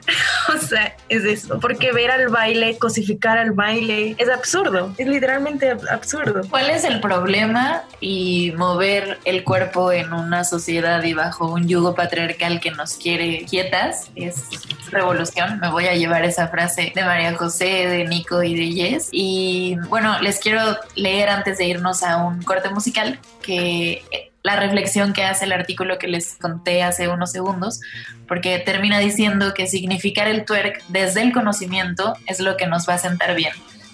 o 0.56 0.58
sea, 0.58 0.96
es 1.10 1.24
eso. 1.24 1.60
Porque 1.60 1.92
ver 1.92 2.12
al 2.12 2.30
baile, 2.30 2.78
cosificar 2.78 3.38
al 3.38 3.52
baile, 3.52 4.16
es 4.18 4.30
absurdo. 4.30 4.94
Es 4.98 5.08
literalmente 5.08 5.76
absurdo. 5.90 6.42
¿Cuál 6.50 6.70
es 6.70 6.84
el 6.84 7.02
problema 7.02 7.84
y 8.00 8.54
mover 8.56 9.20
el 9.26 9.44
cuerpo 9.44 9.92
en 9.92 10.13
una 10.13 10.44
sociedad 10.44 11.04
y 11.04 11.13
bajo 11.13 11.52
un 11.52 11.68
yugo 11.68 11.96
patriarcal 11.96 12.60
que 12.60 12.72
nos 12.72 12.96
quiere 12.96 13.46
quietas? 13.46 14.12
Es 14.16 14.44
revolución. 14.92 15.60
Me 15.60 15.70
voy 15.70 15.88
a 15.88 15.96
llevar 15.96 16.24
esa 16.26 16.48
frase 16.48 16.92
de 16.96 17.04
María 17.04 17.34
José, 17.36 17.88
de 17.88 18.06
Nico 18.06 18.44
y 18.44 18.56
de 18.56 18.68
Yes. 18.68 19.10
Y 19.12 19.78
bueno, 19.90 20.20
les 20.22 20.40
quiero 20.40 20.62
leer 20.96 21.30
antes 21.30 21.58
de 21.58 21.66
irnos 21.66 22.04
a 22.04 22.18
un 22.18 22.42
corte 22.44 22.66
musical 22.69 23.19
que 23.41 24.03
la 24.47 24.56
reflexión 24.56 25.12
que 25.12 25.25
hace 25.25 25.43
el 25.43 25.51
artículo 25.51 25.97
que 25.97 26.08
les 26.08 26.36
conté 26.36 26.82
hace 26.82 27.10
unos 27.10 27.32
segundos, 27.32 27.82
porque 28.30 28.60
termina 28.60 28.97
diciendo 28.99 29.53
que 29.53 29.67
significar 29.67 30.30
el 30.30 30.45
twerk 30.45 30.84
desde 30.88 31.21
el 31.21 31.34
conocimiento 31.34 32.15
es 32.27 32.39
lo 32.39 32.56
que 32.56 32.65
nos 32.65 32.88
va 32.88 32.93
a 32.93 32.97
sentar 32.97 33.36
bien. 33.36 33.51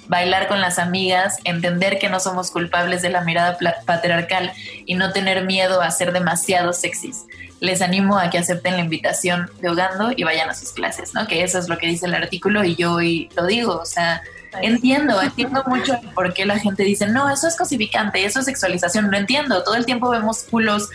Bailar 0.07 0.47
con 0.47 0.61
las 0.61 0.77
amigas, 0.77 1.37
entender 1.43 1.97
que 1.97 2.07
no 2.07 2.19
somos 2.19 2.51
culpables 2.51 3.01
de 3.01 3.09
la 3.09 3.21
mirada 3.21 3.57
patriarcal 3.85 4.51
y 4.85 4.93
no 4.93 5.11
tener 5.11 5.43
miedo 5.45 5.81
a 5.81 5.89
ser 5.89 6.11
demasiado 6.11 6.71
sexys. 6.71 7.25
Les 7.59 7.81
animo 7.81 8.19
a 8.19 8.29
que 8.29 8.37
acepten 8.37 8.75
la 8.75 8.81
invitación 8.81 9.49
de 9.59 9.69
Hogando 9.69 10.11
y 10.15 10.23
vayan 10.23 10.51
a 10.51 10.53
sus 10.53 10.71
clases, 10.71 11.15
¿no? 11.15 11.25
Que 11.25 11.43
eso 11.43 11.57
es 11.57 11.67
lo 11.67 11.79
que 11.79 11.87
dice 11.87 12.05
el 12.05 12.13
artículo 12.13 12.63
y 12.63 12.75
yo 12.75 12.93
hoy 12.93 13.29
lo 13.35 13.47
digo, 13.47 13.79
o 13.79 13.85
sea, 13.85 14.21
Entiendo, 14.61 15.21
entiendo 15.21 15.63
mucho 15.65 15.99
por 16.13 16.33
qué 16.33 16.45
la 16.45 16.59
gente 16.59 16.83
dice, 16.83 17.07
no, 17.07 17.29
eso 17.29 17.47
es 17.47 17.55
cosificante, 17.55 18.25
eso 18.25 18.39
es 18.39 18.45
sexualización, 18.45 19.09
lo 19.11 19.17
entiendo, 19.17 19.63
todo 19.63 19.75
el 19.75 19.85
tiempo 19.85 20.09
vemos 20.09 20.43
culos 20.49 20.89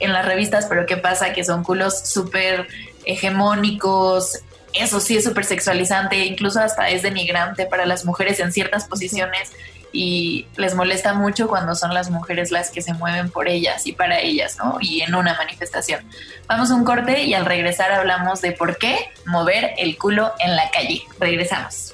en 0.00 0.12
las 0.12 0.24
revistas, 0.24 0.66
pero 0.66 0.86
¿qué 0.86 0.96
pasa? 0.96 1.32
Que 1.32 1.44
son 1.44 1.62
culos 1.62 2.08
súper 2.08 2.66
hegemónicos, 3.04 4.40
eso 4.72 5.00
sí 5.00 5.16
es 5.16 5.24
súper 5.24 5.44
sexualizante, 5.44 6.24
incluso 6.24 6.60
hasta 6.60 6.88
es 6.90 7.02
denigrante 7.02 7.66
para 7.66 7.86
las 7.86 8.04
mujeres 8.04 8.40
en 8.40 8.52
ciertas 8.52 8.86
posiciones 8.86 9.52
y 9.92 10.46
les 10.56 10.74
molesta 10.74 11.14
mucho 11.14 11.46
cuando 11.46 11.76
son 11.76 11.94
las 11.94 12.10
mujeres 12.10 12.50
las 12.50 12.70
que 12.70 12.82
se 12.82 12.92
mueven 12.94 13.30
por 13.30 13.48
ellas 13.48 13.86
y 13.86 13.92
para 13.92 14.18
ellas, 14.18 14.58
¿no? 14.58 14.78
Y 14.80 15.02
en 15.02 15.14
una 15.14 15.34
manifestación. 15.34 16.00
Vamos 16.48 16.72
a 16.72 16.74
un 16.74 16.84
corte 16.84 17.22
y 17.22 17.34
al 17.34 17.46
regresar 17.46 17.92
hablamos 17.92 18.40
de 18.40 18.50
por 18.52 18.76
qué 18.76 19.10
mover 19.24 19.72
el 19.78 19.96
culo 19.96 20.32
en 20.40 20.56
la 20.56 20.68
calle. 20.70 21.02
Regresamos. 21.20 21.93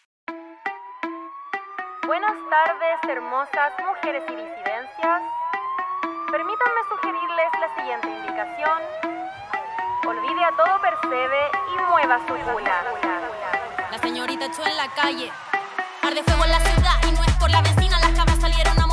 Buenas 2.11 2.35
tardes, 2.49 2.99
hermosas 3.07 3.71
mujeres 3.87 4.21
y 4.27 4.35
disidencias. 4.35 5.21
Permítanme 6.29 6.81
sugerirles 6.89 7.51
la 7.61 7.75
siguiente 7.77 8.09
indicación. 8.09 8.81
Olvide 10.05 10.43
a 10.43 10.51
todo 10.57 10.81
percebe 10.81 11.39
y 11.73 11.81
mueva 11.89 12.19
su 12.27 12.35
cula. 12.51 12.83
La 13.89 13.97
señorita 13.97 14.47
echó 14.47 14.61
en 14.65 14.75
la 14.75 14.89
calle. 14.89 15.31
Arde 16.03 16.21
fuego 16.23 16.43
en 16.43 16.51
la 16.51 16.59
ciudad 16.59 16.95
y 17.07 17.11
no 17.13 17.23
es 17.23 17.33
por 17.35 17.49
la 17.49 17.61
vecina. 17.61 17.97
Las 18.01 18.11
cabras 18.11 18.41
salieron 18.41 18.77
a 18.77 18.87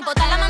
sabía? 0.00 0.06
Mi 0.06 0.06
bota 0.06 0.26
la 0.28 0.49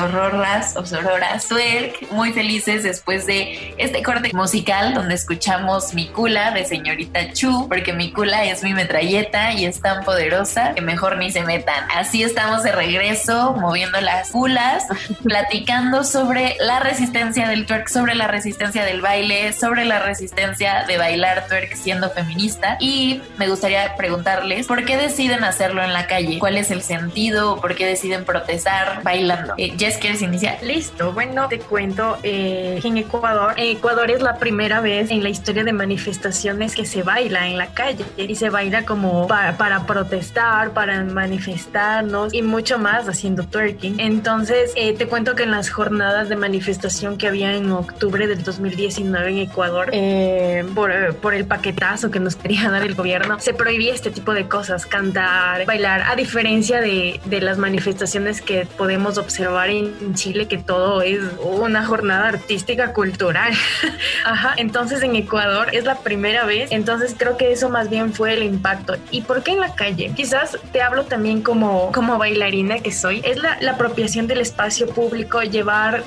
Con 0.00 0.10
Sororras 0.10 0.76
o 0.76 0.86
Sororas 0.86 1.48
Twerk, 1.48 2.10
muy 2.12 2.32
felices 2.32 2.82
después 2.82 3.26
de 3.26 3.74
este 3.76 4.02
corte 4.02 4.30
musical 4.32 4.94
donde 4.94 5.14
escuchamos 5.14 5.94
Mi 5.94 6.08
Cula 6.08 6.52
de 6.52 6.64
señorita 6.64 7.32
Chu, 7.32 7.68
porque 7.68 7.92
Mi 7.92 8.10
Cula 8.12 8.44
es 8.44 8.62
mi 8.62 8.72
metralleta 8.72 9.52
y 9.52 9.66
es 9.66 9.80
tan 9.80 10.04
poderosa 10.04 10.74
que 10.74 10.80
mejor 10.80 11.18
ni 11.18 11.30
se 11.30 11.42
metan. 11.42 11.84
Así 11.94 12.22
estamos 12.22 12.62
de 12.62 12.72
regreso, 12.72 13.54
moviendo 13.58 14.00
las 14.00 14.30
culas, 14.30 14.84
platicando 15.22 16.04
sobre 16.04 16.56
la 16.60 16.80
resistencia 16.80 17.48
del 17.48 17.66
twerk, 17.66 17.88
sobre 17.88 18.14
la 18.14 18.26
resistencia 18.26 18.84
del 18.84 19.02
baile, 19.02 19.52
sobre 19.52 19.84
la 19.84 19.98
resistencia 19.98 20.84
de 20.86 20.96
bailar 20.96 21.46
twerk 21.48 21.74
siendo 21.76 22.10
feminista. 22.10 22.76
Y 22.80 23.20
me 23.36 23.48
gustaría 23.48 23.96
preguntarles, 23.96 24.66
¿por 24.66 24.84
qué 24.84 24.96
deciden 24.96 25.44
hacerlo 25.44 25.82
en 25.82 25.92
la 25.92 26.06
calle? 26.06 26.38
¿Cuál 26.38 26.56
es 26.56 26.70
el 26.70 26.82
sentido? 26.82 27.60
¿Por 27.60 27.74
qué 27.74 27.86
deciden 27.86 28.24
protestar 28.24 29.02
bailando? 29.02 29.54
Eh, 29.58 29.74
¿quieres 29.98 30.22
iniciar? 30.22 30.58
Listo, 30.62 31.12
bueno, 31.12 31.48
te 31.48 31.58
cuento 31.58 32.18
eh, 32.22 32.80
en 32.82 32.96
Ecuador, 32.96 33.54
Ecuador 33.56 34.10
es 34.10 34.22
la 34.22 34.36
primera 34.36 34.80
vez 34.80 35.10
en 35.10 35.22
la 35.22 35.28
historia 35.28 35.64
de 35.64 35.72
manifestaciones 35.72 36.74
que 36.74 36.84
se 36.84 37.02
baila 37.02 37.48
en 37.48 37.56
la 37.58 37.68
calle 37.68 38.04
y 38.16 38.34
se 38.34 38.50
baila 38.50 38.84
como 38.84 39.26
para, 39.26 39.56
para 39.56 39.86
protestar, 39.86 40.72
para 40.72 41.02
manifestarnos 41.04 42.34
y 42.34 42.42
mucho 42.42 42.78
más 42.78 43.08
haciendo 43.08 43.44
twerking. 43.44 44.00
Entonces, 44.00 44.72
eh, 44.76 44.94
te 44.94 45.06
cuento 45.06 45.34
que 45.34 45.44
en 45.44 45.50
las 45.50 45.70
jornadas 45.70 46.28
de 46.28 46.36
manifestación 46.36 47.16
que 47.16 47.26
había 47.28 47.54
en 47.54 47.70
octubre 47.72 48.26
del 48.26 48.42
2019 48.42 49.30
en 49.30 49.38
Ecuador, 49.38 49.90
eh, 49.92 50.64
por, 50.74 50.90
eh, 50.90 51.12
por 51.12 51.34
el 51.34 51.46
paquetazo 51.46 52.10
que 52.10 52.20
nos 52.20 52.36
quería 52.36 52.70
dar 52.70 52.82
el 52.82 52.94
gobierno, 52.94 53.38
se 53.40 53.54
prohibía 53.54 53.94
este 53.94 54.10
tipo 54.10 54.34
de 54.34 54.48
cosas, 54.48 54.86
cantar, 54.86 55.64
bailar, 55.66 56.02
a 56.02 56.16
diferencia 56.16 56.80
de, 56.80 57.20
de 57.24 57.40
las 57.40 57.58
manifestaciones 57.58 58.40
que 58.40 58.66
podemos 58.76 59.18
observar 59.18 59.69
en 59.78 60.14
Chile, 60.14 60.48
que 60.48 60.58
todo 60.58 61.02
es 61.02 61.20
una 61.42 61.84
jornada 61.84 62.28
artística 62.28 62.92
cultural. 62.92 63.52
Ajá, 64.24 64.54
entonces 64.56 65.02
en 65.02 65.16
Ecuador 65.16 65.68
es 65.72 65.84
la 65.84 65.96
primera 65.98 66.44
vez, 66.44 66.70
entonces 66.72 67.14
creo 67.16 67.36
que 67.36 67.52
eso 67.52 67.68
más 67.68 67.90
bien 67.90 68.12
fue 68.12 68.34
el 68.34 68.42
impacto. 68.42 68.96
¿Y 69.10 69.22
por 69.22 69.42
qué 69.42 69.52
en 69.52 69.60
la 69.60 69.74
calle? 69.74 70.12
Quizás 70.14 70.58
te 70.72 70.82
hablo 70.82 71.04
también 71.04 71.42
como, 71.42 71.92
como 71.92 72.18
bailarina 72.18 72.80
que 72.80 72.92
soy, 72.92 73.20
es 73.24 73.38
la, 73.38 73.58
la 73.60 73.72
apropiación 73.72 74.26
del 74.26 74.40
espacio 74.40 74.88
público, 74.88 75.42
llevar 75.42 76.04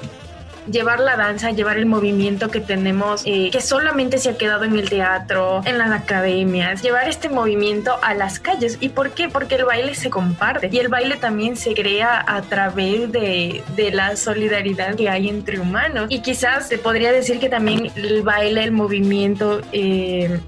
llevar 0.69 0.99
la 0.99 1.15
danza, 1.15 1.51
llevar 1.51 1.77
el 1.77 1.85
movimiento 1.85 2.49
que 2.49 2.59
tenemos, 2.59 3.23
eh, 3.25 3.49
que 3.51 3.61
solamente 3.61 4.17
se 4.17 4.29
ha 4.29 4.37
quedado 4.37 4.63
en 4.63 4.77
el 4.77 4.89
teatro, 4.89 5.61
en 5.65 5.77
las 5.77 5.91
academias, 5.91 6.81
llevar 6.81 7.07
este 7.07 7.29
movimiento 7.29 7.97
a 8.01 8.13
las 8.13 8.39
calles. 8.39 8.77
¿Y 8.79 8.89
por 8.89 9.11
qué? 9.11 9.29
Porque 9.29 9.55
el 9.55 9.65
baile 9.65 9.95
se 9.95 10.09
comparte 10.09 10.69
y 10.71 10.79
el 10.79 10.87
baile 10.87 11.17
también 11.17 11.55
se 11.55 11.73
crea 11.73 12.23
a 12.25 12.41
través 12.41 13.11
de, 13.11 13.63
de 13.75 13.91
la 13.91 14.15
solidaridad 14.15 14.95
que 14.95 15.09
hay 15.09 15.29
entre 15.29 15.59
humanos. 15.59 16.07
Y 16.09 16.21
quizás 16.21 16.67
se 16.67 16.77
podría 16.77 17.11
decir 17.11 17.39
que 17.39 17.49
también 17.49 17.91
el 17.95 18.21
baile, 18.21 18.63
el 18.63 18.71
movimiento... 18.71 19.61
Eh, 19.71 20.39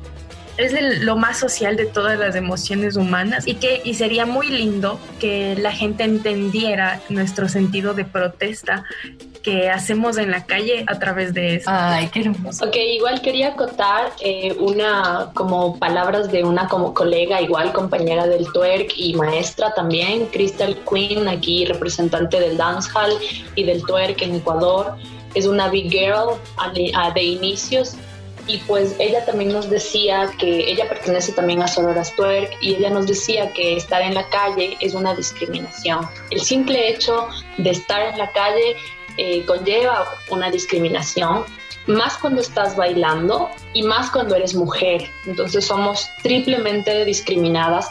es 0.58 0.74
el- 0.74 1.06
lo 1.06 1.16
más 1.18 1.38
social 1.40 1.76
de 1.76 1.86
todas 1.86 2.18
las 2.18 2.36
emociones 2.36 2.96
humanas 2.96 3.48
y 3.48 3.56
que 3.56 3.82
y 3.84 3.94
sería 3.96 4.26
muy 4.26 4.48
lindo 4.50 5.00
que 5.20 5.56
la 5.58 5.72
gente 5.72 6.04
entendiera 6.04 7.02
nuestro 7.10 7.50
sentido 7.50 7.94
de 7.94 8.06
protesta 8.06 8.84
que 9.44 9.70
hacemos 9.70 10.18
en 10.18 10.32
la 10.32 10.46
calle 10.48 10.86
a 10.88 10.98
través 10.98 11.32
de 11.36 11.58
eso. 11.58 11.70
Ay, 11.72 12.10
qué 12.12 12.22
hermoso. 12.22 12.66
Ok, 12.66 12.76
igual 12.78 13.22
quería 13.22 13.50
acotar 13.50 14.12
eh, 14.20 14.56
una 14.60 15.30
como 15.36 15.78
palabras 15.78 16.32
de 16.32 16.44
una 16.44 16.68
como 16.68 16.96
colega, 16.96 17.40
igual 17.42 17.72
compañera 17.72 18.26
del 18.26 18.52
twerk 18.52 18.94
y 18.98 19.14
maestra 19.14 19.72
también, 19.76 20.26
Crystal 20.28 20.76
Queen, 20.90 21.28
aquí 21.28 21.66
representante 21.66 22.40
del 22.40 22.58
dancehall 22.58 23.12
y 23.54 23.66
del 23.66 23.84
twerk 23.84 24.20
en 24.24 24.36
Ecuador. 24.36 24.96
Es 25.36 25.46
una 25.46 25.68
big 25.70 25.92
girl 25.92 26.40
de 27.14 27.24
inicios 27.24 27.98
y 28.48 28.58
pues 28.60 28.96
ella 29.00 29.26
también 29.26 29.52
nos 29.52 29.70
decía 29.70 30.32
que 30.38 30.70
ella 30.72 30.88
pertenece 30.88 31.32
también 31.32 31.62
a 31.64 31.68
Sororas 31.68 32.16
Twerk 32.16 32.52
y 32.62 32.76
ella 32.76 32.90
nos 32.90 33.08
decía 33.08 33.52
que 33.54 33.76
estar 33.76 34.02
en 34.02 34.14
la 34.14 34.28
calle 34.30 34.78
es 34.80 34.94
una 34.94 35.16
discriminación. 35.16 36.08
El 36.30 36.42
simple 36.42 36.90
hecho 36.90 37.28
de 37.58 37.72
estar 37.72 38.02
en 38.02 38.18
la 38.18 38.32
calle 38.32 38.76
eh, 39.18 39.46
conlleva 39.46 40.06
una 40.30 40.52
discriminación, 40.52 41.46
más 41.88 42.18
cuando 42.18 42.42
estás 42.42 42.76
bailando 42.76 43.50
y 43.74 43.84
más 43.84 44.12
cuando 44.12 44.36
eres 44.36 44.54
mujer. 44.54 45.10
Entonces 45.26 45.66
somos 45.66 46.08
triplemente 46.22 47.04
discriminadas 47.06 47.90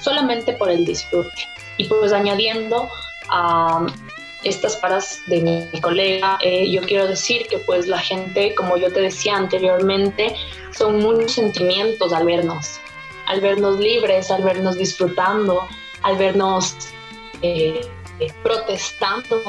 solamente 0.00 0.52
por 0.52 0.70
el 0.70 0.84
disfrute. 0.84 1.48
Y 1.78 1.84
pues 1.84 2.12
añadiendo 2.12 2.88
a 3.28 3.86
estas 4.46 4.76
paras 4.76 5.22
de 5.26 5.40
mi 5.40 5.80
colega, 5.80 6.38
eh, 6.40 6.70
yo 6.70 6.82
quiero 6.82 7.06
decir 7.06 7.46
que 7.48 7.58
pues 7.58 7.86
la 7.86 7.98
gente, 7.98 8.54
como 8.54 8.76
yo 8.76 8.92
te 8.92 9.00
decía 9.00 9.36
anteriormente, 9.36 10.34
son 10.76 11.00
muchos 11.00 11.32
sentimientos 11.32 12.12
al 12.12 12.26
vernos, 12.26 12.80
al 13.26 13.40
vernos 13.40 13.78
libres, 13.78 14.30
al 14.30 14.42
vernos 14.42 14.76
disfrutando, 14.76 15.66
al 16.02 16.16
vernos 16.16 16.76
eh, 17.42 17.80
protestando, 18.42 19.42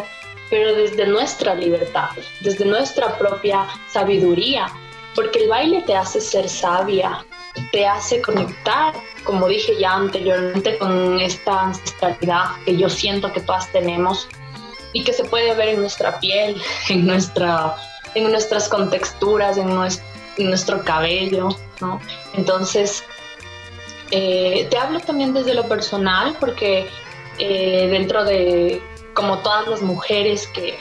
pero 0.49 0.73
desde 0.73 1.05
nuestra 1.05 1.53
libertad, 1.53 2.09
desde 2.41 2.65
nuestra 2.65 3.17
propia 3.17 3.67
sabiduría, 3.89 4.67
porque 5.13 5.43
el 5.43 5.49
baile 5.49 5.83
te 5.83 5.95
hace 5.95 6.21
ser 6.21 6.49
sabia, 6.49 7.25
te 7.71 7.85
hace 7.85 8.21
conectar, 8.21 8.93
como 9.23 9.47
dije 9.47 9.73
ya 9.79 9.93
anteriormente, 9.93 10.77
con 10.77 11.19
esta 11.19 11.63
ancestralidad 11.63 12.45
que 12.65 12.77
yo 12.77 12.89
siento 12.89 13.31
que 13.31 13.41
todas 13.41 13.71
tenemos 13.71 14.27
y 14.97 15.03
que 15.03 15.13
se 15.13 15.23
puede 15.25 15.53
ver 15.53 15.69
en 15.69 15.81
nuestra 15.81 16.19
piel, 16.19 16.59
en, 16.89 17.05
nuestra, 17.05 17.75
en 18.15 18.31
nuestras 18.31 18.67
contexturas, 18.67 19.57
en 19.57 19.73
nuestro, 19.73 20.05
en 20.37 20.47
nuestro 20.49 20.83
cabello, 20.83 21.49
¿no? 21.79 22.01
Entonces, 22.33 23.03
eh, 24.09 24.67
te 24.71 24.77
hablo 24.77 24.99
también 24.99 25.33
desde 25.33 25.53
lo 25.53 25.67
personal 25.67 26.35
porque 26.39 26.87
eh, 27.37 27.87
dentro 27.91 28.23
de, 28.23 28.81
como 29.13 29.39
todas 29.39 29.67
las 29.67 29.81
mujeres 29.83 30.47
que, 30.47 30.79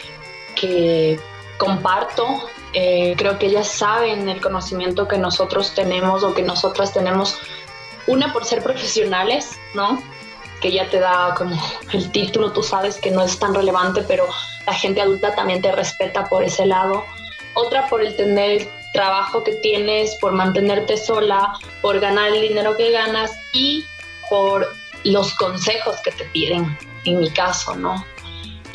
que 0.54 1.20
comparto, 1.58 2.26
eh, 2.72 3.14
creo 3.18 3.38
que 3.38 3.46
ellas 3.46 3.68
saben 3.68 4.30
el 4.30 4.40
conocimiento 4.40 5.08
que 5.08 5.18
nosotros 5.18 5.74
tenemos 5.74 6.22
o 6.22 6.32
que 6.32 6.42
nosotras 6.42 6.94
tenemos, 6.94 7.36
una 8.06 8.32
por 8.32 8.46
ser 8.46 8.62
profesionales, 8.62 9.58
¿no? 9.74 10.02
Que 10.61 10.72
ya 10.72 10.88
te 10.88 10.98
da 10.98 11.34
como 11.36 11.57
el 11.92 12.11
título, 12.11 12.52
tú 12.52 12.62
sabes 12.62 12.96
que 12.96 13.11
no 13.11 13.22
es 13.22 13.38
tan 13.38 13.54
relevante, 13.54 14.02
pero 14.02 14.26
la 14.66 14.74
gente 14.74 15.00
adulta 15.00 15.34
también 15.34 15.62
te 15.62 15.72
respeta 15.72 16.24
por 16.24 16.44
ese 16.44 16.66
lado. 16.66 17.04
Otra 17.54 17.86
por 17.88 18.02
el 18.02 18.16
tener 18.16 18.62
el 18.62 18.68
trabajo 18.92 19.44
que 19.44 19.52
tienes, 19.57 20.16
por 20.16 20.32
mantenerte 20.32 20.96
sola, 20.96 21.52
por 21.82 22.00
ganar 22.00 22.28
el 22.28 22.40
dinero 22.40 22.76
que 22.76 22.90
ganas 22.90 23.32
y 23.52 23.84
por 24.28 24.74
los 25.04 25.34
consejos 25.34 25.96
que 26.02 26.11
te 26.11 26.24
piden, 26.26 26.76
en 27.04 27.20
mi 27.20 27.30
caso, 27.30 27.76
¿no? 27.76 28.04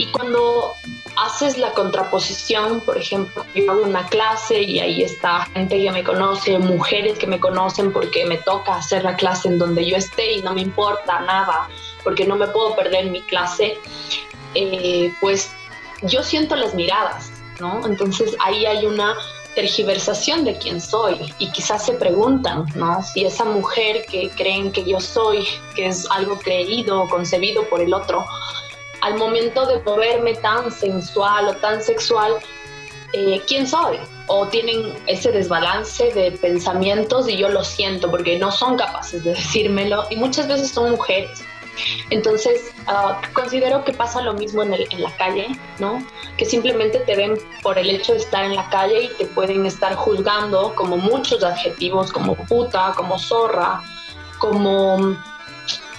Y 0.02 0.08
cuando 0.08 0.74
haces 1.16 1.60
la 1.60 1.74
contraposición, 1.74 2.80
por 2.80 2.98
ejemplo, 2.98 3.46
yo 3.54 3.72
hago 3.72 3.84
una 3.84 4.08
clase 4.08 4.60
y 4.60 4.80
ahí 4.80 5.04
está 5.04 5.46
gente 5.54 5.80
que 5.80 5.92
me 5.92 6.04
conoce, 6.04 6.58
mujeres 6.58 7.20
que 7.20 7.28
me 7.28 7.40
conocen 7.40 7.94
porque 7.94 8.26
me 8.26 8.38
toca 8.40 8.78
hacer 8.78 9.04
la 9.04 9.16
clase 9.16 9.50
en 9.50 9.60
donde 9.60 9.86
yo 9.86 9.96
esté 9.96 10.38
y 10.38 10.42
no 10.42 10.56
me 10.56 10.62
importa 10.62 11.20
nada. 11.20 11.70
porque 12.04 12.26
no 12.26 12.36
me 12.36 12.48
puedo 12.48 12.76
perder 12.76 13.12
mi 13.12 13.22
clase, 13.22 13.78
eh, 14.56 15.14
pues 15.22 15.52
yo 16.02 16.24
siento 16.24 16.56
las 16.56 16.74
miradas, 16.74 17.32
¿no? 17.60 17.86
Entonces 17.86 18.36
ahí 18.40 18.66
hay 18.66 18.88
una 18.88 19.14
tergiversación 19.54 20.44
de 20.44 20.58
quién 20.58 20.82
soy 20.82 21.32
y 21.38 21.52
quizás 21.52 21.86
se 21.86 21.94
preguntan, 21.94 22.66
¿no? 22.74 23.04
Si 23.04 23.24
esa 23.24 23.46
mujer 23.46 24.04
que 24.10 24.32
creen 24.32 24.72
que 24.72 24.84
yo 24.84 25.00
soy, 25.00 25.48
que 25.76 25.86
es 25.86 26.10
algo 26.10 26.40
creído 26.40 27.04
o 27.04 27.08
concebido 27.08 27.70
por 27.70 27.82
el 27.82 27.94
otro, 27.94 28.26
al 29.02 29.18
momento 29.18 29.66
de 29.66 29.80
moverme 29.84 30.36
tan 30.36 30.72
sensual 30.72 31.50
o 31.50 31.56
tan 31.56 31.82
sexual, 31.82 32.34
eh, 33.14 33.42
¿quién 33.48 33.68
soy? 33.68 33.98
O 34.28 34.48
tienen 34.48 34.94
ese 35.08 35.32
desbalance 35.32 36.12
de 36.14 36.32
pensamientos 36.32 37.28
y 37.28 37.38
yo 37.38 37.50
lo 37.50 37.64
siento 37.64 38.10
porque 38.10 38.40
no 38.40 38.52
son 38.52 38.78
capaces 38.78 39.24
de 39.24 39.32
decírmelo 39.36 40.06
y 40.10 40.16
muchas 40.16 40.48
veces 40.48 40.72
son 40.72 40.92
mujeres 40.92 41.44
entonces, 42.10 42.72
ah, 42.88 43.22
considero 43.34 43.84
que 43.84 43.94
pasa 43.94 44.22
lo 44.22 44.34
mismo 44.34 44.64
en, 44.64 44.72
la 44.72 45.16
calle, 45.18 45.48
¿no? 45.80 46.06
Que 46.38 46.46
simplemente 46.46 47.00
te 47.00 47.16
ven 47.16 47.38
por 47.62 47.78
el 47.78 47.90
hecho 47.90 48.14
de 48.14 48.20
estar 48.20 48.44
en 48.44 48.56
la 48.56 48.70
calle 48.70 49.04
y 49.04 49.08
te 49.10 49.26
pueden 49.26 49.66
estar 49.66 49.96
juzgando 49.96 50.74
como 50.76 50.98
muchos 50.98 51.44
adjetivos, 51.44 52.12
como 52.12 52.36
puta, 52.36 52.94
como 52.96 53.18
zorra, 53.18 53.82
como 54.40 55.18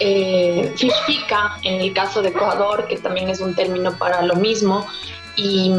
eh, 0.05 0.75
en 1.63 1.81
el 1.81 1.93
caso 1.93 2.23
de 2.23 2.31
Ecuador, 2.31 2.89
que 2.89 2.97
también 2.97 3.29
es 3.29 3.41
un 3.41 3.55
término 3.55 3.97
para 3.99 4.23
lo 4.23 4.35
mismo. 4.35 4.87
Y, 5.37 5.73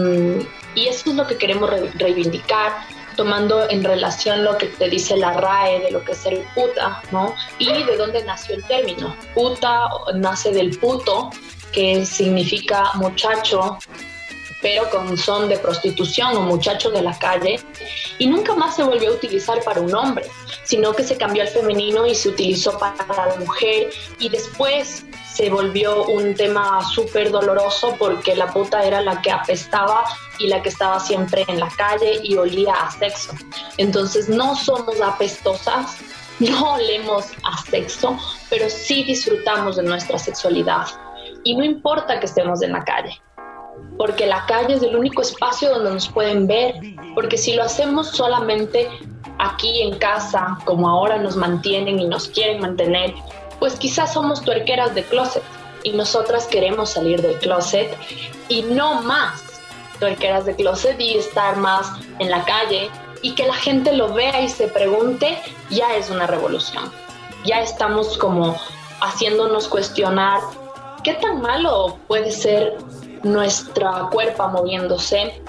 eso 0.76 1.12
es 1.12 1.16
lo 1.16 1.28
que 1.28 1.38
queremos 1.38 1.70
reivindicar 1.96 2.72
tomando 3.16 3.70
en 3.70 3.84
relación 3.84 4.44
lo 4.44 4.58
que 4.58 4.66
te 4.68 4.90
dice 4.90 5.16
la 5.18 5.34
RAE 5.34 5.82
de 5.82 5.92
lo 5.92 6.04
que 6.04 6.14
es 6.14 6.18
ser 6.18 6.44
puta, 6.56 7.00
¿no? 7.12 7.36
Y 7.60 7.84
de 7.84 7.96
dónde 7.96 8.24
nació 8.24 8.56
el 8.56 8.64
término. 8.64 9.16
Puta 9.36 9.88
nace 10.16 10.52
del 10.52 10.80
puto, 10.80 11.30
que 11.72 12.06
significa 12.06 12.92
muchacho, 12.96 13.78
pero 14.64 14.90
con 14.90 15.16
son 15.18 15.50
de 15.50 15.60
prostitución 15.60 16.36
o 16.38 16.42
muchacho 16.42 16.90
de 16.90 17.04
la 17.04 17.16
calle, 17.20 17.60
y 18.18 18.26
nunca 18.26 18.56
más 18.56 18.76
se 18.76 18.84
volvió 18.84 19.12
a 19.12 19.14
utilizar 19.14 19.62
para 19.64 19.82
un 19.82 19.94
hombre, 19.94 20.26
sino 20.64 20.94
que 20.94 21.04
se 21.04 21.18
cambió 21.18 21.44
al 21.44 21.50
femenino 21.50 22.08
y 22.08 22.16
se 22.16 22.30
utilizó 22.30 22.80
para 22.80 22.96
la 23.28 23.36
mujer, 23.36 23.92
y 24.18 24.30
después 24.30 25.06
se 25.34 25.50
volvió 25.50 26.06
un 26.06 26.36
tema 26.36 26.82
súper 26.88 27.32
doloroso 27.32 27.96
porque 27.98 28.36
la 28.36 28.48
puta 28.54 28.84
era 28.84 29.02
la 29.02 29.22
que 29.22 29.32
apestaba 29.32 30.06
y 30.40 30.48
la 30.48 30.62
que 30.62 30.70
estaba 30.70 31.00
siempre 31.00 31.44
en 31.48 31.60
la 31.60 31.70
calle 31.70 32.20
y 32.24 32.38
olía 32.38 32.74
a 32.74 32.92
sexo. 32.92 33.34
Entonces 33.78 34.30
no 34.30 34.56
somos 34.56 35.02
apestosas, 35.02 35.98
no 36.40 36.74
olemos 36.74 37.26
a 37.44 37.58
sexo, 37.70 38.18
pero 38.50 38.70
sí 38.70 39.04
disfrutamos 39.04 39.76
de 39.76 39.84
nuestra 39.84 40.20
sexualidad. 40.20 40.86
Y 41.44 41.56
no 41.56 41.64
importa 41.64 42.20
que 42.20 42.28
estemos 42.28 42.62
en 42.62 42.72
la 42.72 42.84
calle, 42.84 43.20
porque 43.98 44.26
la 44.26 44.46
calle 44.46 44.76
es 44.76 44.84
el 44.84 44.96
único 44.96 45.22
espacio 45.22 45.70
donde 45.70 45.92
nos 45.92 46.08
pueden 46.10 46.48
ver, 46.48 46.76
porque 47.16 47.38
si 47.38 47.54
lo 47.54 47.64
hacemos 47.64 48.10
solamente 48.10 48.90
aquí 49.40 49.82
en 49.82 49.98
casa, 49.98 50.58
como 50.66 50.90
ahora 50.90 51.18
nos 51.18 51.36
mantienen 51.36 52.00
y 52.00 52.08
nos 52.08 52.28
quieren 52.28 52.62
mantener, 52.62 53.14
pues 53.60 53.76
quizás 53.76 54.14
somos 54.14 54.42
tuerqueras 54.42 54.96
de 54.96 55.04
closet 55.04 55.44
y 55.84 55.92
nosotras 55.92 56.48
queremos 56.48 56.90
salir 56.90 57.22
del 57.22 57.38
closet 57.40 57.96
y 58.50 58.64
no 58.64 59.02
más 59.02 59.44
tuerqueras 60.00 60.46
de 60.46 60.56
closet 60.56 61.00
y 61.00 61.18
estar 61.18 61.58
más 61.58 61.92
en 62.20 62.30
la 62.30 62.44
calle 62.44 62.90
y 63.22 63.32
que 63.36 63.46
la 63.46 63.54
gente 63.54 63.94
lo 63.94 64.14
vea 64.14 64.42
y 64.42 64.50
se 64.50 64.68
pregunte, 64.68 65.38
ya 65.70 65.96
es 65.96 66.10
una 66.10 66.28
revolución. 66.28 66.92
Ya 67.46 67.62
estamos 67.62 68.18
como 68.18 68.58
haciéndonos 69.02 69.68
cuestionar 69.68 70.42
qué 71.04 71.14
tan 71.14 71.42
malo 71.42 71.98
puede 72.08 72.32
ser 72.32 72.78
nuestra 73.24 74.10
cuerpo 74.12 74.48
moviéndose 74.50 75.42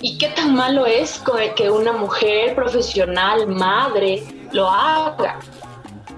y 0.00 0.18
qué 0.18 0.28
tan 0.28 0.54
malo 0.54 0.86
es 0.86 1.22
que 1.56 1.70
una 1.70 1.92
mujer 1.92 2.54
profesional, 2.54 3.46
madre, 3.46 4.22
lo 4.52 4.68
haga, 4.68 5.38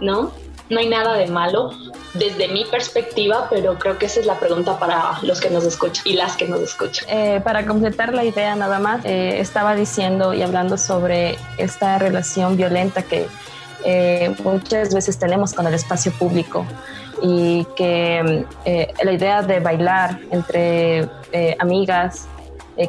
¿no? 0.00 0.32
no 0.72 0.80
hay 0.80 0.88
nada 0.88 1.14
de 1.14 1.26
malo 1.28 1.70
desde 2.14 2.48
mi 2.48 2.64
perspectiva, 2.64 3.46
pero 3.48 3.78
creo 3.78 3.98
que 3.98 4.06
esa 4.06 4.20
es 4.20 4.26
la 4.26 4.38
pregunta 4.38 4.78
para 4.78 5.18
los 5.22 5.40
que 5.40 5.50
nos 5.50 5.64
escuchan 5.64 6.02
y 6.06 6.14
las 6.14 6.36
que 6.36 6.48
nos 6.48 6.60
escuchan. 6.60 7.06
Eh, 7.08 7.40
para 7.44 7.64
completar 7.66 8.12
la 8.12 8.24
idea 8.24 8.54
nada 8.56 8.78
más, 8.78 9.04
eh, 9.04 9.38
estaba 9.38 9.74
diciendo 9.74 10.34
y 10.34 10.42
hablando 10.42 10.76
sobre 10.76 11.38
esta 11.58 11.98
relación 11.98 12.56
violenta 12.56 13.02
que 13.02 13.26
eh, 13.84 14.34
muchas 14.42 14.94
veces 14.94 15.18
tenemos 15.18 15.52
con 15.52 15.66
el 15.66 15.74
espacio 15.74 16.12
público 16.12 16.66
y 17.22 17.66
que 17.76 18.44
la 19.04 19.12
idea 19.12 19.42
de 19.42 19.60
bailar 19.60 20.18
entre 20.30 21.08
amigas, 21.60 22.26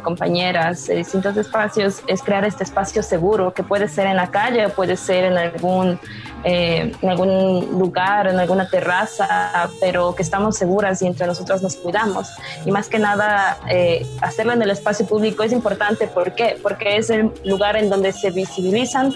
compañeras, 0.02 0.88
de 0.88 0.96
distintos 0.96 1.38
espacios, 1.38 2.02
es 2.08 2.24
crear 2.24 2.44
este 2.44 2.64
espacio 2.64 3.04
seguro 3.04 3.54
que 3.54 3.62
puede 3.62 3.88
ser 3.88 4.08
en 4.08 4.16
la 4.16 4.32
calle 4.32 4.70
puede 4.70 4.98
ser 4.98 5.26
en 5.26 5.38
algún 5.38 6.00
eh, 6.46 6.92
en 7.02 7.10
algún 7.10 7.80
lugar, 7.80 8.28
en 8.28 8.38
alguna 8.38 8.68
terraza, 8.68 9.70
pero 9.80 10.14
que 10.14 10.24
estamos 10.24 10.58
seguras 10.58 11.02
y 11.02 11.08
entre 11.08 11.26
nosotros 11.26 11.62
nos 11.62 11.78
cuidamos. 11.78 12.28
Y 12.66 12.72
más 12.72 12.90
que 12.90 13.00
nada, 13.00 13.60
eh, 13.70 14.06
hacerlo 14.20 14.52
en 14.52 14.62
el 14.62 14.70
espacio 14.70 15.06
público 15.06 15.44
es 15.44 15.54
importante. 15.54 16.08
¿Por 16.08 16.36
qué? 16.36 16.58
Porque 16.62 16.98
es 16.98 17.10
el 17.10 17.32
lugar 17.46 17.78
en 17.78 17.90
donde 17.90 18.12
se 18.12 18.30
visibilizan, 18.32 19.14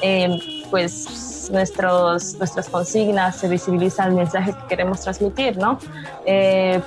eh, 0.00 0.59
pues, 0.70 1.48
nuestros, 1.52 2.34
nuestras 2.34 2.68
consignas, 2.68 3.36
se 3.36 3.48
visibiliza 3.48 4.06
el 4.06 4.12
mensaje 4.12 4.52
que 4.52 4.66
queremos 4.68 5.00
transmitir, 5.00 5.56
¿no? 5.58 5.78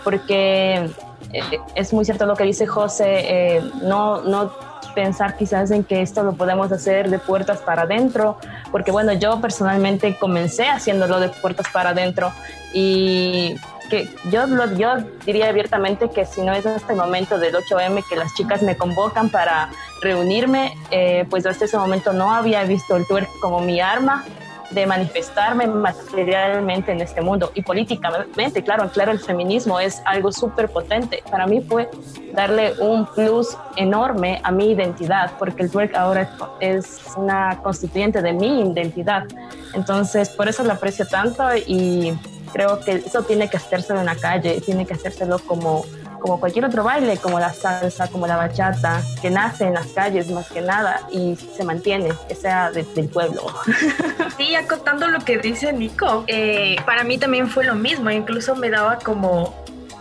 porque 0.04 0.90
es 1.76 1.94
muy 1.94 2.06
cierto 2.06 2.26
lo 2.26 2.36
que 2.36 2.44
dice 2.44 2.68
José, 2.68 3.62
no, 3.82 4.22
no 4.22 4.52
pensar 4.94 5.36
quizás 5.36 5.72
en 5.72 5.84
que 5.84 6.02
esto 6.02 6.24
lo 6.24 6.34
podemos 6.34 6.72
hacer 6.72 7.10
de 7.10 7.20
puertas 7.20 7.60
para 7.60 7.84
adentro, 7.84 8.38
porque 8.72 8.92
bueno, 8.92 9.14
yo 9.14 9.40
personalmente 9.42 10.16
comencé 10.18 10.68
haciéndolo 10.68 11.20
de 11.20 11.30
puertas 11.30 11.68
para 11.72 11.90
adentro 11.90 12.32
y 12.74 13.56
que 13.94 14.10
yo, 14.32 14.48
lo, 14.48 14.76
yo 14.76 14.96
diría 15.24 15.50
abiertamente 15.50 16.10
que 16.10 16.26
si 16.26 16.41
no 16.41 16.52
es 16.52 16.66
este 16.66 16.96
momento 16.96 17.38
del 17.38 17.54
8M 17.54 18.04
que 18.08 18.16
las 18.16 18.34
chicas 18.34 18.64
me 18.64 18.76
convocan 18.76 19.30
para 19.30 19.70
reunirme, 20.02 20.76
eh, 20.89 21.28
pues 21.30 21.46
hasta 21.46 21.66
ese 21.66 21.78
momento 21.78 22.12
no 22.12 22.32
había 22.34 22.64
visto 22.64 22.96
el 22.96 23.06
twerk 23.06 23.30
como 23.39 23.62
mi 23.62 23.80
arma 23.82 24.26
de 24.72 24.88
manifestarme 24.88 25.68
materialmente 25.68 26.91
en 26.91 27.02
este 27.02 27.22
mundo 27.22 27.52
y 27.54 27.62
políticamente, 27.62 28.64
claro, 28.64 28.89
claro, 28.89 29.12
el 29.12 29.20
feminismo 29.20 29.80
es 29.80 30.02
algo 30.06 30.32
súper 30.32 30.70
potente. 30.70 31.22
Para 31.30 31.46
mí 31.46 31.62
fue 31.62 31.91
darle 32.34 32.74
un 32.80 33.06
plus 33.06 33.56
enorme 33.76 34.41
a 34.44 34.50
mi 34.52 34.72
identidad, 34.72 35.34
porque 35.38 35.62
el 35.62 35.70
twerk 35.70 35.96
ahora 35.96 36.36
es 36.60 37.00
una 37.16 37.60
constituyente 37.62 38.24
de 38.24 38.34
mi 38.34 38.62
identidad. 38.72 39.26
Entonces, 39.76 40.30
por 40.30 40.48
eso 40.48 40.64
lo 40.64 40.74
aprecio 40.74 41.06
tanto 41.06 41.44
y 41.56 42.18
creo 42.54 42.80
que 42.80 43.04
eso 43.06 43.24
tiene 43.24 43.49
que 43.49 43.58
hacérselo 43.58 43.99
en 43.99 44.06
la 44.06 44.16
calle, 44.16 44.62
tiene 44.62 44.86
que 44.86 44.93
hacérselo 44.93 45.39
como 45.39 45.86
como 46.24 46.39
cualquier 46.39 46.64
otro 46.64 46.86
baile, 46.86 47.18
como 47.18 47.38
la 47.38 47.51
salsa, 47.51 48.08
como 48.08 48.26
la 48.28 48.38
bachata, 48.38 49.04
que 49.22 49.30
nace 49.30 49.66
en 49.66 49.74
las 49.74 49.88
calles 49.88 50.32
más 50.32 50.49
que 50.49 50.62
nada 50.62 51.01
y 51.12 51.36
se 51.36 51.66
mantiene, 51.66 52.14
que 52.30 52.36
sea 52.36 52.72
del 52.72 53.10
pueblo. 53.10 53.45
Sí, 54.38 54.56
acotando 54.56 55.08
lo 55.08 55.20
que 55.20 55.38
dice 55.38 55.74
Nico, 55.74 56.24
eh, 56.28 56.78
para 56.86 57.04
mí 57.04 57.18
también 57.20 57.49
fue 57.49 57.66
lo 57.66 57.76
mismo, 57.76 58.10
incluso 58.10 58.56
me 58.56 58.70
daba 58.70 58.97
como 58.97 59.54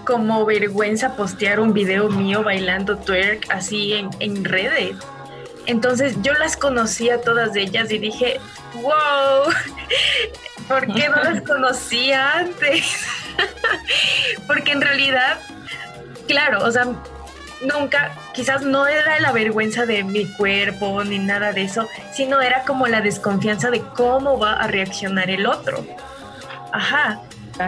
como 0.05 0.45
vergüenza 0.47 1.17
postear 1.17 1.61
un 1.61 1.73
video 1.73 2.09
mío 2.09 2.43
bailando 2.43 2.97
twerk 2.97 3.53
así 3.53 3.93
en, 3.93 4.11
en 4.21 4.45
redes. 4.45 4.97
Entonces 5.67 6.17
yo 6.23 6.33
las 6.35 6.57
conocía 6.57 7.21
todas 7.21 7.55
ellas 7.57 7.91
y 7.91 7.99
dije, 7.99 8.41
wow, 8.75 9.53
¿por 10.69 10.87
qué 10.93 11.09
no 11.09 11.17
las 11.23 11.43
conocía 11.47 12.39
antes? 12.39 13.05
Porque 14.47 14.73
en 14.73 14.81
realidad 14.81 15.39
claro, 16.27 16.65
o 16.65 16.71
sea, 16.71 16.87
nunca, 17.63 18.13
quizás 18.33 18.63
no 18.63 18.87
era 18.87 19.21
la 19.21 19.33
vergüenza 19.33 19.87
de 19.87 20.05
mi 20.05 20.27
cuerpo 20.27 21.05
ni 21.05 21.19
nada 21.19 21.53
de 21.53 21.63
eso, 21.63 21.89
sino 22.13 22.41
era 22.41 22.63
como 22.65 22.87
la 22.87 23.01
desconfianza 23.01 23.71
de 23.71 23.81
cómo 23.81 24.39
va 24.39 24.55
a 24.55 24.67
reaccionar 24.67 25.31
el 25.31 25.47
otro. 25.47 25.85
Ajá. 26.73 27.21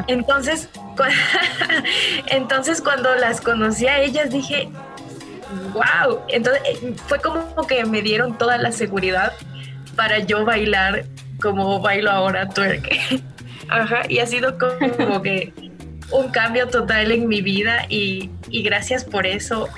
Entonces, 0.07 0.69
entonces 2.27 2.81
cuando 2.81 3.15
las 3.17 3.41
conocí 3.41 3.87
a 3.87 4.01
ellas 4.01 4.31
dije, 4.31 4.71
wow, 5.73 6.21
entonces 6.29 6.63
eh, 6.65 6.97
fue 7.07 7.21
como 7.21 7.67
que 7.67 7.85
me 7.85 8.03
dieron 8.03 8.39
toda 8.39 8.57
la 8.57 8.73
seguridad 8.73 9.35
para 9.95 10.21
yo 10.21 10.45
bailar 10.45 11.05
como 11.41 11.81
bailo 11.81 12.11
ahora 12.11 12.49
twerk. 12.49 12.91
Ajá, 13.69 14.03
y 14.09 14.19
ha 14.19 14.27
sido 14.27 14.59
como 14.59 15.23
que 15.23 15.53
un 16.11 16.31
cambio 16.31 16.69
total 16.69 17.11
en 17.13 17.29
mi 17.29 17.41
vida 17.41 17.87
y, 17.89 18.31
gracias 18.51 19.05
por 19.05 19.27
eso. 19.27 19.69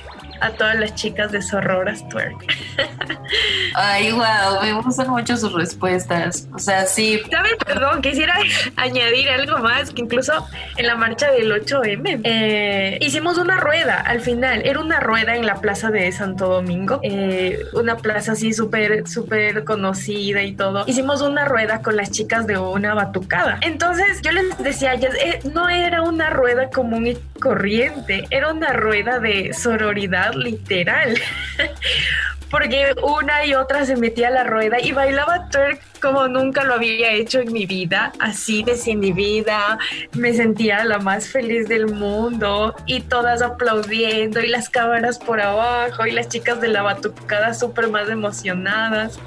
A 0.41 0.51
todas 0.51 0.79
las 0.79 0.95
chicas 0.95 1.33
de 1.33 1.43
Sororas 1.43 2.09
Twerk. 2.09 2.37
Ay, 3.75 4.13
wow, 4.13 4.63
me 4.63 4.73
gustan 4.75 5.11
mucho 5.11 5.37
sus 5.37 5.53
respuestas. 5.53 6.49
O 6.55 6.59
sea, 6.59 6.87
sí. 6.87 7.21
¿Sabes? 7.31 7.55
Perdón, 7.65 8.03
quisiera 8.03 8.35
añadir 8.77 9.29
algo 9.29 9.59
más, 9.59 9.91
que 9.91 10.03
incluso 10.03 10.47
en 10.77 10.87
la 10.87 10.97
marcha 10.97 11.31
del 11.31 11.53
8M 11.53 12.21
eh, 12.25 12.99
hicimos 13.01 13.39
una 13.39 13.57
rueda 13.57 14.01
al 14.01 14.21
final. 14.21 14.63
Era 14.65 14.81
una 14.81 15.01
rueda 15.01 15.37
en 15.37 15.47
la 15.47 15.57
plaza 15.57 15.91
de 15.91 16.11
Santo 16.13 16.47
Domingo, 16.47 17.01
eh, 17.03 17.61
una 17.73 17.97
plaza 17.97 18.33
así 18.33 18.53
súper, 18.53 19.07
súper 19.09 19.65
conocida 19.65 20.43
y 20.43 20.53
todo. 20.53 20.85
Hicimos 20.87 21.23
una 21.23 21.45
rueda 21.45 21.83
con 21.83 21.97
las 21.97 22.11
chicas 22.11 22.47
de 22.47 22.59
una 22.59 22.95
batucada. 22.95 23.59
Entonces 23.63 24.21
yo 24.23 24.33
les 24.33 24.59
decía, 24.59 24.95
ya, 24.95 25.09
eh, 25.09 25.41
no 25.53 25.69
era 25.69 26.03
una 26.03 26.31
rueda 26.31 26.71
común 26.71 27.07
y 27.07 27.17
corriente, 27.41 28.27
era 28.31 28.53
una 28.53 28.73
rueda 28.73 29.19
de 29.19 29.53
sororidad 29.53 30.26
literal. 30.35 31.15
porque 32.51 32.95
una 33.03 33.45
y 33.45 33.55
otra 33.55 33.85
se 33.85 33.97
metía 33.97 34.29
a 34.29 34.31
la 34.31 34.45
rueda 34.45 34.81
y 34.81 34.93
bailaba 34.93 35.49
twerk 35.51 35.81
como 36.01 36.29
nunca 36.29 36.63
lo 36.63 36.75
había 36.75 37.11
hecho 37.13 37.41
en 37.41 37.53
mi 37.53 37.67
vida, 37.67 38.13
así 38.21 38.63
desinhibida, 38.63 39.79
me 40.13 40.33
sentía 40.33 40.85
la 40.85 40.99
más 40.99 41.29
feliz 41.29 41.69
del 41.69 41.93
mundo 41.93 42.75
y 42.87 43.01
todas 43.01 43.43
aplaudiendo 43.43 44.41
y 44.41 44.49
las 44.49 44.69
cámaras 44.69 45.19
por 45.19 45.41
abajo 45.41 46.07
y 46.07 46.13
las 46.13 46.29
chicas 46.29 46.61
de 46.61 46.69
la 46.69 46.83
batucada 46.83 47.55
súper 47.55 47.89
más 47.89 48.09
emocionadas. 48.09 49.19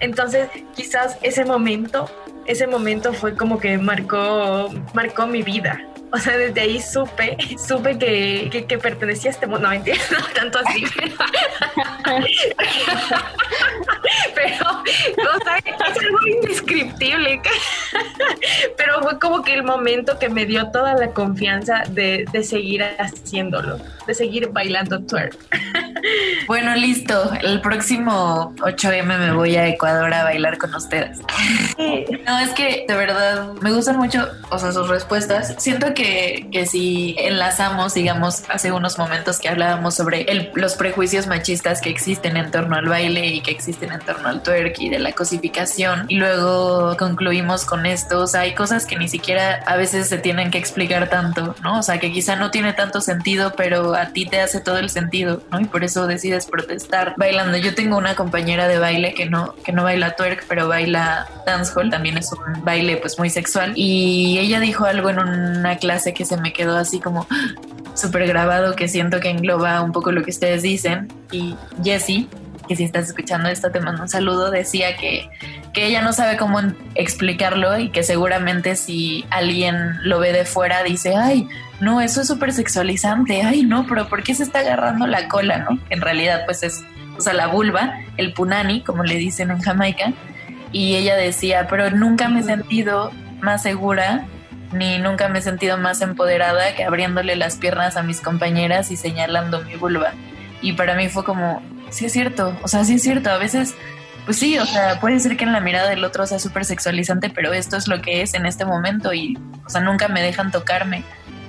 Entonces 0.00 0.48
quizás 0.76 1.18
ese 1.22 1.44
momento, 1.44 2.08
ese 2.46 2.66
momento 2.66 3.12
fue 3.12 3.34
como 3.34 3.58
que 3.58 3.76
marcó, 3.78 4.70
marcó 4.94 5.26
mi 5.26 5.42
vida. 5.42 5.80
O 6.12 6.18
sea, 6.18 6.36
desde 6.36 6.60
ahí 6.60 6.80
supe, 6.80 7.36
supe 7.58 7.98
que, 7.98 8.64
que, 8.66 8.78
pertenecía 8.78 9.30
a 9.30 9.34
este 9.34 9.46
mundo. 9.46 9.68
No, 9.68 9.70
mentira, 9.70 9.98
no 10.10 10.26
tanto 10.34 10.58
así, 10.64 10.84
pero, 10.94 11.14
pero 14.34 14.70
o 15.34 15.44
sea, 15.44 15.58
es 15.58 16.02
algo 16.02 16.18
indescriptible. 16.26 17.40
Pero 18.76 19.02
fue 19.02 19.18
como 19.18 19.42
que 19.42 19.54
el 19.54 19.62
momento 19.62 20.18
que 20.18 20.28
me 20.28 20.46
dio 20.46 20.70
toda 20.70 20.94
la 20.94 21.10
confianza 21.12 21.82
de, 21.88 22.24
de 22.32 22.42
seguir 22.42 22.82
haciéndolo, 22.82 23.78
de 24.06 24.14
seguir 24.14 24.48
bailando 24.50 25.00
twerk. 25.00 25.36
Bueno, 26.46 26.74
listo. 26.76 27.30
El 27.42 27.60
próximo 27.60 28.54
8M 28.58 29.18
me 29.18 29.32
voy 29.32 29.56
a 29.56 29.66
Ecuador 29.68 30.12
a 30.12 30.24
bailar 30.24 30.58
con 30.58 30.74
ustedes. 30.74 31.18
No, 32.26 32.38
es 32.38 32.50
que 32.50 32.84
de 32.86 32.94
verdad 32.94 33.52
me 33.60 33.72
gustan 33.72 33.96
mucho, 33.96 34.28
o 34.50 34.58
sea, 34.58 34.72
sus 34.72 34.88
respuestas. 34.88 35.54
Siento 35.58 35.92
que, 35.94 35.97
que 35.98 36.66
si 36.70 37.16
enlazamos, 37.18 37.94
digamos, 37.94 38.44
hace 38.48 38.70
unos 38.70 38.98
momentos 38.98 39.40
que 39.40 39.48
hablábamos 39.48 39.94
sobre 39.94 40.22
el, 40.22 40.50
los 40.54 40.76
prejuicios 40.76 41.26
machistas 41.26 41.80
que 41.80 41.90
existen 41.90 42.36
en 42.36 42.52
torno 42.52 42.76
al 42.76 42.86
baile 42.86 43.26
y 43.26 43.40
que 43.40 43.50
existen 43.50 43.90
en 43.90 43.98
torno 44.00 44.28
al 44.28 44.42
twerk 44.42 44.78
y 44.78 44.90
de 44.90 45.00
la 45.00 45.12
cosificación, 45.12 46.06
y 46.08 46.14
luego 46.14 46.96
concluimos 46.96 47.64
con 47.64 47.84
esto, 47.84 48.20
o 48.20 48.26
sea, 48.28 48.42
hay 48.42 48.54
cosas 48.54 48.86
que 48.86 48.96
ni 48.96 49.08
siquiera 49.08 49.62
a 49.66 49.76
veces 49.76 50.08
se 50.08 50.18
tienen 50.18 50.52
que 50.52 50.58
explicar 50.58 51.10
tanto, 51.10 51.56
¿no? 51.64 51.80
O 51.80 51.82
sea, 51.82 51.98
que 51.98 52.12
quizá 52.12 52.36
no 52.36 52.52
tiene 52.52 52.72
tanto 52.74 53.00
sentido, 53.00 53.54
pero 53.56 53.94
a 53.94 54.10
ti 54.10 54.26
te 54.26 54.40
hace 54.40 54.60
todo 54.60 54.78
el 54.78 54.90
sentido, 54.90 55.42
¿no? 55.50 55.60
Y 55.60 55.64
por 55.64 55.82
eso 55.82 56.06
decides 56.06 56.46
protestar 56.46 57.14
bailando. 57.16 57.56
Yo 57.58 57.74
tengo 57.74 57.96
una 57.96 58.14
compañera 58.14 58.68
de 58.68 58.78
baile 58.78 59.14
que 59.14 59.26
no, 59.26 59.56
que 59.64 59.72
no 59.72 59.82
baila 59.82 60.14
twerk, 60.14 60.46
pero 60.48 60.68
baila 60.68 61.26
dancehall, 61.44 61.90
también 61.90 62.18
es 62.18 62.30
un 62.32 62.64
baile 62.64 62.98
pues 62.98 63.18
muy 63.18 63.30
sexual. 63.30 63.72
Y 63.74 64.38
ella 64.38 64.60
dijo 64.60 64.84
algo 64.84 65.10
en 65.10 65.18
una 65.18 65.76
clase 65.76 65.87
que 66.14 66.24
se 66.24 66.36
me 66.36 66.52
quedó 66.52 66.76
así 66.76 67.00
como 67.00 67.26
súper 67.94 68.26
grabado, 68.26 68.76
que 68.76 68.88
siento 68.88 69.20
que 69.20 69.30
engloba 69.30 69.80
un 69.82 69.92
poco 69.92 70.12
lo 70.12 70.22
que 70.22 70.30
ustedes 70.30 70.62
dicen. 70.62 71.08
Y 71.32 71.56
Jessie, 71.82 72.28
que 72.68 72.76
si 72.76 72.84
estás 72.84 73.08
escuchando 73.08 73.48
esto 73.48 73.70
te 73.70 73.80
mando 73.80 74.02
un 74.02 74.08
saludo, 74.08 74.50
decía 74.50 74.96
que, 74.96 75.28
que 75.72 75.86
ella 75.86 76.02
no 76.02 76.12
sabe 76.12 76.36
cómo 76.36 76.60
explicarlo 76.94 77.78
y 77.78 77.90
que 77.90 78.02
seguramente 78.02 78.76
si 78.76 79.24
alguien 79.30 79.96
lo 80.02 80.20
ve 80.20 80.32
de 80.32 80.44
fuera 80.44 80.82
dice, 80.82 81.16
ay, 81.16 81.48
no, 81.80 82.00
eso 82.00 82.20
es 82.20 82.28
súper 82.28 82.52
sexualizante, 82.52 83.42
ay, 83.42 83.62
no, 83.62 83.86
pero 83.86 84.08
¿por 84.08 84.22
qué 84.22 84.34
se 84.34 84.42
está 84.42 84.60
agarrando 84.60 85.06
la 85.06 85.28
cola, 85.28 85.58
no? 85.58 85.78
En 85.90 86.00
realidad, 86.00 86.42
pues 86.44 86.62
es, 86.62 86.84
o 87.16 87.20
sea, 87.20 87.32
la 87.32 87.46
vulva, 87.46 87.94
el 88.16 88.32
punani, 88.32 88.82
como 88.82 89.04
le 89.04 89.16
dicen 89.16 89.50
en 89.50 89.60
Jamaica, 89.60 90.12
y 90.70 90.96
ella 90.96 91.16
decía, 91.16 91.66
pero 91.68 91.90
nunca 91.90 92.28
me 92.28 92.40
he 92.40 92.42
sentido 92.42 93.10
más 93.40 93.62
segura 93.62 94.26
ni 94.72 94.98
nunca 94.98 95.28
me 95.28 95.38
he 95.38 95.42
sentido 95.42 95.78
más 95.78 96.00
empoderada 96.00 96.74
que 96.74 96.84
abriéndole 96.84 97.36
las 97.36 97.56
piernas 97.56 97.96
a 97.96 98.02
mis 98.02 98.20
compañeras 98.20 98.90
y 98.90 98.96
señalando 98.96 99.62
mi 99.62 99.76
vulva. 99.76 100.12
Y 100.60 100.72
para 100.72 100.94
mí 100.94 101.08
fue 101.08 101.24
como, 101.24 101.62
sí 101.90 102.06
es 102.06 102.12
cierto, 102.12 102.56
o 102.62 102.68
sea, 102.68 102.84
sí 102.84 102.94
es 102.94 103.02
cierto, 103.02 103.30
a 103.30 103.38
veces, 103.38 103.74
pues 104.24 104.38
sí, 104.38 104.58
o 104.58 104.66
sea, 104.66 105.00
puede 105.00 105.20
ser 105.20 105.36
que 105.36 105.44
en 105.44 105.52
la 105.52 105.60
mirada 105.60 105.88
del 105.88 106.04
otro 106.04 106.26
sea 106.26 106.38
súper 106.38 106.64
sexualizante, 106.64 107.30
pero 107.30 107.52
esto 107.52 107.76
es 107.76 107.88
lo 107.88 108.00
que 108.02 108.22
es 108.22 108.34
en 108.34 108.46
este 108.46 108.64
momento 108.64 109.12
y, 109.12 109.38
o 109.64 109.70
sea, 109.70 109.80
nunca 109.80 110.08
me 110.08 110.22
dejan 110.22 110.50
tocarme, 110.50 111.04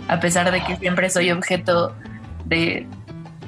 a 0.08 0.20
pesar 0.20 0.52
de 0.52 0.64
que 0.64 0.76
siempre 0.78 1.10
soy 1.10 1.32
objeto 1.32 1.96
de 2.46 2.88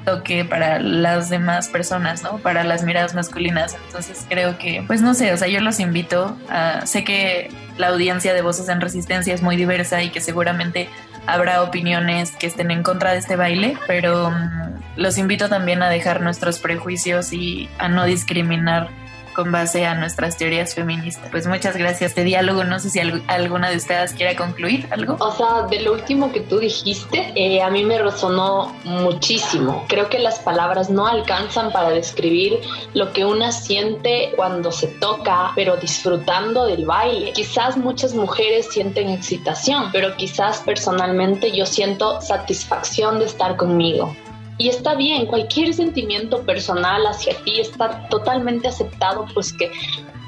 toque 0.04 0.44
para 0.44 0.78
las 0.78 1.30
demás 1.30 1.68
personas, 1.68 2.22
¿no? 2.22 2.38
Para 2.38 2.64
las 2.64 2.84
miradas 2.84 3.14
masculinas. 3.14 3.76
Entonces 3.86 4.26
creo 4.28 4.58
que, 4.58 4.84
pues 4.86 5.02
no 5.02 5.14
sé, 5.14 5.32
o 5.32 5.36
sea, 5.36 5.48
yo 5.48 5.60
los 5.60 5.80
invito 5.80 6.36
a, 6.48 6.86
sé 6.86 7.04
que 7.04 7.50
la 7.78 7.88
audiencia 7.88 8.34
de 8.34 8.42
Voces 8.42 8.68
en 8.68 8.80
Resistencia 8.80 9.34
es 9.34 9.42
muy 9.42 9.56
diversa 9.56 10.02
y 10.02 10.10
que 10.10 10.20
seguramente 10.20 10.88
habrá 11.26 11.62
opiniones 11.62 12.32
que 12.32 12.46
estén 12.46 12.70
en 12.70 12.82
contra 12.82 13.12
de 13.12 13.18
este 13.18 13.36
baile, 13.36 13.76
pero 13.86 14.30
mm, 14.30 14.72
los 14.96 15.18
invito 15.18 15.48
también 15.48 15.82
a 15.82 15.88
dejar 15.88 16.20
nuestros 16.20 16.58
prejuicios 16.58 17.32
y 17.32 17.68
a 17.78 17.88
no 17.88 18.04
discriminar 18.04 18.88
con 19.34 19.52
base 19.52 19.86
a 19.86 19.94
nuestras 19.94 20.36
teorías 20.36 20.74
feministas. 20.74 21.28
Pues 21.30 21.46
muchas 21.46 21.76
gracias. 21.76 22.10
Este 22.12 22.24
diálogo, 22.24 22.64
no 22.64 22.78
sé 22.78 22.90
si 22.90 23.00
alguna 23.00 23.70
de 23.70 23.76
ustedes 23.76 24.12
quiera 24.12 24.36
concluir 24.36 24.86
algo. 24.90 25.16
O 25.20 25.32
sea, 25.32 25.62
de 25.70 25.80
lo 25.80 25.92
último 25.92 26.32
que 26.32 26.40
tú 26.40 26.58
dijiste, 26.58 27.32
eh, 27.34 27.62
a 27.62 27.70
mí 27.70 27.84
me 27.84 27.98
resonó 27.98 28.74
muchísimo. 28.84 29.84
Creo 29.88 30.08
que 30.08 30.18
las 30.18 30.38
palabras 30.40 30.90
no 30.90 31.06
alcanzan 31.06 31.72
para 31.72 31.90
describir 31.90 32.60
lo 32.94 33.12
que 33.12 33.24
una 33.24 33.52
siente 33.52 34.32
cuando 34.36 34.72
se 34.72 34.88
toca, 34.88 35.52
pero 35.54 35.76
disfrutando 35.76 36.66
del 36.66 36.84
baile. 36.84 37.32
Quizás 37.32 37.76
muchas 37.76 38.14
mujeres 38.14 38.68
sienten 38.70 39.08
excitación, 39.08 39.90
pero 39.92 40.16
quizás 40.16 40.58
personalmente 40.58 41.52
yo 41.52 41.66
siento 41.66 42.20
satisfacción 42.20 43.18
de 43.18 43.26
estar 43.26 43.56
conmigo. 43.56 44.14
Y 44.58 44.68
está 44.68 44.94
bien, 44.94 45.26
cualquier 45.26 45.72
sentimiento 45.74 46.42
personal 46.42 47.06
hacia 47.06 47.36
ti 47.42 47.60
está 47.60 48.08
totalmente 48.08 48.68
aceptado, 48.68 49.26
pues 49.34 49.52
que 49.52 49.70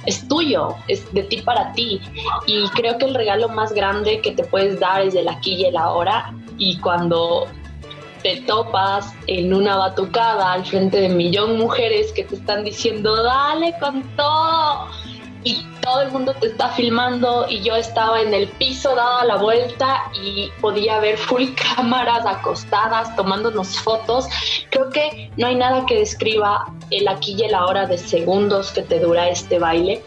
es 0.07 0.27
tuyo, 0.29 0.75
es 0.89 1.13
de 1.13 1.23
ti 1.23 1.43
para 1.43 1.73
ti. 1.73 2.01
Y 2.47 2.69
creo 2.71 2.99
que 2.99 3.07
el 3.07 3.15
regalo 3.15 3.49
más 3.49 3.73
grande 3.73 4.21
que 4.21 4.33
te 4.33 4.45
puedes 4.45 4.81
dar 4.81 5.03
es 5.03 5.15
el 5.15 5.29
aquí 5.29 5.55
y 5.55 5.65
el 5.67 5.77
ahora. 5.77 6.35
Y 6.59 6.79
cuando 6.79 7.47
te 8.23 8.41
topas 8.43 9.13
en 9.27 9.53
una 9.53 9.77
batucada 9.77 10.53
al 10.53 10.65
frente 10.65 11.01
de 11.01 11.11
millón 11.11 11.59
mujeres 11.59 12.11
que 12.13 12.25
te 12.25 12.37
están 12.37 12.65
diciendo, 12.65 13.23
dale 13.23 13.75
con 13.81 14.03
todo 14.17 14.89
y 15.45 15.63
todo 15.83 16.01
el 16.01 16.11
mundo 16.11 16.35
te 16.35 16.49
está 16.49 16.71
filmando 16.71 17.47
y 17.49 17.61
yo 17.61 17.77
estaba 17.77 18.21
en 18.21 18.33
el 18.33 18.49
piso 18.49 18.95
dada 18.97 19.25
la 19.25 19.37
vuelta 19.37 20.11
y 20.15 20.51
podía 20.61 20.99
ver 20.99 21.19
full 21.19 21.45
cámaras 21.77 22.27
acostadas 22.27 23.15
tomándonos 23.15 23.79
fotos. 23.79 24.27
Creo 24.71 24.91
que 24.91 25.31
no 25.37 25.47
hay 25.47 25.55
nada 25.55 25.85
que 25.87 25.99
describa 25.99 26.65
el 26.91 27.07
aquí 27.07 27.37
y 27.39 27.45
el 27.45 27.55
ahora 27.55 27.87
de 27.87 27.99
segundos 27.99 28.73
que 28.73 28.83
te 28.83 28.99
dura 28.99 29.29
este 29.29 29.59
baile 29.59 30.03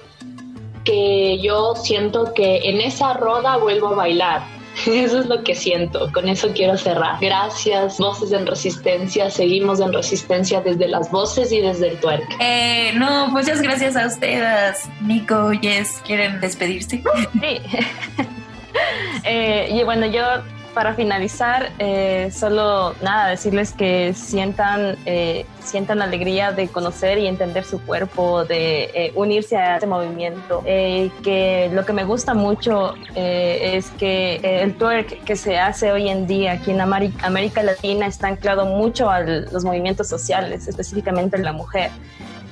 que 0.83 1.39
yo 1.41 1.75
siento 1.75 2.33
que 2.33 2.69
en 2.69 2.79
esa 2.79 3.13
roda 3.13 3.57
vuelvo 3.57 3.87
a 3.89 3.95
bailar 3.95 4.56
Eso 4.85 5.19
es 5.19 5.25
lo 5.25 5.43
que 5.43 5.55
siento, 5.55 6.11
con 6.13 6.27
eso 6.27 6.49
quiero 6.53 6.77
cerrar. 6.77 7.17
Gracias, 7.19 7.97
Voces 7.97 8.31
en 8.31 8.45
Resistencia, 8.45 9.29
seguimos 9.29 9.79
en 9.79 9.91
Resistencia 9.91 10.61
desde 10.61 10.87
las 10.87 11.09
voces 11.11 11.51
y 11.51 11.61
desde 11.61 11.89
el 11.89 11.99
twerk. 11.99 12.23
Eh, 12.39 12.91
no, 12.95 13.27
muchas 13.27 13.61
gracias 13.61 13.95
a 13.95 14.07
ustedes. 14.07 14.87
Nico, 15.01 15.51
Jess, 15.61 16.01
¿quieren 16.05 16.39
despedirse? 16.39 17.01
Sí. 17.41 17.61
eh, 19.23 19.69
y 19.71 19.83
bueno, 19.83 20.05
yo 20.05 20.23
para 20.77 20.93
finalizar, 20.93 21.71
eh, 21.79 22.29
solo 22.31 22.93
nada, 23.01 23.29
decirles 23.29 23.71
que 23.71 24.13
sientan, 24.13 24.95
eh, 25.07 25.47
sientan 25.59 26.03
alegría 26.03 26.51
de 26.51 26.67
conocer 26.67 27.17
y 27.17 27.25
entender 27.25 27.63
su 27.63 27.83
cuerpo, 27.83 28.45
de 28.45 28.83
eh, 28.93 29.11
unirse 29.15 29.57
a 29.57 29.77
este 29.77 29.87
movimiento. 29.87 30.61
que 30.63 31.71
lo 31.73 31.83
que 31.83 31.93
me 31.93 32.03
gusta 32.03 32.35
mucho 32.35 32.93
es 33.15 33.89
que 33.97 34.35
el 34.61 34.75
twerk 34.75 35.23
que 35.23 35.35
se 35.35 35.57
hace 35.57 35.91
hoy 35.91 36.09
en 36.09 36.27
día 36.27 36.51
aquí 36.51 36.69
en 36.69 36.81
América 36.81 37.63
Latina 37.63 38.05
está 38.05 38.27
anclado 38.27 38.67
mucho 38.67 39.09
a 39.09 39.21
los 39.21 39.63
movimientos 39.65 40.07
sociales, 40.07 40.67
específicamente 40.67 41.37
en 41.37 41.43
la 41.43 41.53
mujer 41.53 41.89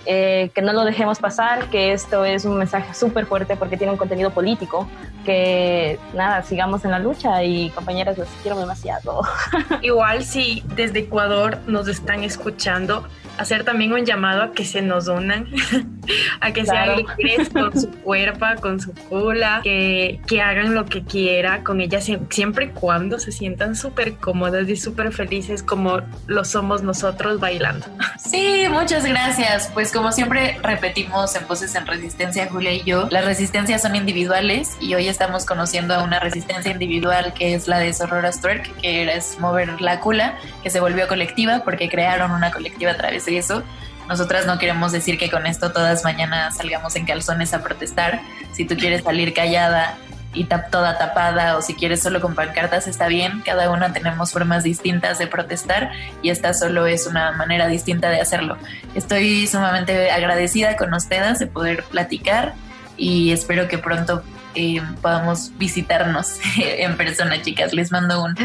eh, 0.06 0.52
que 0.54 0.62
no 0.62 0.74
lo 0.74 0.84
dejemos 0.84 1.20
pasar, 1.20 1.70
que 1.70 1.92
esto 1.94 2.26
es 2.26 2.46
un 2.46 2.58
mensaje 2.58 2.94
súper 2.94 3.26
fuerte 3.26 3.56
porque 3.56 3.78
tiene 3.78 3.92
un 3.92 3.98
contenido 3.98 4.32
político, 4.32 4.88
que 5.26 6.00
nada, 6.14 6.44
sigamos 6.44 6.86
en 6.86 6.92
la 6.92 7.00
lucha 7.00 7.44
y 7.44 7.70
compañeras, 7.72 8.18
los 8.18 8.28
quiero 8.44 8.60
demasiado. 8.60 9.22
Igual 9.82 10.24
si 10.24 10.64
desde 10.76 11.00
Ecuador 11.00 11.60
nos 11.68 11.88
están 11.88 12.24
escuchando, 12.24 13.08
hacer 13.38 13.64
también 13.64 13.94
un 13.94 14.06
llamado 14.06 14.44
a 14.44 14.52
que 14.52 14.66
se 14.66 14.82
nos 14.82 15.08
unan, 15.08 15.48
a 16.42 16.52
que 16.52 16.64
Claro. 16.64 16.96
sean 16.98 17.06
libres 17.18 17.50
con 17.50 17.80
su 17.80 17.90
cuerpo, 18.04 18.46
con 18.62 18.80
su 18.80 18.94
cula, 18.94 19.62
que, 19.64 20.20
que 20.28 20.42
hagan 20.42 20.74
lo 20.76 20.86
que 20.86 21.04
quiera 21.04 21.64
con 21.64 21.82
ellas 21.82 22.08
sie- 22.08 22.20
siempre 22.30 22.66
y 22.66 22.70
cuando 22.70 23.20
se 23.20 23.32
sientan 23.32 23.76
súper 23.76 24.16
cómodas 24.16 24.68
y 24.70 24.76
súper 24.76 25.12
felices 25.14 25.64
como 25.64 26.02
lo 26.28 26.46
somos 26.46 26.84
nosotros 26.84 27.40
bailando. 27.40 27.86
Sí, 28.18 28.64
muchas 28.70 29.06
gracias. 29.06 29.70
Pues 29.74 29.92
como 29.92 30.12
siempre 30.12 30.58
repetimos 30.64 31.36
en 31.36 31.48
Voces 31.48 31.76
en 31.76 31.86
Resistencia, 31.86 32.48
Julia 32.50 32.74
y 32.74 32.84
yo, 32.84 33.08
las 33.12 33.24
resistencias 33.24 33.82
son 33.84 33.96
individuales 33.96 34.76
y 34.82 34.94
hoy 34.96 35.08
estamos 35.08 35.46
conociendo 35.46 35.94
a 35.94 36.04
una 36.04 36.20
resistencia 36.20 36.72
individual 36.72 37.34
que 37.34 37.54
es 37.54 37.68
la 37.68 37.78
de 37.80 37.94
Sororas 37.94 38.42
Twerk, 38.42 38.76
que 38.82 39.04
es 39.14 39.38
mover 39.40 39.80
la 39.80 40.00
cula, 40.00 40.38
que 40.64 40.70
se 40.70 40.80
volvió 40.80 41.08
colectiva 41.08 41.62
porque 41.64 41.88
crearon 41.88 42.32
una 42.32 42.52
colectiva 42.52 42.92
a 42.92 42.98
través 42.98 43.26
de 43.26 43.38
eso. 43.38 43.64
Nosotras 44.08 44.46
no 44.46 44.58
queremos 44.60 44.92
decir 44.92 45.18
que 45.18 45.30
con 45.30 45.46
esto 45.48 45.72
todas 45.72 46.04
mañana 46.04 46.52
salgamos 46.52 46.96
en 46.96 47.06
calzones 47.06 47.54
a 47.54 47.62
protestar. 47.64 48.22
Si 48.54 48.66
tú 48.66 48.76
quieres 48.78 49.04
salir 49.04 49.34
callada 49.34 49.98
y 50.34 50.44
tap- 50.46 50.70
toda 50.70 50.98
tapada 50.98 51.58
o 51.58 51.62
si 51.62 51.76
quieres 51.76 52.04
solo 52.04 52.20
con 52.22 52.36
pancartas 52.36 52.88
está 52.88 53.08
bien, 53.08 53.42
cada 53.46 53.70
una 53.72 53.94
tenemos 53.94 54.32
formas 54.32 54.64
distintas 54.64 55.18
de 55.18 55.28
protestar 55.28 55.92
y 56.22 56.30
esta 56.30 56.54
solo 56.54 56.86
es 56.88 57.08
una 57.08 57.32
manera 57.32 57.68
distinta 57.68 58.10
de 58.10 58.20
hacerlo. 58.22 58.58
Estoy 58.96 59.48
sumamente 59.48 60.12
agradecida 60.12 60.76
con 60.76 60.94
ustedes 60.94 61.40
de 61.40 61.48
poder 61.48 61.84
platicar 61.86 62.54
y 62.98 63.32
espero 63.32 63.68
que 63.68 63.78
pronto 63.78 64.24
eh, 64.56 64.82
podamos 65.02 65.52
visitarnos 65.58 66.38
en 66.58 66.96
persona, 66.96 67.42
chicas. 67.42 67.74
Les 67.74 67.92
mando 67.92 68.24
un 68.24 68.36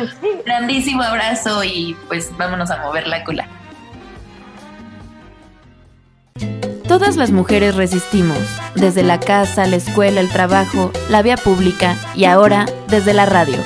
grandísimo 0.46 1.02
abrazo 1.02 1.62
y 1.64 1.96
pues 2.08 2.30
vámonos 2.36 2.70
a 2.70 2.78
mover 2.78 3.06
la 3.06 3.22
cola. 3.24 3.46
Todas 6.90 7.16
las 7.16 7.30
mujeres 7.30 7.76
resistimos, 7.76 8.36
desde 8.74 9.04
la 9.04 9.20
casa, 9.20 9.64
la 9.64 9.76
escuela, 9.76 10.20
el 10.20 10.28
trabajo, 10.28 10.90
la 11.08 11.22
vía 11.22 11.36
pública 11.36 11.94
y 12.16 12.24
ahora 12.24 12.66
desde 12.88 13.14
la 13.14 13.26
radio. 13.26 13.58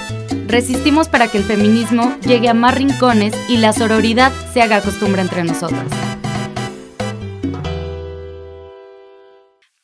Resistimos 0.46 1.08
para 1.08 1.28
que 1.28 1.38
el 1.38 1.44
feminismo 1.44 2.18
llegue 2.20 2.50
a 2.50 2.54
más 2.54 2.74
rincones 2.74 3.34
y 3.48 3.56
la 3.56 3.72
sororidad 3.72 4.30
se 4.52 4.60
haga 4.60 4.82
costumbre 4.82 5.22
entre 5.22 5.42
nosotras. 5.42 5.86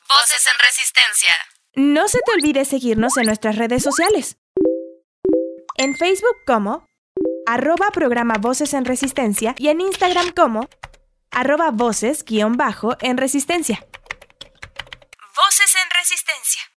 Voces 0.07 0.45
en 0.45 0.59
Resistencia. 0.62 1.34
No 1.76 2.09
se 2.09 2.18
te 2.18 2.32
olvide 2.32 2.66
seguirnos 2.66 3.16
en 3.16 3.24
nuestras 3.24 3.57
redes 3.57 3.82
sociales. 3.82 4.36
En 5.78 5.97
Facebook 5.97 6.36
como 6.47 6.86
arroba 7.47 7.91
programa 7.91 8.34
Voces 8.38 8.74
en 8.74 8.84
Resistencia 8.84 9.55
y 9.57 9.68
en 9.68 9.80
Instagram 9.80 10.32
como 10.36 10.68
arroba 11.30 11.70
voces 11.70 12.24
guion 12.24 12.56
bajo 12.56 12.96
en 13.00 13.16
Resistencia. 13.16 13.86
Voces 15.36 15.74
en 15.82 15.90
Resistencia. 15.90 16.62